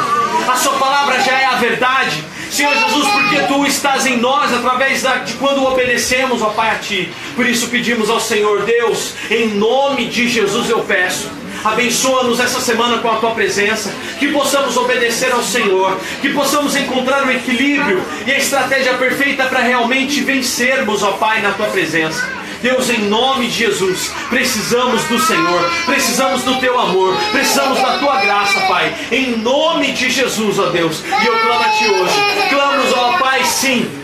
a 0.48 0.56
Sua 0.56 0.74
palavra 0.74 1.20
já 1.22 1.34
é 1.34 1.46
a 1.46 1.56
verdade. 1.56 2.24
Senhor 2.52 2.74
Jesus, 2.74 3.08
porque 3.08 3.40
Tu 3.42 3.66
estás 3.66 4.06
em 4.06 4.18
nós 4.18 4.54
através 4.54 5.02
de 5.26 5.34
quando 5.34 5.64
obedecemos, 5.66 6.42
ó 6.42 6.50
Pai, 6.50 6.72
a 6.72 6.76
Ti. 6.76 7.12
Por 7.36 7.46
isso 7.46 7.68
pedimos 7.68 8.10
ao 8.10 8.20
Senhor 8.20 8.64
Deus, 8.64 9.14
em 9.30 9.50
nome 9.50 10.06
de 10.06 10.28
Jesus 10.28 10.70
eu 10.70 10.80
peço 10.80 11.47
Abençoa-nos 11.64 12.40
essa 12.40 12.60
semana 12.60 13.00
com 13.00 13.10
a 13.10 13.16
tua 13.16 13.32
presença, 13.32 13.94
que 14.20 14.28
possamos 14.32 14.78
obedecer 14.78 15.32
ao 15.32 15.44
Senhor, 15.44 16.00
que 16.22 16.30
possamos 16.30 16.76
encontrar 16.76 17.26
o 17.26 17.32
equilíbrio 17.32 18.04
e 18.26 18.32
a 18.32 18.38
estratégia 18.38 18.94
perfeita 18.94 19.46
para 19.46 19.60
realmente 19.60 20.22
vencermos, 20.22 21.04
ó 21.04 21.14
Pai, 21.14 21.42
na 21.42 21.52
tua 21.52 21.68
presença. 21.68 22.38
Deus, 22.62 22.90
em 22.90 23.02
nome 23.08 23.48
de 23.48 23.54
Jesus, 23.54 24.12
precisamos 24.30 25.04
do 25.04 25.20
Senhor, 25.20 25.72
precisamos 25.86 26.44
do 26.44 26.60
teu 26.60 26.80
amor, 26.80 27.16
precisamos 27.32 27.80
da 27.80 28.00
tua 28.00 28.20
graça, 28.22 28.60
Pai. 28.62 28.96
Em 29.12 29.38
nome 29.38 29.92
de 29.92 30.10
Jesus, 30.10 30.58
ó 30.58 30.68
Deus. 30.68 31.04
E 31.06 31.26
eu 31.26 31.38
clamo 31.40 31.64
a 31.64 31.70
ti 31.70 31.86
hoje. 31.88 32.50
Clamamos, 32.50 32.94
ó 32.94 33.18
Pai, 33.20 33.44
sim 33.46 33.97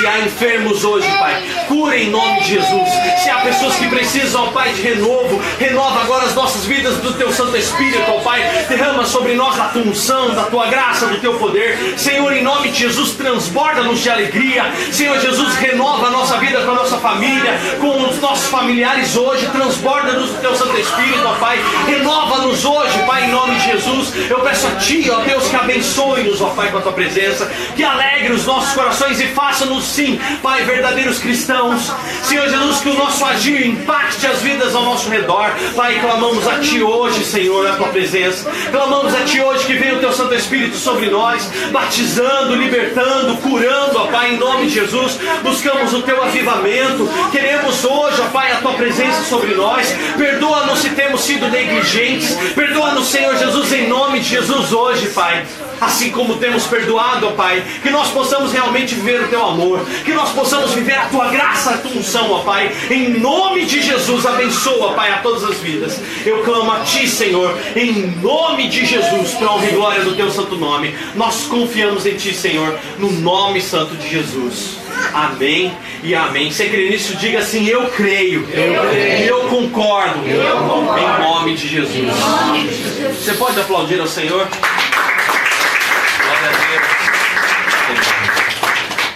se 0.00 0.06
há 0.06 0.18
enfermos 0.20 0.82
hoje, 0.82 1.06
Pai, 1.18 1.42
cura 1.68 1.94
em 1.94 2.08
nome 2.08 2.40
de 2.40 2.54
Jesus. 2.54 2.88
Se 3.22 3.28
há 3.28 3.40
pessoas 3.40 3.76
que 3.76 3.86
precisam, 3.88 4.50
Pai, 4.50 4.72
de 4.72 4.80
renovo, 4.80 5.38
renova 5.58 6.00
agora 6.00 6.24
as 6.24 6.34
nossas 6.34 6.64
vidas 6.64 6.96
do 6.96 7.12
Teu 7.12 7.30
Santo 7.30 7.54
Espírito, 7.54 8.02
ó 8.08 8.20
Pai. 8.20 8.40
Derrama 8.66 9.04
sobre 9.04 9.34
nós 9.34 9.60
a 9.60 9.64
tua 9.64 9.82
unção, 9.82 10.34
da 10.34 10.44
Tua 10.44 10.68
graça, 10.68 11.06
do 11.06 11.18
Teu 11.18 11.34
poder. 11.34 11.98
Senhor, 11.98 12.32
em 12.32 12.42
nome 12.42 12.70
de 12.70 12.78
Jesus, 12.80 13.10
transborda-nos 13.10 14.00
de 14.00 14.08
alegria. 14.08 14.72
Senhor 14.90 15.20
Jesus, 15.20 15.54
renova 15.56 16.06
a 16.06 16.10
nossa 16.10 16.38
vida 16.38 16.62
com 16.62 16.70
a 16.70 16.76
nossa 16.76 16.96
família, 16.96 17.60
com 17.78 18.02
os 18.08 18.18
nossos 18.20 18.48
familiares 18.48 19.14
hoje. 19.16 19.46
Transborda-nos 19.48 20.30
do 20.30 20.40
Teu 20.40 20.56
Santo 20.56 20.78
Espírito, 20.78 21.26
ó 21.26 21.34
Pai. 21.34 21.58
Renova-nos 21.86 22.64
hoje, 22.64 22.98
Pai, 23.06 23.24
em 23.24 23.32
nome 23.32 23.54
de 23.56 23.66
Jesus. 23.66 24.14
Eu 24.30 24.40
peço 24.40 24.66
a 24.66 24.70
Ti, 24.76 25.10
ó 25.10 25.20
Deus, 25.20 25.46
que 25.46 25.56
abençoe-nos, 25.56 26.40
ó 26.40 26.48
Pai, 26.50 26.70
com 26.70 26.78
a 26.78 26.80
Tua 26.80 26.92
presença. 26.92 27.52
Que 27.76 27.84
alegre 27.84 28.32
os 28.32 28.46
nossos 28.46 28.72
corações 28.72 29.20
e 29.20 29.26
faça-nos 29.26 29.89
sim, 29.90 30.20
Pai, 30.42 30.64
verdadeiros 30.64 31.18
cristãos. 31.18 31.92
Senhor 32.22 32.48
Jesus, 32.48 32.80
que 32.80 32.88
o 32.88 32.94
nosso 32.94 33.24
agir 33.24 33.66
impacte 33.66 34.26
as 34.26 34.40
vidas 34.40 34.74
ao 34.74 34.84
nosso 34.84 35.08
redor. 35.10 35.50
Pai, 35.74 35.98
clamamos 36.00 36.46
a 36.46 36.58
Ti 36.58 36.82
hoje, 36.82 37.24
Senhor, 37.24 37.66
a 37.66 37.76
Tua 37.76 37.88
presença. 37.88 38.50
Clamamos 38.70 39.14
a 39.14 39.20
Ti 39.24 39.40
hoje 39.40 39.66
que 39.66 39.74
venha 39.74 39.96
o 39.96 39.98
Teu 39.98 40.12
Santo 40.12 40.34
Espírito 40.34 40.76
sobre 40.76 41.10
nós, 41.10 41.50
batizando, 41.72 42.54
libertando, 42.54 43.36
curando, 43.38 43.98
ó 43.98 44.06
Pai, 44.20 44.34
em 44.34 44.36
nome 44.36 44.66
de 44.66 44.74
Jesus. 44.74 45.18
Buscamos 45.42 45.94
o 45.94 46.02
Teu 46.02 46.22
avivamento. 46.22 47.08
Queremos 47.32 47.82
hoje, 47.86 48.20
ó 48.20 48.26
Pai, 48.26 48.52
a 48.52 48.56
Tua 48.56 48.74
presença 48.74 49.22
sobre 49.22 49.54
nós. 49.54 49.90
Perdoa-nos 50.14 50.80
se 50.80 50.90
temos 50.90 51.22
sido 51.22 51.48
negligentes. 51.48 52.34
Perdoa-nos, 52.54 53.06
Senhor 53.08 53.34
Jesus, 53.38 53.72
em 53.72 53.88
nome 53.88 54.20
de 54.20 54.28
Jesus 54.28 54.74
hoje, 54.74 55.08
Pai 55.08 55.46
assim 55.80 56.10
como 56.10 56.36
temos 56.36 56.66
perdoado, 56.66 57.28
ó 57.28 57.30
Pai, 57.32 57.62
que 57.82 57.90
nós 57.90 58.08
possamos 58.10 58.52
realmente 58.52 58.94
viver 58.94 59.22
o 59.22 59.28
Teu 59.28 59.44
amor, 59.44 59.80
que 60.04 60.12
nós 60.12 60.30
possamos 60.30 60.72
viver 60.72 60.94
a 60.94 61.06
Tua 61.06 61.28
graça, 61.28 61.70
a 61.70 61.78
Tua 61.78 61.92
unção, 61.92 62.30
ó 62.30 62.40
Pai, 62.40 62.70
em 62.90 63.18
nome 63.18 63.64
de 63.64 63.80
Jesus, 63.80 64.26
abençoa, 64.26 64.92
Pai, 64.92 65.10
a 65.10 65.18
todas 65.18 65.42
as 65.44 65.58
vidas. 65.58 65.98
Eu 66.24 66.42
clamo 66.42 66.70
a 66.70 66.80
Ti, 66.80 67.08
Senhor, 67.08 67.56
em 67.74 68.08
nome 68.20 68.68
de 68.68 68.84
Jesus, 68.84 69.32
para 69.34 69.52
honra 69.52 69.66
e 69.66 69.70
glória 69.70 70.04
do 70.04 70.14
Teu 70.14 70.30
santo 70.30 70.56
nome. 70.56 70.94
Nós 71.14 71.46
confiamos 71.46 72.04
em 72.04 72.16
Ti, 72.16 72.34
Senhor, 72.34 72.78
no 72.98 73.10
nome 73.10 73.62
santo 73.62 73.96
de 73.96 74.09
Jesus. 74.10 74.76
Amém 75.14 75.76
e 76.02 76.14
amém. 76.14 76.50
Você 76.50 76.68
crê 76.68 76.90
nisso? 76.90 77.16
Diga 77.16 77.38
assim: 77.38 77.66
Eu 77.66 77.88
creio. 77.90 78.40
Eu, 78.50 78.90
creio. 78.90 79.26
eu 79.26 79.48
concordo. 79.48 80.26
Eu 80.26 80.56
concordo. 80.56 81.00
Em 81.00 81.24
nome 81.24 81.56
de 81.56 81.68
Jesus. 81.68 82.18
Nome 82.18 82.68
de 82.68 82.74
Jesus. 82.74 83.16
Você 83.18 83.34
pode 83.34 83.58
aplaudir 83.60 84.00
ao 84.00 84.06
Senhor? 84.06 84.46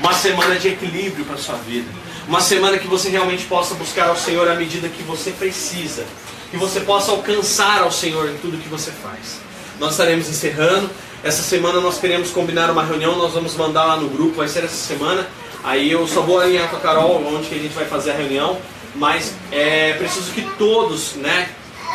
Uma 0.01 0.12
semana 0.12 0.57
de 0.57 0.68
equilíbrio 0.68 1.24
para 1.24 1.36
sua 1.36 1.57
vida. 1.57 1.88
Uma 2.28 2.40
semana 2.40 2.78
que 2.78 2.86
você 2.86 3.09
realmente 3.09 3.45
possa 3.45 3.74
buscar 3.74 4.09
ao 4.09 4.16
Senhor 4.16 4.49
à 4.49 4.55
medida 4.55 4.88
que 4.88 5.03
você 5.03 5.30
precisa. 5.30 6.05
Que 6.51 6.57
você 6.57 6.80
possa 6.80 7.11
alcançar 7.11 7.82
ao 7.82 7.90
Senhor 7.90 8.30
em 8.30 8.36
tudo 8.38 8.59
que 8.59 8.68
você 8.68 8.90
faz. 8.90 9.40
Nós 9.78 9.92
estaremos 9.92 10.28
encerrando. 10.28 10.90
Essa 11.24 11.42
semana 11.42 11.80
nós 11.80 11.96
queremos 11.96 12.30
combinar 12.30 12.70
uma 12.70 12.84
reunião, 12.84 13.16
nós 13.16 13.32
vamos 13.32 13.56
mandar 13.56 13.86
lá 13.86 13.96
no 13.96 14.10
grupo, 14.10 14.34
vai 14.34 14.46
ser 14.46 14.62
essa 14.62 14.76
semana. 14.76 15.26
Aí 15.64 15.90
eu 15.90 16.06
só 16.06 16.20
vou 16.20 16.38
alinhar 16.38 16.68
com 16.68 16.76
a 16.76 16.80
Carol 16.80 17.16
onde 17.26 17.48
que 17.48 17.54
a 17.54 17.58
gente 17.58 17.74
vai 17.74 17.86
fazer 17.86 18.10
a 18.10 18.14
reunião, 18.14 18.58
mas 18.94 19.32
é 19.50 19.94
preciso 19.94 20.30
que 20.32 20.42
todos, 20.58 21.14
né, 21.14 21.48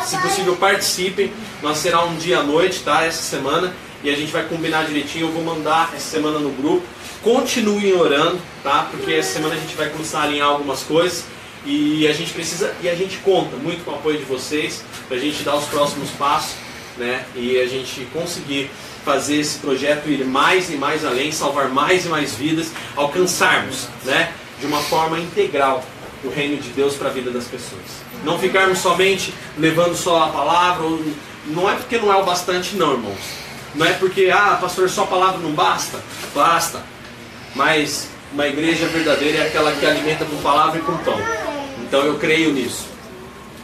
se 0.04 0.18
possível 0.18 0.56
participem. 0.56 1.32
Nós 1.62 1.78
será 1.78 2.04
um 2.04 2.16
dia 2.16 2.40
à 2.40 2.42
noite, 2.42 2.80
tá? 2.80 3.04
Essa 3.04 3.22
semana 3.22 3.72
e 4.02 4.10
a 4.10 4.16
gente 4.16 4.32
vai 4.32 4.42
combinar 4.46 4.84
direitinho. 4.86 5.28
Eu 5.28 5.32
vou 5.32 5.44
mandar 5.44 5.92
essa 5.94 6.10
semana 6.10 6.40
no 6.40 6.50
grupo. 6.50 6.82
Continuem 7.22 7.94
orando, 7.94 8.40
tá? 8.64 8.88
Porque 8.90 9.12
essa 9.12 9.34
semana 9.34 9.54
a 9.54 9.58
gente 9.58 9.76
vai 9.76 9.90
começar 9.90 10.22
a 10.22 10.22
alinhar 10.24 10.48
algumas 10.48 10.82
coisas 10.82 11.22
e 11.64 12.04
a 12.08 12.12
gente 12.12 12.32
precisa 12.32 12.74
e 12.82 12.88
a 12.88 12.96
gente 12.96 13.18
conta 13.18 13.54
muito 13.56 13.84
com 13.84 13.92
o 13.92 13.94
apoio 13.94 14.18
de 14.18 14.24
vocês 14.24 14.82
para 15.06 15.16
a 15.16 15.20
gente 15.20 15.44
dar 15.44 15.54
os 15.54 15.66
próximos 15.66 16.10
passos, 16.18 16.56
né? 16.96 17.24
E 17.34 17.58
a 17.58 17.66
gente 17.66 18.06
conseguir 18.12 18.70
fazer 19.04 19.36
esse 19.36 19.58
projeto 19.58 20.08
ir 20.08 20.24
mais 20.24 20.70
e 20.70 20.76
mais 20.76 21.04
além, 21.04 21.32
salvar 21.32 21.68
mais 21.68 22.04
e 22.04 22.08
mais 22.08 22.34
vidas, 22.34 22.70
alcançarmos, 22.94 23.88
né, 24.04 24.32
de 24.60 24.66
uma 24.66 24.80
forma 24.82 25.18
integral 25.18 25.82
o 26.22 26.28
reino 26.28 26.60
de 26.60 26.68
Deus 26.70 26.94
para 26.96 27.08
a 27.08 27.12
vida 27.12 27.30
das 27.30 27.44
pessoas. 27.44 27.82
Não 28.24 28.38
ficarmos 28.38 28.78
somente 28.78 29.32
levando 29.58 29.96
só 29.96 30.24
a 30.24 30.28
palavra, 30.28 30.86
não 31.46 31.68
é 31.68 31.74
porque 31.74 31.98
não 31.98 32.12
é 32.12 32.16
o 32.16 32.24
bastante, 32.24 32.76
não, 32.76 32.92
irmãos. 32.92 33.40
Não 33.74 33.86
é 33.86 33.92
porque, 33.94 34.30
ah, 34.30 34.58
pastor, 34.60 34.90
só 34.90 35.04
a 35.04 35.06
palavra 35.06 35.38
não 35.38 35.52
basta. 35.52 35.98
Basta. 36.34 36.82
Mas 37.54 38.08
uma 38.32 38.46
igreja 38.46 38.86
verdadeira 38.88 39.38
é 39.38 39.46
aquela 39.46 39.72
que 39.72 39.86
alimenta 39.86 40.24
com 40.24 40.36
palavra 40.42 40.78
e 40.78 40.82
com 40.82 40.96
pão. 40.98 41.18
Então 41.82 42.04
eu 42.04 42.18
creio 42.18 42.52
nisso. 42.52 42.86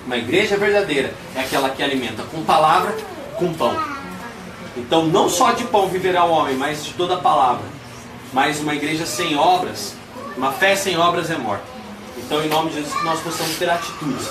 Uma 0.06 0.16
igreja 0.16 0.56
verdadeira 0.56 1.12
é 1.34 1.40
aquela 1.40 1.68
que 1.68 1.82
alimenta 1.82 2.22
com 2.22 2.42
palavra, 2.44 2.96
com 3.36 3.52
pão. 3.54 3.76
Então, 4.76 5.06
não 5.06 5.28
só 5.28 5.52
de 5.52 5.64
pão 5.64 5.88
viverá 5.88 6.24
o 6.24 6.30
homem, 6.30 6.56
mas 6.56 6.84
de 6.84 6.92
toda 6.92 7.14
a 7.14 7.18
palavra. 7.18 7.64
Mas 8.32 8.60
uma 8.60 8.74
igreja 8.74 9.06
sem 9.06 9.36
obras, 9.36 9.94
uma 10.36 10.52
fé 10.52 10.76
sem 10.76 10.98
obras 10.98 11.30
é 11.30 11.36
morta. 11.36 11.64
Então, 12.18 12.44
em 12.44 12.48
nome 12.48 12.70
de 12.70 12.76
Jesus, 12.76 12.94
que 12.94 13.04
nós 13.04 13.20
possamos 13.20 13.56
ter 13.56 13.70
atitudes. 13.70 14.28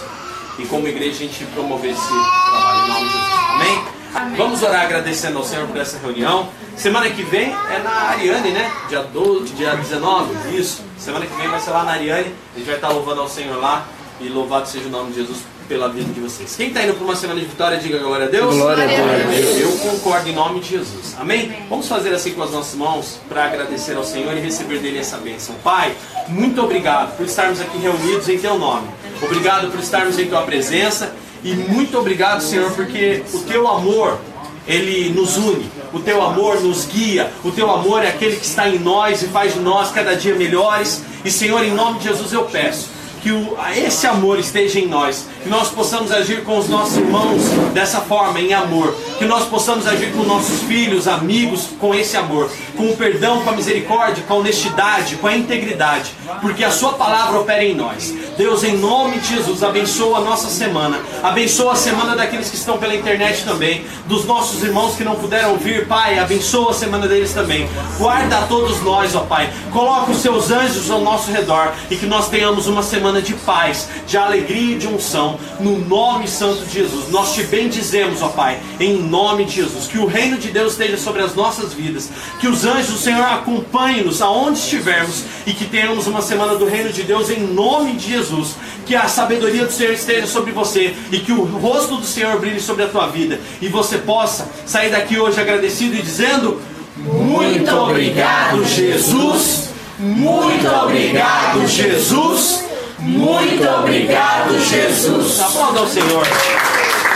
E 0.60 0.66
como 0.66 0.88
igreja, 0.88 1.16
a 1.16 1.28
gente 1.28 1.46
promover 1.46 1.92
esse 1.92 2.08
trabalho 2.08 2.86
em 2.86 2.88
nome 2.88 3.08
de 3.08 3.14
Jesus. 3.14 3.34
Amém? 3.50 3.84
Amém? 4.14 4.36
Vamos 4.38 4.64
orar 4.64 4.84
agradecendo 4.84 5.38
ao 5.38 5.44
Senhor 5.44 5.68
por 5.68 5.78
essa 5.78 5.98
reunião. 5.98 6.50
Semana 6.78 7.10
que 7.10 7.24
vem 7.24 7.52
é 7.52 7.82
na 7.84 7.92
Ariane, 8.10 8.52
né? 8.52 8.72
Dia 8.88 9.02
12, 9.02 9.54
dia 9.54 9.76
19, 9.76 10.58
isso. 10.58 10.84
Semana 10.98 11.26
que 11.26 11.36
vem 11.36 11.48
vai 11.48 11.60
ser 11.60 11.72
lá 11.72 11.84
na 11.84 11.92
Ariane. 11.92 12.34
A 12.54 12.58
gente 12.58 12.68
vai 12.68 12.76
estar 12.76 12.90
louvando 12.90 13.22
ao 13.22 13.30
Senhor 13.30 13.58
lá. 13.60 13.86
E 14.20 14.30
louvado 14.30 14.68
seja 14.68 14.88
o 14.88 14.90
nome 14.90 15.12
de 15.12 15.16
Jesus 15.16 15.40
pela 15.68 15.90
vida 15.90 16.12
de 16.14 16.20
vocês. 16.20 16.56
Quem 16.56 16.68
está 16.68 16.84
indo 16.84 16.94
para 16.94 17.04
uma 17.04 17.16
semana 17.16 17.40
de 17.40 17.46
vitória, 17.46 17.78
diga 17.78 17.98
glória 18.00 18.28
a 18.28 18.30
Deus. 18.30 18.56
Glória 18.56 18.84
a 18.84 18.88
Deus. 18.88 19.60
Eu, 19.60 19.72
concordo 19.92 20.30
em 20.30 20.34
nome 20.34 20.60
de 20.60 20.70
Jesus. 20.70 21.16
Amém? 21.20 21.56
Vamos 21.70 21.88
fazer 21.88 22.14
assim 22.14 22.34
com 22.34 22.44
as 22.44 22.52
nossas 22.52 22.76
mãos 22.76 23.20
para 23.28 23.46
agradecer 23.46 23.96
ao 23.96 24.04
Senhor 24.04 24.36
e 24.36 24.40
receber 24.40 24.80
dele 24.80 25.00
essa 25.00 25.18
bênção. 25.18 25.56
Pai, 25.64 25.96
muito 26.28 26.62
obrigado 26.62 27.16
por 27.18 27.26
estarmos 27.26 27.60
aqui 27.62 27.78
reunidos 27.78 28.30
em 28.30 28.38
teu 28.38 28.58
nome. 28.58 28.88
Obrigado 29.22 29.70
por 29.72 29.80
estarmos 29.80 30.18
em 30.20 30.28
tua 30.28 30.42
presença. 30.44 31.14
E 31.44 31.54
muito 31.54 31.98
obrigado, 31.98 32.42
Senhor, 32.42 32.72
porque 32.72 33.24
o 33.34 33.40
teu 33.40 33.68
amor 33.68 34.20
ele 34.68 35.10
nos 35.10 35.38
une, 35.38 35.70
o 35.94 36.00
teu 36.00 36.24
amor 36.24 36.60
nos 36.60 36.86
guia, 36.88 37.32
o 37.44 37.52
teu 37.52 37.70
amor 37.70 38.04
é 38.04 38.08
aquele 38.08 38.36
que 38.36 38.46
está 38.46 38.68
em 38.68 38.80
nós 38.80 39.22
e 39.22 39.28
faz 39.28 39.54
de 39.54 39.60
nós 39.60 39.92
cada 39.92 40.16
dia 40.16 40.34
melhores. 40.34 41.04
E 41.24 41.30
Senhor, 41.30 41.64
em 41.64 41.72
nome 41.72 42.00
de 42.00 42.06
Jesus 42.06 42.34
eu 42.34 42.46
peço 42.46 42.95
que 43.26 43.32
o, 43.32 43.58
esse 43.76 44.06
amor 44.06 44.38
esteja 44.38 44.80
em 44.80 44.88
nós, 44.88 45.26
que 45.42 45.50
nós 45.50 45.70
possamos 45.70 46.12
agir 46.12 46.44
com 46.44 46.60
os 46.60 46.70
nossos 46.70 46.96
irmãos 46.96 47.42
dessa 47.74 48.00
forma, 48.02 48.40
em 48.40 48.54
amor, 48.54 48.96
que 49.18 49.26
nós 49.26 49.46
possamos 49.46 49.88
agir 49.88 50.12
com 50.14 50.22
nossos 50.22 50.62
filhos, 50.62 51.08
amigos, 51.08 51.70
com 51.80 51.96
esse 51.96 52.16
amor, 52.16 52.52
com 52.78 52.86
o 52.88 52.96
perdão, 52.96 53.42
com 53.42 53.50
a 53.50 53.54
misericórdia, 53.54 54.24
com 54.28 54.36
a 54.36 54.38
honestidade, 54.38 55.16
com 55.16 55.26
a 55.26 55.36
integridade, 55.36 56.14
porque 56.40 56.64
a 56.64 56.70
Sua 56.70 56.94
palavra 56.94 57.40
opera 57.40 57.64
em 57.64 57.74
nós. 57.74 58.14
Deus, 58.38 58.64
em 58.64 58.78
nome 58.78 59.18
de 59.18 59.36
Jesus, 59.36 59.64
abençoa 59.64 60.20
a 60.20 60.22
nossa 60.22 60.48
semana, 60.48 61.00
abençoa 61.24 61.74
a 61.74 61.76
semana 61.76 62.16
daqueles 62.16 62.52
que 62.52 62.58
estão 62.58 62.78
pela 62.78 62.94
internet 62.94 63.44
também, 63.44 63.86
dos 64.06 64.26
nossos 64.26 64.62
irmãos 64.62 64.96
que 64.96 65.04
não 65.04 65.16
puderam 65.16 65.54
ouvir, 65.54 65.88
Pai, 65.88 66.20
abençoa 66.20 66.70
a 66.70 66.74
semana 66.76 67.08
deles 67.08 67.34
também. 67.34 67.68
Guarda 67.98 68.38
a 68.38 68.42
todos 68.44 68.84
nós, 68.84 69.16
ó 69.16 69.22
Pai, 69.22 69.52
coloca 69.72 70.12
os 70.12 70.22
seus 70.22 70.52
anjos 70.52 70.92
ao 70.92 71.02
nosso 71.02 71.32
redor 71.32 71.74
e 71.90 71.96
que 71.96 72.06
nós 72.06 72.30
tenhamos 72.30 72.68
uma 72.68 72.84
semana 73.16 73.22
de 73.22 73.34
paz, 73.34 73.88
de 74.08 74.18
alegria 74.18 74.76
e 74.76 74.80
de 74.80 74.88
unção, 74.88 75.40
no 75.60 75.78
nome 75.80 76.28
santo 76.28 76.66
de 76.66 76.74
Jesus. 76.74 77.10
Nós 77.10 77.34
te 77.34 77.44
bendizemos, 77.44 78.22
ó 78.22 78.30
Pai, 78.30 78.60
em 78.80 78.98
nome 79.02 79.46
de 79.46 79.56
Jesus. 79.56 79.88
Que 79.88 79.98
o 79.98 80.06
reino 80.06 80.38
de 80.38 80.50
Deus 80.50 80.74
esteja 80.74 80.98
sobre 80.98 81.22
as 81.22 81.34
nossas 81.36 81.74
vidas, 81.74 82.10
que 82.40 82.48
os 82.48 82.66
anjos 82.66 82.94
do 82.94 82.98
Senhor 82.98 83.24
acompanhem-nos 83.24 84.22
aonde 84.22 84.60
estivermos 84.60 85.24
e 85.46 85.54
que 85.54 85.66
tenhamos 85.66 86.08
uma 86.08 86.22
semana 86.22 86.56
do 86.56 86.66
reino 86.66 86.92
de 86.92 87.04
Deus 87.04 87.30
em 87.30 87.40
nome 87.40 87.94
de 87.94 88.10
Jesus. 88.10 88.56
Que 88.86 88.96
a 88.96 89.08
sabedoria 89.08 89.66
do 89.66 89.72
Senhor 89.72 89.94
esteja 89.94 90.28
sobre 90.28 90.52
você 90.52 90.94
e 91.12 91.20
que 91.20 91.32
o 91.32 91.44
rosto 91.44 91.98
do 91.98 92.06
Senhor 92.06 92.40
brilhe 92.40 92.60
sobre 92.60 92.84
a 92.84 92.88
tua 92.88 93.08
vida 93.08 93.40
e 93.62 93.68
você 93.68 93.98
possa 93.98 94.48
sair 94.66 94.92
daqui 94.92 95.18
hoje 95.18 95.40
agradecido 95.40 95.96
e 95.96 96.02
dizendo: 96.02 96.62
Muito 96.98 97.76
obrigado, 97.76 98.64
Jesus. 98.66 99.70
Muito 99.98 100.68
obrigado, 100.68 101.66
Jesus. 101.68 102.66
Muito 103.06 103.64
obrigado, 103.70 104.60
Jesus. 104.60 105.40
Aplauda 105.40 105.80
ao 105.82 105.88
Senhor. 105.88 106.26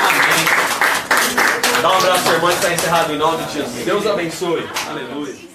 Amém. 0.07 0.45
Dá 1.81 1.91
um 1.91 1.97
abraço, 1.97 2.29
irmão, 2.29 2.49
está 2.51 2.71
encerrado 2.71 3.13
em 3.13 3.17
nome 3.17 3.43
de 3.45 3.53
Jesus. 3.53 3.85
Deus 3.85 4.05
abençoe. 4.05 4.67
Aleluia. 4.87 5.49